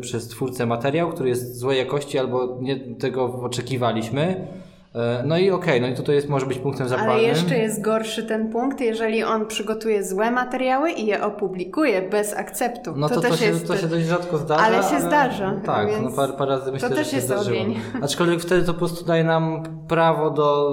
przez 0.00 0.28
twórcę 0.28 0.66
materiał, 0.66 1.10
który 1.10 1.28
jest 1.28 1.58
złej 1.58 1.78
jakości 1.78 2.18
albo 2.18 2.58
nie 2.60 2.76
tego 2.76 3.24
oczekiwaliśmy 3.24 4.20
E, 4.30 4.69
no 5.24 5.38
i 5.38 5.50
okej, 5.50 5.78
okay, 5.78 5.80
no 5.80 5.94
i 5.94 5.96
tutaj 5.96 6.14
jest, 6.14 6.28
może 6.28 6.46
być 6.46 6.58
punktem 6.58 6.88
zapalnym. 6.88 7.14
Ale 7.14 7.22
jeszcze 7.22 7.58
jest 7.58 7.82
gorszy 7.82 8.22
ten 8.22 8.48
punkt, 8.48 8.80
jeżeli 8.80 9.24
on 9.24 9.46
przygotuje 9.46 10.04
złe 10.04 10.30
materiały 10.30 10.90
i 10.90 11.06
je 11.06 11.24
opublikuje 11.24 12.02
bez 12.02 12.34
akceptu. 12.34 12.92
No 12.96 13.08
to, 13.08 13.14
to, 13.14 13.28
to, 13.28 13.36
się, 13.36 13.46
jest... 13.46 13.66
to 13.66 13.76
się 13.76 13.86
dość 13.86 14.06
rzadko 14.06 14.38
zdarza. 14.38 14.62
Ale 14.62 14.82
się 14.82 14.96
ale... 14.96 15.00
zdarza. 15.00 15.60
Tak, 15.64 15.88
no 16.02 16.10
parę, 16.10 16.32
parę 16.32 16.50
razy 16.50 16.72
myślę, 16.72 16.88
to 16.88 16.94
też 16.94 17.06
że 17.06 17.10
się 17.10 17.16
jest 17.16 17.28
zdarzyło. 17.28 17.60
ogień. 17.60 17.76
Aczkolwiek 18.02 18.40
wtedy 18.40 18.66
to 18.66 18.72
po 18.72 18.78
prostu 18.78 19.04
daje 19.04 19.24
nam 19.24 19.62
prawo 19.88 20.30
do 20.30 20.70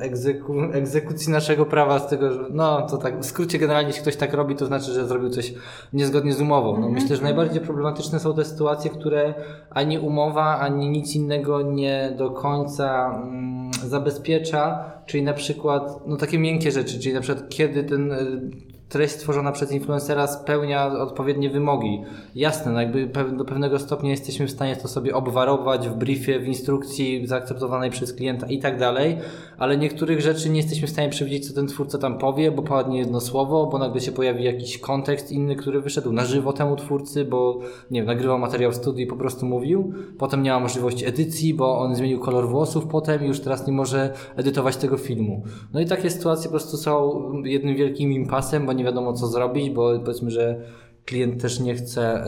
egzeku 0.00 0.54
egzekucji 0.72 1.32
naszego 1.32 1.66
prawa 1.66 1.98
z 1.98 2.08
tego, 2.08 2.32
że 2.32 2.46
no 2.50 2.82
to 2.82 2.98
tak 2.98 3.20
w 3.20 3.24
skrócie 3.24 3.58
generalnie 3.58 3.88
jeśli 3.88 4.02
ktoś 4.02 4.16
tak 4.16 4.34
robi, 4.34 4.56
to 4.56 4.66
znaczy, 4.66 4.92
że 4.92 5.06
zrobił 5.06 5.30
coś 5.30 5.54
niezgodnie 5.92 6.32
z 6.32 6.40
umową. 6.40 6.70
No, 6.70 6.76
mhm. 6.76 6.92
myślę, 6.94 7.16
że 7.16 7.22
najbardziej 7.22 7.60
problematyczne 7.60 8.20
są 8.20 8.34
te 8.34 8.44
sytuacje, 8.44 8.90
które 8.90 9.34
ani 9.70 9.98
umowa, 9.98 10.58
ani 10.58 10.88
nic 10.88 11.14
innego 11.14 11.62
nie 11.62 12.14
do 12.18 12.30
końca 12.30 13.20
mm, 13.22 13.70
zabezpiecza, 13.72 14.84
czyli 15.06 15.22
na 15.22 15.32
przykład 15.32 16.06
no 16.06 16.16
takie 16.16 16.38
miękkie 16.38 16.70
rzeczy, 16.70 17.00
czyli 17.00 17.14
na 17.14 17.20
przykład 17.20 17.48
kiedy 17.48 17.84
ten 17.84 18.12
treść 18.88 19.14
stworzona 19.14 19.52
przez 19.52 19.72
influencera 19.72 20.26
spełnia 20.26 20.86
odpowiednie 20.86 21.50
wymogi. 21.50 22.02
Jasne, 22.34 22.72
no 22.72 22.80
jakby 22.80 23.06
do 23.36 23.44
pewnego 23.44 23.78
stopnia 23.78 24.10
jesteśmy 24.10 24.46
w 24.46 24.50
stanie 24.50 24.76
to 24.76 24.88
sobie 24.88 25.14
obwarować 25.14 25.88
w 25.88 25.94
briefie, 25.94 26.40
w 26.40 26.46
instrukcji 26.46 27.26
zaakceptowanej 27.26 27.90
przez 27.90 28.12
klienta 28.12 28.46
i 28.46 28.58
tak 28.58 28.78
dalej, 28.78 29.18
ale 29.58 29.76
niektórych 29.76 30.20
rzeczy 30.20 30.50
nie 30.50 30.56
jesteśmy 30.56 30.88
w 30.88 30.90
stanie 30.90 31.08
przewidzieć, 31.08 31.48
co 31.48 31.54
ten 31.54 31.66
twórca 31.66 31.98
tam 31.98 32.18
powie, 32.18 32.50
bo 32.50 32.62
padnie 32.62 32.98
jedno 32.98 33.20
słowo, 33.20 33.66
bo 33.66 33.78
nagle 33.78 34.00
się 34.00 34.12
pojawi 34.12 34.44
jakiś 34.44 34.78
kontekst 34.78 35.32
inny, 35.32 35.56
który 35.56 35.80
wyszedł 35.80 36.12
na 36.12 36.24
żywo 36.24 36.52
temu 36.52 36.76
twórcy, 36.76 37.24
bo 37.24 37.60
nie 37.90 38.00
wiem, 38.00 38.06
nagrywał 38.06 38.38
materiał 38.38 38.72
w 38.72 38.76
studiu 38.76 39.04
i 39.04 39.06
po 39.06 39.16
prostu 39.16 39.46
mówił, 39.46 39.92
potem 40.18 40.42
nie 40.42 40.50
ma 40.50 40.60
możliwości 40.60 41.06
edycji, 41.06 41.54
bo 41.54 41.78
on 41.78 41.94
zmienił 41.94 42.20
kolor 42.20 42.48
włosów 42.48 42.86
potem 42.86 43.24
i 43.24 43.28
już 43.28 43.40
teraz 43.40 43.66
nie 43.66 43.72
może 43.72 44.12
edytować 44.36 44.76
tego 44.76 44.96
filmu. 44.96 45.42
No 45.74 45.80
i 45.80 45.86
takie 45.86 46.10
sytuacje 46.10 46.44
po 46.44 46.50
prostu 46.50 46.76
są 46.76 47.22
jednym 47.44 47.76
wielkim 47.76 48.12
impasem, 48.12 48.66
bo 48.66 48.75
nie 48.76 48.84
wiadomo 48.84 49.12
co 49.12 49.26
zrobić, 49.26 49.70
bo 49.70 49.98
powiedzmy, 49.98 50.30
że 50.30 50.60
klient 51.06 51.42
też 51.42 51.60
nie 51.60 51.74
chce, 51.74 52.24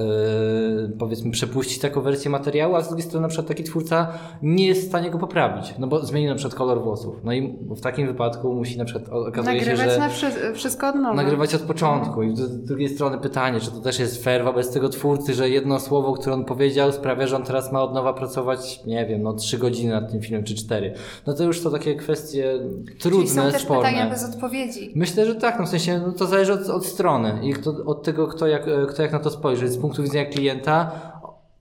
yy, 0.88 0.96
powiedzmy, 0.98 1.30
przepuścić 1.30 1.78
taką 1.78 2.00
wersję 2.00 2.30
materiału, 2.30 2.74
a 2.74 2.82
z 2.82 2.88
drugiej 2.88 3.06
strony 3.06 3.22
na 3.22 3.28
przykład 3.28 3.48
taki 3.48 3.64
twórca 3.64 4.08
nie 4.42 4.66
jest 4.66 4.82
w 4.82 4.88
stanie 4.88 5.10
go 5.10 5.18
poprawić, 5.18 5.74
no 5.78 5.86
bo 5.86 6.06
zmienił 6.06 6.30
na 6.30 6.36
przykład 6.36 6.54
kolor 6.54 6.82
włosów. 6.82 7.16
No 7.24 7.32
i 7.32 7.58
w 7.76 7.80
takim 7.80 8.06
wypadku 8.06 8.54
musi 8.54 8.78
na 8.78 8.84
przykład 8.84 9.08
okazuje 9.08 9.56
Nagrywać 9.56 9.86
się, 9.86 10.30
że... 10.30 10.38
na 10.38 10.54
wszystko 10.54 10.88
od 10.88 10.94
nowa. 10.94 11.14
Nagrywać 11.14 11.54
od 11.54 11.62
początku. 11.62 12.22
I 12.22 12.36
z 12.36 12.64
drugiej 12.64 12.88
strony 12.88 13.18
pytanie, 13.18 13.60
czy 13.60 13.70
to 13.70 13.80
też 13.80 13.98
jest 13.98 14.24
fair 14.24 14.44
wobec 14.44 14.72
tego 14.72 14.88
twórcy, 14.88 15.34
że 15.34 15.50
jedno 15.50 15.80
słowo, 15.80 16.12
które 16.12 16.34
on 16.34 16.44
powiedział 16.44 16.92
sprawia, 16.92 17.26
że 17.26 17.36
on 17.36 17.42
teraz 17.42 17.72
ma 17.72 17.82
od 17.82 17.94
nowa 17.94 18.12
pracować, 18.12 18.84
nie 18.86 19.06
wiem, 19.06 19.22
no 19.22 19.32
trzy 19.32 19.58
godziny 19.58 19.92
nad 19.92 20.10
tym 20.10 20.20
filmem, 20.20 20.44
czy 20.44 20.54
cztery. 20.54 20.94
No 21.26 21.34
to 21.34 21.44
już 21.44 21.62
to 21.62 21.70
takie 21.70 21.94
kwestie 21.94 22.58
trudne, 22.98 23.26
Czyli 23.26 23.28
są 23.28 23.50
też 23.50 23.62
sporne. 23.62 23.84
pytania 23.84 24.10
bez 24.10 24.34
odpowiedzi. 24.34 24.92
Myślę, 24.94 25.26
że 25.26 25.34
tak, 25.34 25.58
no 25.58 25.66
w 25.66 25.68
sensie, 25.68 26.00
no 26.06 26.12
to 26.12 26.26
zależy 26.26 26.52
od, 26.52 26.68
od 26.68 26.86
strony 26.86 27.40
i 27.42 27.52
kto, 27.52 27.70
od 27.86 28.02
tego, 28.02 28.26
kto 28.26 28.46
jak 28.46 28.67
kto 28.88 29.02
jak 29.02 29.12
na 29.12 29.18
to 29.18 29.30
spojrzy. 29.30 29.68
Z 29.68 29.78
punktu 29.78 30.02
widzenia 30.02 30.24
klienta, 30.24 30.90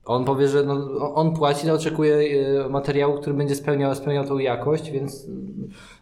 on 0.04 0.24
powie, 0.24 0.48
że 0.48 0.62
no, 0.62 1.14
on 1.14 1.34
płaci, 1.34 1.66
no, 1.66 1.74
oczekuje 1.74 2.16
e, 2.64 2.68
materiału, 2.68 3.18
który 3.20 3.34
będzie 3.34 3.54
spełniał, 3.54 3.94
spełniał 3.94 4.24
tą 4.24 4.38
jakość, 4.38 4.90
więc 4.90 5.26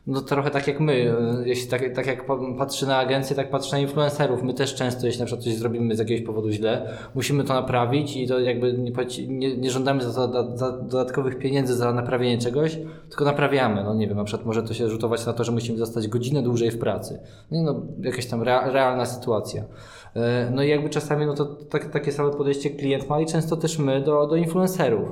no 0.07 0.21
trochę 0.21 0.51
tak 0.51 0.67
jak 0.67 0.81
my, 0.81 0.93
e, 0.93 1.49
jeśli 1.49 1.71
tak, 1.71 1.95
tak 1.95 2.07
jak 2.07 2.27
patrzy 2.59 2.87
na 2.87 2.97
agencję, 2.97 3.37
tak 3.37 3.51
patrzy 3.51 3.73
na 3.73 3.79
influencerów. 3.79 4.43
My 4.43 4.55
też 4.55 4.75
często, 4.75 5.07
jeśli 5.07 5.21
na 5.21 5.27
przykład 5.27 5.45
coś 5.45 5.55
zrobimy 5.55 5.97
z 5.97 5.99
jakiegoś 5.99 6.27
powodu 6.27 6.51
źle, 6.51 6.89
musimy 7.15 7.45
to 7.45 7.55
naprawić 7.55 8.17
i 8.17 8.27
to 8.27 8.41
jakby 8.41 8.73
nie, 8.73 8.93
nie, 9.29 9.57
nie 9.57 9.71
żądamy 9.71 10.03
za, 10.03 10.11
za, 10.11 10.57
za, 10.57 10.73
dodatkowych 10.73 11.39
pieniędzy 11.39 11.75
za 11.75 11.93
naprawienie 11.93 12.39
czegoś, 12.39 12.79
tylko 13.09 13.25
naprawiamy. 13.25 13.85
No 13.85 13.95
nie 13.95 14.09
wiem, 14.09 14.17
na 14.17 14.25
przykład 14.25 14.47
może 14.47 14.63
to 14.63 14.75
się 14.75 14.89
rzutować 14.89 15.27
na 15.27 15.33
to, 15.33 15.45
że 15.45 15.53
musimy 15.53 15.79
zostać 15.79 16.09
godzinę 16.09 16.43
dłużej 16.43 16.71
w 16.71 16.79
pracy. 16.79 17.19
No 17.51 17.63
no, 17.63 17.83
jakaś 18.01 18.27
tam 18.27 18.43
realna 18.43 19.07
sytuacja. 19.07 19.65
E, 20.17 20.51
no 20.55 20.63
i 20.63 20.69
jakby 20.69 20.91
czasami 20.91 21.27
no 21.27 21.35
to 21.35 21.45
tak, 21.45 21.91
takie 21.91 22.13
samo 22.13 22.31
podejście 22.31 22.71
klient 22.71 23.09
ma 23.09 23.21
i 23.21 23.27
często 23.27 23.57
też 23.57 23.79
my 23.79 24.01
do, 24.01 24.27
do 24.27 24.37
influencerów. 24.37 25.09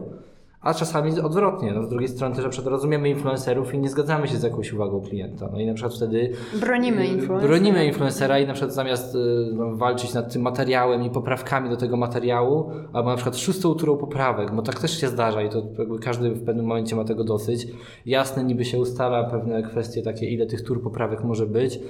A 0.64 0.74
czasami 0.74 1.20
odwrotnie. 1.20 1.72
No, 1.72 1.82
z 1.82 1.88
drugiej 1.88 2.08
strony 2.08 2.36
też 2.36 2.46
przykład 2.48 2.72
rozumiemy 2.72 3.08
influencerów 3.08 3.74
i 3.74 3.78
nie 3.78 3.88
zgadzamy 3.88 4.28
się 4.28 4.36
z 4.36 4.42
jakąś 4.42 4.72
uwagą 4.72 5.00
klienta. 5.00 5.48
No 5.52 5.60
i 5.60 5.66
na 5.66 5.74
przykład 5.74 5.94
wtedy 5.94 6.32
bronimy 6.60 7.02
y, 7.02 7.06
influencera. 7.06 7.48
Bronimy 7.48 7.86
influencera 7.86 8.38
i 8.38 8.46
na 8.46 8.52
przykład 8.52 8.74
zamiast 8.74 9.14
y, 9.14 9.18
no, 9.54 9.76
walczyć 9.76 10.14
nad 10.14 10.32
tym 10.32 10.42
materiałem 10.42 11.02
i 11.02 11.10
poprawkami 11.10 11.70
do 11.70 11.76
tego 11.76 11.96
materiału, 11.96 12.70
albo 12.92 13.10
na 13.10 13.16
przykład 13.16 13.36
szóstą 13.36 13.74
turą 13.74 13.96
poprawek, 13.96 14.54
bo 14.54 14.62
tak 14.62 14.80
też 14.80 15.00
się 15.00 15.08
zdarza 15.08 15.42
i 15.42 15.48
to 15.48 15.62
każdy 16.02 16.30
w 16.30 16.44
pewnym 16.44 16.66
momencie 16.66 16.96
ma 16.96 17.04
tego 17.04 17.24
dosyć. 17.24 17.66
Jasne, 18.06 18.44
niby 18.44 18.64
się 18.64 18.78
ustala 18.78 19.24
pewne 19.24 19.62
kwestie 19.62 20.02
takie, 20.02 20.26
ile 20.26 20.46
tych 20.46 20.64
tur 20.64 20.82
poprawek 20.82 21.24
może 21.24 21.46
być, 21.46 21.80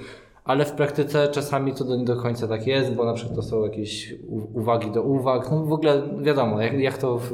ale 0.43 0.65
w 0.65 0.71
praktyce 0.71 1.27
czasami 1.27 1.73
to 1.73 1.95
nie 1.95 2.05
do 2.05 2.15
końca 2.15 2.47
tak 2.47 2.67
jest, 2.67 2.93
bo 2.93 3.05
na 3.05 3.13
przykład 3.13 3.35
to 3.35 3.41
są 3.41 3.63
jakieś 3.63 4.15
uwagi 4.53 4.91
do 4.91 5.01
uwag. 5.01 5.51
No 5.51 5.65
w 5.65 5.73
ogóle 5.73 6.01
wiadomo, 6.21 6.61
jak, 6.61 6.79
jak 6.79 6.97
to 6.97 7.17
w, 7.17 7.31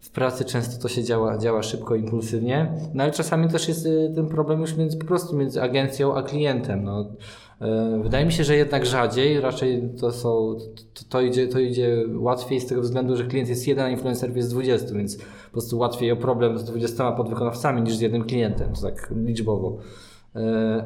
w 0.00 0.10
pracy 0.10 0.44
często 0.44 0.82
to 0.82 0.88
się 0.88 1.04
działa, 1.04 1.38
działa 1.38 1.62
szybko, 1.62 1.94
impulsywnie, 1.94 2.72
no 2.94 3.02
ale 3.02 3.12
czasami 3.12 3.48
też 3.48 3.68
jest 3.68 3.86
y, 3.86 4.12
ten 4.14 4.26
problem 4.26 4.60
już 4.60 4.76
między, 4.76 4.98
po 4.98 5.06
prostu 5.06 5.36
między 5.36 5.62
agencją 5.62 6.14
a 6.14 6.22
klientem. 6.22 6.84
No. 6.84 7.00
Y, 7.00 8.02
wydaje 8.02 8.26
mi 8.26 8.32
się, 8.32 8.44
że 8.44 8.56
jednak 8.56 8.86
rzadziej, 8.86 9.40
raczej 9.40 9.82
to 10.00 10.12
są, 10.12 10.56
to, 10.94 11.04
to, 11.08 11.20
idzie, 11.20 11.48
to 11.48 11.58
idzie 11.58 12.04
łatwiej 12.14 12.60
z 12.60 12.66
tego 12.66 12.80
względu, 12.80 13.16
że 13.16 13.24
klient 13.24 13.48
jest 13.48 13.68
jeden, 13.68 13.84
a 13.84 13.90
influencer 13.90 14.36
jest 14.36 14.50
20, 14.50 14.94
więc 14.94 15.16
po 15.16 15.52
prostu 15.52 15.78
łatwiej 15.78 16.12
o 16.12 16.16
problem 16.16 16.58
z 16.58 16.64
20 16.64 17.12
podwykonawcami 17.12 17.82
niż 17.82 17.96
z 17.96 18.00
jednym 18.00 18.24
klientem, 18.24 18.72
to 18.72 18.82
tak 18.82 19.12
liczbowo. 19.24 19.78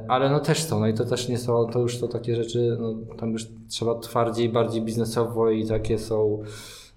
ale 0.08 0.30
no 0.30 0.40
też 0.40 0.62
są, 0.62 0.80
no 0.80 0.86
i 0.86 0.94
to 0.94 1.04
też 1.04 1.28
nie 1.28 1.38
są, 1.38 1.66
to 1.66 1.78
już 1.78 1.98
są 1.98 2.08
takie 2.08 2.36
rzeczy, 2.36 2.76
no 2.80 2.94
tam 3.16 3.32
już 3.32 3.46
trzeba 3.68 3.94
twardziej, 3.94 4.48
bardziej 4.48 4.82
biznesowo 4.82 5.50
i 5.50 5.66
takie 5.66 5.98
są 5.98 6.42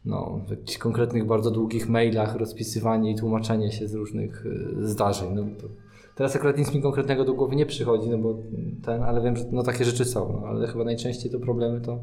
no, 0.06 0.42
w 0.48 0.50
jakichś 0.50 0.78
konkretnych, 0.78 1.26
bardzo 1.26 1.52
długich 1.52 1.90
mailach 1.90 2.36
rozpisywanie 2.36 3.12
i 3.12 3.16
tłumaczenie 3.16 3.72
się 3.72 3.88
z 3.88 3.94
różnych 3.94 4.46
zdarzeń. 4.80 5.30
No, 5.36 5.44
teraz 6.16 6.36
akurat 6.36 6.58
nic 6.58 6.74
mi 6.74 6.82
konkretnego 6.82 7.26
do 7.26 7.34
głowy 7.34 7.56
nie 7.56 7.66
przychodzi, 7.66 8.10
no 8.10 8.18
bo 8.18 8.38
ten, 8.84 9.04
ale 9.04 9.22
wiem, 9.22 9.38
że 9.38 9.46
no, 9.52 9.64
takie 9.64 9.86
rzeczy 9.86 10.06
są, 10.06 10.40
no, 10.42 10.48
ale 10.48 10.68
chyba 10.68 10.84
najczęściej 10.84 11.32
to 11.32 11.40
problemy 11.40 11.82
to 11.82 12.00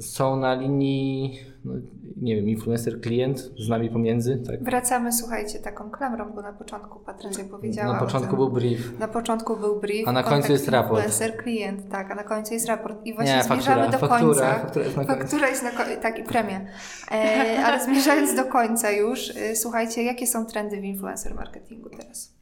są 0.00 0.36
na 0.36 0.54
linii, 0.54 1.40
no, 1.64 1.72
nie 2.16 2.36
wiem, 2.36 2.48
influencer, 2.48 3.00
klient 3.00 3.50
z 3.58 3.68
nami 3.68 3.90
pomiędzy. 3.90 4.42
Tak? 4.46 4.64
Wracamy, 4.64 5.12
słuchajcie, 5.12 5.58
taką 5.58 5.90
klamrą, 5.90 6.32
bo 6.32 6.42
na 6.42 6.52
początku 6.52 7.00
Patrycja 7.00 7.44
powiedziała. 7.44 7.92
Na 7.92 7.98
początku 7.98 8.36
był 8.36 8.50
brief. 8.50 8.98
Na 8.98 9.08
początku 9.08 9.56
był 9.56 9.80
brief. 9.80 10.08
A 10.08 10.12
na 10.12 10.22
końcu 10.22 10.52
jest 10.52 10.68
raport. 10.68 11.04
Influencer, 11.04 11.36
klient, 11.36 11.88
tak, 11.88 12.10
a 12.10 12.14
na 12.14 12.24
końcu 12.24 12.54
jest 12.54 12.66
raport. 12.66 13.06
I 13.06 13.14
właśnie 13.14 13.36
nie, 13.36 13.42
zmierzamy 13.44 13.82
faktura, 13.82 13.98
do 14.00 14.08
faktura, 14.08 14.18
końca. 14.20 14.60
Faktura 14.60 14.84
jest 14.84 14.96
na 14.96 15.04
końcu. 15.04 15.20
Faktura 15.22 15.48
jest 15.48 15.62
na 15.62 15.70
końcu, 15.70 16.00
tak, 16.02 16.18
i 16.18 16.22
premia. 16.22 16.60
E, 17.12 17.64
ale 17.64 17.84
zmierzając 17.84 18.34
do 18.34 18.44
końca 18.44 18.90
już, 18.90 19.36
e, 19.36 19.56
słuchajcie, 19.56 20.02
jakie 20.02 20.26
są 20.26 20.46
trendy 20.46 20.80
w 20.80 20.84
influencer 20.84 21.34
marketingu 21.34 21.90
teraz? 21.90 22.34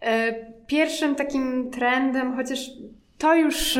E, 0.00 0.34
pierwszym 0.66 1.14
takim 1.14 1.70
trendem, 1.70 2.36
chociaż 2.36 2.70
to 3.24 3.34
już 3.34 3.78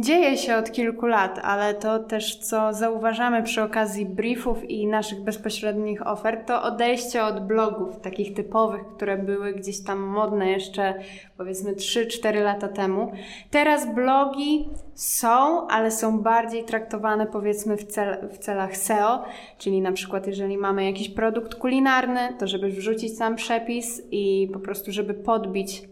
dzieje 0.00 0.36
się 0.36 0.56
od 0.56 0.72
kilku 0.72 1.06
lat, 1.06 1.40
ale 1.42 1.74
to 1.74 1.98
też, 1.98 2.36
co 2.36 2.72
zauważamy 2.72 3.42
przy 3.42 3.62
okazji 3.62 4.06
briefów 4.06 4.70
i 4.70 4.86
naszych 4.86 5.20
bezpośrednich 5.20 6.06
ofert, 6.06 6.46
to 6.46 6.62
odejście 6.62 7.24
od 7.24 7.46
blogów 7.46 8.00
takich 8.00 8.34
typowych, 8.34 8.82
które 8.96 9.18
były 9.18 9.52
gdzieś 9.52 9.84
tam 9.84 9.98
modne 9.98 10.50
jeszcze 10.50 10.94
powiedzmy 11.36 11.72
3-4 11.72 12.42
lata 12.42 12.68
temu. 12.68 13.12
Teraz 13.50 13.94
blogi 13.94 14.68
są, 14.94 15.68
ale 15.68 15.90
są 15.90 16.18
bardziej 16.18 16.64
traktowane 16.64 17.26
powiedzmy 17.26 17.76
w, 17.76 17.84
cel, 17.84 18.28
w 18.32 18.38
celach 18.38 18.76
SEO, 18.76 19.24
czyli 19.58 19.80
na 19.80 19.92
przykład 19.92 20.26
jeżeli 20.26 20.58
mamy 20.58 20.84
jakiś 20.84 21.08
produkt 21.08 21.54
kulinarny, 21.54 22.20
to 22.38 22.46
żeby 22.46 22.68
wrzucić 22.68 23.18
tam 23.18 23.36
przepis 23.36 24.02
i 24.10 24.50
po 24.52 24.58
prostu 24.58 24.92
żeby 24.92 25.14
podbić 25.14 25.87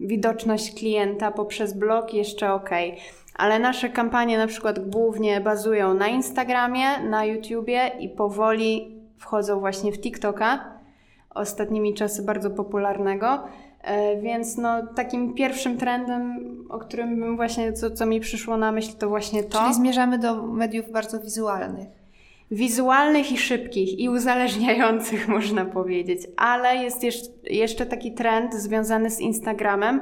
widoczność 0.00 0.74
klienta 0.74 1.30
poprzez 1.30 1.72
blog 1.72 2.14
jeszcze 2.14 2.52
ok. 2.52 2.70
Ale 3.34 3.58
nasze 3.58 3.88
kampanie 3.88 4.38
na 4.38 4.46
przykład 4.46 4.88
głównie 4.88 5.40
bazują 5.40 5.94
na 5.94 6.08
Instagramie, 6.08 7.00
na 7.10 7.24
YouTubie 7.24 7.90
i 8.00 8.08
powoli 8.08 9.00
wchodzą 9.16 9.60
właśnie 9.60 9.92
w 9.92 10.00
TikToka. 10.00 10.74
Ostatnimi 11.30 11.94
czasy 11.94 12.22
bardzo 12.22 12.50
popularnego. 12.50 13.44
E, 13.82 14.20
więc 14.20 14.56
no, 14.56 14.86
takim 14.86 15.34
pierwszym 15.34 15.78
trendem, 15.78 16.38
o 16.68 16.78
którym 16.78 17.20
bym 17.20 17.36
właśnie, 17.36 17.72
co, 17.72 17.90
co 17.90 18.06
mi 18.06 18.20
przyszło 18.20 18.56
na 18.56 18.72
myśl, 18.72 18.92
to 18.98 19.08
właśnie 19.08 19.42
to. 19.42 19.58
Czyli 19.58 19.74
zmierzamy 19.74 20.18
do 20.18 20.42
mediów 20.42 20.90
bardzo 20.92 21.20
wizualnych 21.20 22.03
wizualnych 22.50 23.32
i 23.32 23.38
szybkich 23.38 23.98
i 23.98 24.08
uzależniających, 24.08 25.28
można 25.38 25.64
powiedzieć, 25.64 26.20
ale 26.36 26.76
jest 26.76 27.02
jeszcze 27.50 27.86
taki 27.86 28.12
trend 28.12 28.54
związany 28.54 29.10
z 29.10 29.20
Instagramem. 29.20 30.00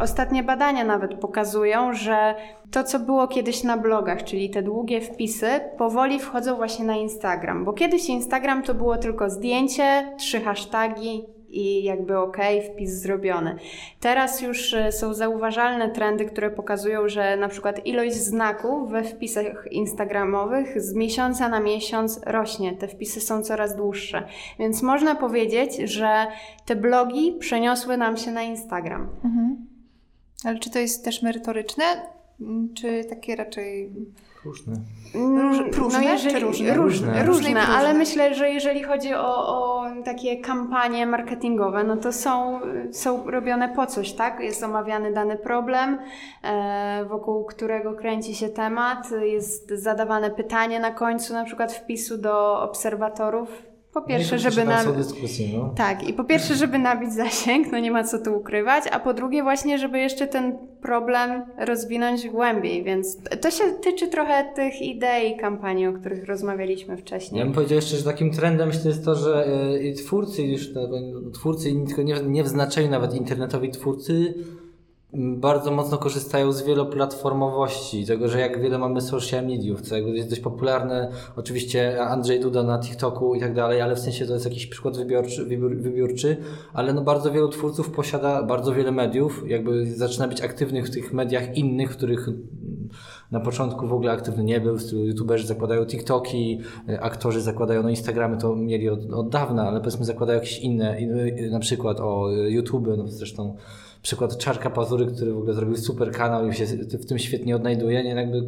Ostatnie 0.00 0.42
badania 0.42 0.84
nawet 0.84 1.14
pokazują, 1.14 1.92
że 1.92 2.34
to, 2.70 2.84
co 2.84 2.98
było 2.98 3.28
kiedyś 3.28 3.62
na 3.62 3.76
blogach, 3.76 4.24
czyli 4.24 4.50
te 4.50 4.62
długie 4.62 5.00
wpisy, 5.00 5.60
powoli 5.78 6.18
wchodzą 6.18 6.56
właśnie 6.56 6.84
na 6.84 6.96
Instagram, 6.96 7.64
bo 7.64 7.72
kiedyś 7.72 8.08
Instagram 8.08 8.62
to 8.62 8.74
było 8.74 8.96
tylko 8.96 9.30
zdjęcie, 9.30 10.14
trzy 10.18 10.40
hasztagi, 10.40 11.24
i 11.50 11.84
jakby 11.84 12.18
ok, 12.18 12.36
wpis 12.72 12.90
zrobiony. 12.90 13.56
Teraz 14.00 14.42
już 14.42 14.74
e, 14.74 14.92
są 14.92 15.14
zauważalne 15.14 15.90
trendy, 15.90 16.24
które 16.24 16.50
pokazują, 16.50 17.08
że 17.08 17.36
na 17.36 17.48
przykład 17.48 17.86
ilość 17.86 18.14
znaków 18.14 18.90
we 18.90 19.04
wpisach 19.04 19.66
instagramowych 19.70 20.82
z 20.82 20.94
miesiąca 20.94 21.48
na 21.48 21.60
miesiąc 21.60 22.20
rośnie. 22.26 22.72
Te 22.72 22.88
wpisy 22.88 23.20
są 23.20 23.42
coraz 23.42 23.76
dłuższe. 23.76 24.22
Więc 24.58 24.82
można 24.82 25.14
powiedzieć, 25.14 25.76
że 25.76 26.26
te 26.66 26.76
blogi 26.76 27.36
przeniosły 27.40 27.96
nam 27.96 28.16
się 28.16 28.30
na 28.30 28.42
Instagram. 28.42 29.08
Mhm. 29.24 29.66
Ale 30.44 30.58
czy 30.58 30.70
to 30.70 30.78
jest 30.78 31.04
też 31.04 31.22
merytoryczne, 31.22 31.84
czy 32.74 33.04
takie 33.04 33.36
raczej 33.36 33.92
Różne. 34.44 34.74
Róż, 35.14 35.58
różne, 35.76 35.98
no 35.98 36.04
jeżeli, 36.04 36.40
różne? 36.40 36.74
Różne, 36.74 37.24
różne, 37.24 37.60
ale 37.60 37.94
myślę, 37.94 38.34
że 38.34 38.50
jeżeli 38.50 38.82
chodzi 38.82 39.14
o, 39.14 39.48
o 39.48 39.86
takie 40.04 40.40
kampanie 40.40 41.06
marketingowe, 41.06 41.84
no 41.84 41.96
to 41.96 42.12
są, 42.12 42.60
są 42.92 43.30
robione 43.30 43.68
po 43.68 43.86
coś, 43.86 44.12
tak? 44.12 44.40
Jest 44.40 44.62
omawiany 44.62 45.12
dany 45.12 45.36
problem, 45.36 45.98
e, 46.42 47.04
wokół 47.08 47.44
którego 47.44 47.92
kręci 47.92 48.34
się 48.34 48.48
temat, 48.48 49.10
jest 49.22 49.70
zadawane 49.70 50.30
pytanie 50.30 50.80
na 50.80 50.90
końcu 50.90 51.32
na 51.32 51.44
przykład 51.44 51.72
wpisu 51.72 52.18
do 52.18 52.62
obserwatorów 52.62 53.69
po 53.92 54.02
pierwsze, 54.02 54.38
żeby 54.38 54.64
nabić. 54.64 54.94
No. 55.54 55.74
Tak, 55.76 56.08
i 56.08 56.12
po 56.12 56.24
pierwsze, 56.24 56.54
żeby 56.54 56.78
nabić 56.78 57.12
zasięg, 57.12 57.72
no 57.72 57.78
nie 57.78 57.90
ma 57.90 58.04
co 58.04 58.18
tu 58.18 58.36
ukrywać, 58.36 58.84
a 58.92 59.00
po 59.00 59.14
drugie, 59.14 59.42
właśnie, 59.42 59.78
żeby 59.78 59.98
jeszcze 59.98 60.26
ten 60.26 60.58
problem 60.82 61.42
rozwinąć 61.58 62.28
głębiej, 62.28 62.84
więc 62.84 63.18
to 63.40 63.50
się 63.50 63.64
tyczy 63.82 64.08
trochę 64.08 64.52
tych 64.54 64.82
idei 64.82 65.36
kampanii, 65.36 65.86
o 65.86 65.92
których 65.92 66.26
rozmawialiśmy 66.26 66.96
wcześniej. 66.96 67.38
Ja 67.38 67.44
bym 67.44 67.54
powiedział 67.54 67.76
jeszcze, 67.76 67.96
że 67.96 68.04
takim 68.04 68.30
trendem 68.30 68.68
myślę 68.68 68.90
jest 68.90 69.04
to, 69.04 69.14
że 69.14 69.48
y, 69.82 69.92
twórcy 69.92 70.42
już, 70.42 70.70
twórcy, 71.34 71.72
tylko 71.86 72.02
nie, 72.02 72.14
nie 72.22 72.44
w 72.44 72.48
znaczeniu 72.48 72.90
nawet 72.90 73.14
internetowi 73.14 73.70
twórcy, 73.70 74.34
bardzo 75.14 75.70
mocno 75.70 75.98
korzystają 75.98 76.52
z 76.52 76.62
wieloplatformowości, 76.62 78.06
tego, 78.06 78.28
że 78.28 78.40
jak 78.40 78.62
wiele 78.62 78.78
mamy 78.78 79.00
social 79.00 79.46
mediów, 79.46 79.80
co 79.80 79.96
jakby 79.96 80.10
jest 80.10 80.30
dość 80.30 80.40
popularne, 80.40 81.10
oczywiście 81.36 82.02
Andrzej 82.02 82.40
Duda 82.40 82.62
na 82.62 82.78
TikToku 82.78 83.34
i 83.34 83.40
tak 83.40 83.54
dalej, 83.54 83.80
ale 83.80 83.96
w 83.96 83.98
sensie 83.98 84.26
to 84.26 84.32
jest 84.32 84.44
jakiś 84.44 84.66
przykład 84.66 84.96
wybiorczy, 84.96 85.44
wybiórczy, 85.76 86.36
ale 86.72 86.92
no 86.92 87.02
bardzo 87.02 87.32
wielu 87.32 87.48
twórców 87.48 87.90
posiada 87.90 88.42
bardzo 88.42 88.72
wiele 88.72 88.92
mediów, 88.92 89.44
jakby 89.46 89.86
zaczyna 89.86 90.28
być 90.28 90.40
aktywnych 90.40 90.86
w 90.86 90.90
tych 90.90 91.12
mediach 91.12 91.56
innych, 91.56 91.92
w 91.92 91.96
których 91.96 92.28
na 93.30 93.40
początku 93.40 93.86
w 93.86 93.92
ogóle 93.92 94.12
aktywny 94.12 94.44
nie 94.44 94.60
był, 94.60 94.76
youtuberzy 94.92 95.46
zakładają 95.46 95.86
TikToki, 95.86 96.60
aktorzy 97.00 97.40
zakładają 97.40 97.82
no 97.82 97.88
Instagramy, 97.88 98.36
to 98.36 98.56
mieli 98.56 98.88
od, 98.88 99.12
od 99.12 99.28
dawna, 99.28 99.68
ale 99.68 99.80
powiedzmy 99.80 100.04
zakładają 100.04 100.38
jakieś 100.40 100.58
inne, 100.58 100.96
na 101.50 101.58
przykład 101.58 102.00
o 102.00 102.30
YouTube, 102.30 102.88
no 102.96 103.08
zresztą 103.08 103.56
przykład 104.02 104.38
Czarka 104.38 104.70
Pazury, 104.70 105.06
który 105.06 105.32
w 105.32 105.38
ogóle 105.38 105.54
zrobił 105.54 105.76
super 105.76 106.12
kanał 106.12 106.48
i 106.48 106.54
się 106.54 106.66
w 106.76 107.06
tym 107.06 107.18
świetnie 107.18 107.56
odnajduje. 107.56 108.04
Nie, 108.04 108.10
jakby 108.10 108.42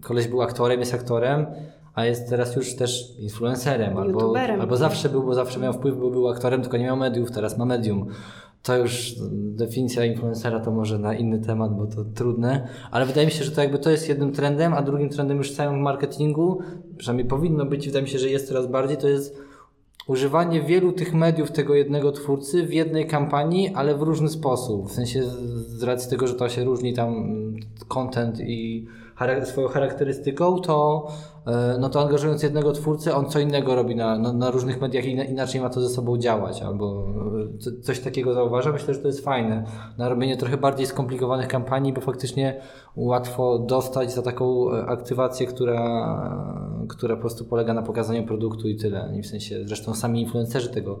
koleś 0.00 0.28
był 0.28 0.42
aktorem, 0.42 0.80
jest 0.80 0.94
aktorem, 0.94 1.46
a 1.94 2.04
jest 2.04 2.28
teraz 2.28 2.56
już 2.56 2.76
też 2.76 3.18
influencerem. 3.18 3.98
Albo, 3.98 4.34
albo 4.60 4.76
zawsze 4.76 5.08
był, 5.08 5.22
bo 5.22 5.34
zawsze 5.34 5.60
miał 5.60 5.72
wpływ, 5.72 5.96
bo 5.96 6.10
był 6.10 6.28
aktorem, 6.28 6.62
tylko 6.62 6.76
nie 6.76 6.84
miał 6.84 6.96
mediów, 6.96 7.30
teraz 7.30 7.58
ma 7.58 7.64
medium. 7.64 8.06
To 8.62 8.76
już 8.76 9.14
definicja 9.32 10.04
influencera 10.04 10.60
to 10.60 10.70
może 10.70 10.98
na 10.98 11.14
inny 11.14 11.38
temat, 11.38 11.76
bo 11.76 11.86
to 11.86 12.04
trudne, 12.04 12.68
ale 12.90 13.06
wydaje 13.06 13.26
mi 13.26 13.32
się, 13.32 13.44
że 13.44 13.50
to 13.50 13.60
jakby 13.60 13.78
to 13.78 13.90
jest 13.90 14.08
jednym 14.08 14.32
trendem, 14.32 14.74
a 14.74 14.82
drugim 14.82 15.08
trendem 15.08 15.38
już 15.38 15.52
w 15.52 15.56
całym 15.56 15.80
marketingu, 15.80 16.58
przynajmniej 16.96 17.28
powinno 17.28 17.66
być, 17.66 17.86
wydaje 17.86 18.02
mi 18.02 18.08
się, 18.08 18.18
że 18.18 18.28
jest 18.28 18.48
coraz 18.48 18.66
bardziej, 18.66 18.96
to 18.96 19.08
jest 19.08 19.38
używanie 20.06 20.62
wielu 20.62 20.92
tych 20.92 21.14
mediów 21.14 21.52
tego 21.52 21.74
jednego 21.74 22.12
twórcy 22.12 22.66
w 22.66 22.72
jednej 22.72 23.06
kampanii, 23.06 23.74
ale 23.74 23.94
w 23.94 24.02
różny 24.02 24.28
sposób. 24.28 24.88
W 24.88 24.92
sensie 24.92 25.22
z 25.66 25.82
racji 25.82 26.10
tego, 26.10 26.26
że 26.26 26.34
to 26.34 26.48
się 26.48 26.64
różni 26.64 26.94
tam 26.94 27.08
mm, 27.08 27.56
content 27.88 28.40
i 28.40 28.86
swoją 29.44 29.68
charakterystyką, 29.68 30.60
to, 30.60 31.06
e, 31.46 31.76
no 31.80 31.88
to 31.88 32.00
angażując 32.00 32.42
jednego 32.42 32.72
twórcę, 32.72 33.14
on 33.14 33.26
co 33.26 33.40
innego 33.40 33.74
robi 33.74 33.96
na, 33.96 34.18
na, 34.18 34.32
na 34.32 34.50
różnych 34.50 34.80
mediach 34.80 35.04
i 35.04 35.10
inaczej 35.10 35.60
ma 35.60 35.70
to 35.70 35.80
ze 35.80 35.88
sobą 35.88 36.18
działać, 36.18 36.62
albo 36.62 37.06
e, 37.66 37.82
coś 37.82 38.00
takiego 38.00 38.34
zauważam. 38.34 38.72
Myślę, 38.72 38.94
że 38.94 39.00
to 39.00 39.06
jest 39.06 39.24
fajne. 39.24 39.64
Na 39.98 40.08
robienie 40.08 40.36
trochę 40.36 40.56
bardziej 40.56 40.86
skomplikowanych 40.86 41.48
kampanii, 41.48 41.92
bo 41.92 42.00
faktycznie 42.00 42.60
łatwo 42.96 43.58
dostać 43.58 44.12
za 44.12 44.22
taką 44.22 44.72
e, 44.72 44.86
aktywację, 44.86 45.46
która, 45.46 46.84
która 46.88 47.14
po 47.14 47.20
prostu 47.20 47.44
polega 47.44 47.74
na 47.74 47.82
pokazaniu 47.82 48.26
produktu 48.26 48.68
i 48.68 48.76
tyle. 48.76 49.12
I 49.18 49.22
w 49.22 49.26
sensie, 49.26 49.60
zresztą 49.64 49.94
sami 49.94 50.20
influencerzy 50.20 50.68
tego 50.68 50.98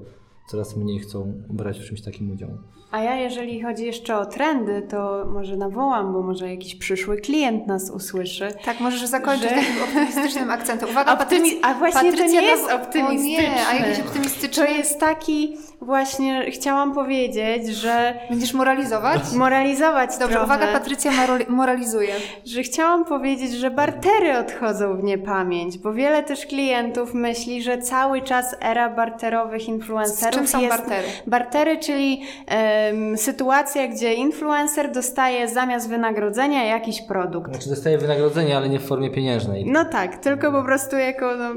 coraz 0.48 0.76
mniej 0.76 0.98
chcą 0.98 1.32
brać 1.50 1.78
w 1.80 1.84
czymś 1.84 2.02
takim 2.02 2.30
udział. 2.30 2.50
A 2.94 3.00
ja, 3.00 3.14
jeżeli 3.14 3.62
chodzi 3.62 3.86
jeszcze 3.86 4.18
o 4.18 4.26
trendy, 4.26 4.82
to 4.90 5.24
może 5.32 5.56
nawołam, 5.56 6.12
bo 6.12 6.22
może 6.22 6.50
jakiś 6.50 6.74
przyszły 6.74 7.16
klient 7.16 7.66
nas 7.66 7.90
usłyszy. 7.90 8.48
Tak, 8.64 8.80
możesz 8.80 9.06
zakończyć 9.06 9.50
że... 9.50 9.56
takim 9.56 9.82
optymistycznym 9.82 10.50
akcentem. 10.50 10.88
Uwaga, 10.88 11.12
Optymi... 11.12 11.50
A 11.62 11.74
właśnie 11.74 12.10
Patrycja 12.10 12.26
to 12.26 12.32
nie 12.32 12.42
jest 12.42 12.70
optymistyczne. 12.70 13.48
O 13.48 13.54
nie, 13.54 13.66
a 13.66 13.74
jakiś 13.86 14.00
optymistyczny? 14.00 14.64
To 14.66 14.72
jest 14.72 15.00
taki, 15.00 15.56
właśnie 15.80 16.50
chciałam 16.50 16.94
powiedzieć, 16.94 17.68
że... 17.68 18.14
Będziesz 18.30 18.54
moralizować? 18.54 19.32
Moralizować 19.32 20.10
Dobrze, 20.10 20.28
trochę. 20.28 20.44
uwaga, 20.44 20.72
Patrycja 20.72 21.10
moralizuje. 21.48 22.14
Że 22.44 22.62
chciałam 22.62 23.04
powiedzieć, 23.04 23.52
że 23.52 23.70
bartery 23.70 24.38
odchodzą 24.38 24.96
w 24.96 25.04
niepamięć, 25.04 25.78
bo 25.78 25.92
wiele 25.92 26.22
też 26.22 26.46
klientów 26.46 27.14
myśli, 27.14 27.62
że 27.62 27.78
cały 27.78 28.22
czas 28.22 28.56
era 28.60 28.90
barterowych 28.90 29.68
influencerów 29.68 30.34
czym 30.34 30.46
są 30.46 30.60
jest 30.60 30.76
bartery? 30.76 31.08
Bartery, 31.26 31.78
czyli 31.78 32.22
um, 32.50 32.83
sytuacja, 33.16 33.88
gdzie 33.88 34.14
influencer 34.14 34.92
dostaje 34.92 35.48
zamiast 35.48 35.88
wynagrodzenia 35.88 36.64
jakiś 36.64 37.02
produkt. 37.02 37.50
Znaczy 37.50 37.68
dostaje 37.68 37.98
wynagrodzenie, 37.98 38.56
ale 38.56 38.68
nie 38.68 38.80
w 38.80 38.86
formie 38.86 39.10
pieniężnej. 39.10 39.64
No 39.66 39.84
tak, 39.84 40.18
tylko 40.18 40.52
po 40.52 40.62
prostu 40.62 40.96
jako 40.96 41.36
no, 41.36 41.54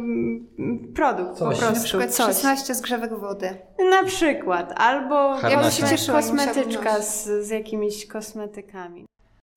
produkt. 0.96 1.38
Coś. 1.38 1.60
Po 1.60 1.66
prostu. 1.66 1.80
Na 1.80 1.84
przykład 1.84 2.12
coś. 2.12 2.26
16 2.26 2.76
zgrzewek 2.76 3.20
wody. 3.20 3.58
Na 3.90 4.04
przykład. 4.04 4.74
Albo 4.78 5.36
i 5.40 5.58
musiałabym 5.58 5.98
kosmetyczka 6.12 7.02
z, 7.02 7.26
z 7.26 7.50
jakimiś 7.50 8.08
kosmetykami. 8.08 9.06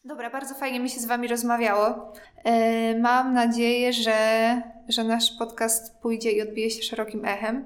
Dobra, 0.05 0.31
bardzo 0.31 0.55
fajnie 0.55 0.81
mi 0.81 0.91
się 0.91 1.01
z 1.01 1.07
Wami 1.07 1.29
rozmawiało. 1.29 2.12
E, 2.45 2.99
Mam 2.99 3.35
nadzieję, 3.35 3.93
że, 3.93 4.16
że 4.89 5.05
nasz 5.05 5.31
podcast 5.39 6.01
pójdzie 6.03 6.31
i 6.31 6.43
odbije 6.43 6.71
się 6.71 6.83
szerokim 6.83 7.25
echem. 7.25 7.64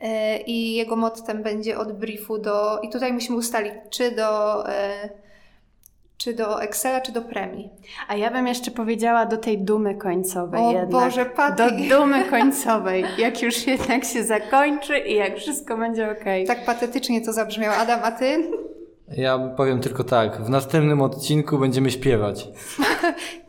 E, 0.00 0.38
I 0.40 0.74
jego 0.74 0.96
mottem 0.96 1.42
będzie 1.42 1.78
od 1.78 1.92
briefu 1.92 2.38
do. 2.38 2.80
I 2.80 2.90
tutaj 2.90 3.12
musimy 3.12 3.38
ustalić, 3.38 3.72
czy 3.90 4.10
do, 4.10 4.68
e, 4.68 5.08
czy 6.16 6.34
do 6.34 6.62
Excela, 6.62 7.00
czy 7.00 7.12
do 7.12 7.22
premii. 7.22 7.70
A 8.08 8.16
ja 8.16 8.30
bym 8.30 8.46
jeszcze 8.46 8.70
powiedziała 8.70 9.26
do 9.26 9.36
tej 9.36 9.58
dumy 9.58 9.94
końcowej 9.94 10.60
O 10.60 10.72
jednak. 10.72 10.90
Boże, 10.90 11.26
Patty. 11.26 11.62
Do 11.62 11.96
dumy 11.98 12.24
końcowej. 12.24 13.04
Jak 13.18 13.42
już 13.42 13.66
jednak 13.66 14.04
się 14.04 14.24
zakończy 14.24 14.98
i 14.98 15.14
jak 15.14 15.36
wszystko 15.36 15.76
będzie 15.76 16.10
okej. 16.10 16.46
Tak 16.46 16.64
patetycznie 16.64 17.20
to 17.20 17.32
zabrzmiało. 17.32 17.76
Adam, 17.76 18.00
a 18.02 18.12
Ty? 18.12 18.50
Ja 19.16 19.38
powiem 19.38 19.80
tylko 19.80 20.04
tak, 20.04 20.42
w 20.42 20.50
następnym 20.50 21.02
odcinku 21.02 21.58
będziemy 21.58 21.90
śpiewać. 21.90 22.48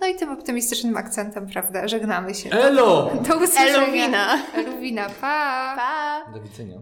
No 0.01 0.07
i 0.07 0.15
tym 0.15 0.29
optymistycznym 0.29 0.97
akcentem, 0.97 1.47
prawda? 1.47 1.87
Żegnamy 1.87 2.33
się. 2.33 2.49
Elo! 2.49 3.11
Do 3.27 3.35
usłyszenia. 3.35 3.83
Eluwina. 3.83 4.37
Eluwina, 4.55 5.07
pa! 5.21 5.73
Pa! 5.77 6.31
Do 6.33 6.41
widzenia. 6.41 6.77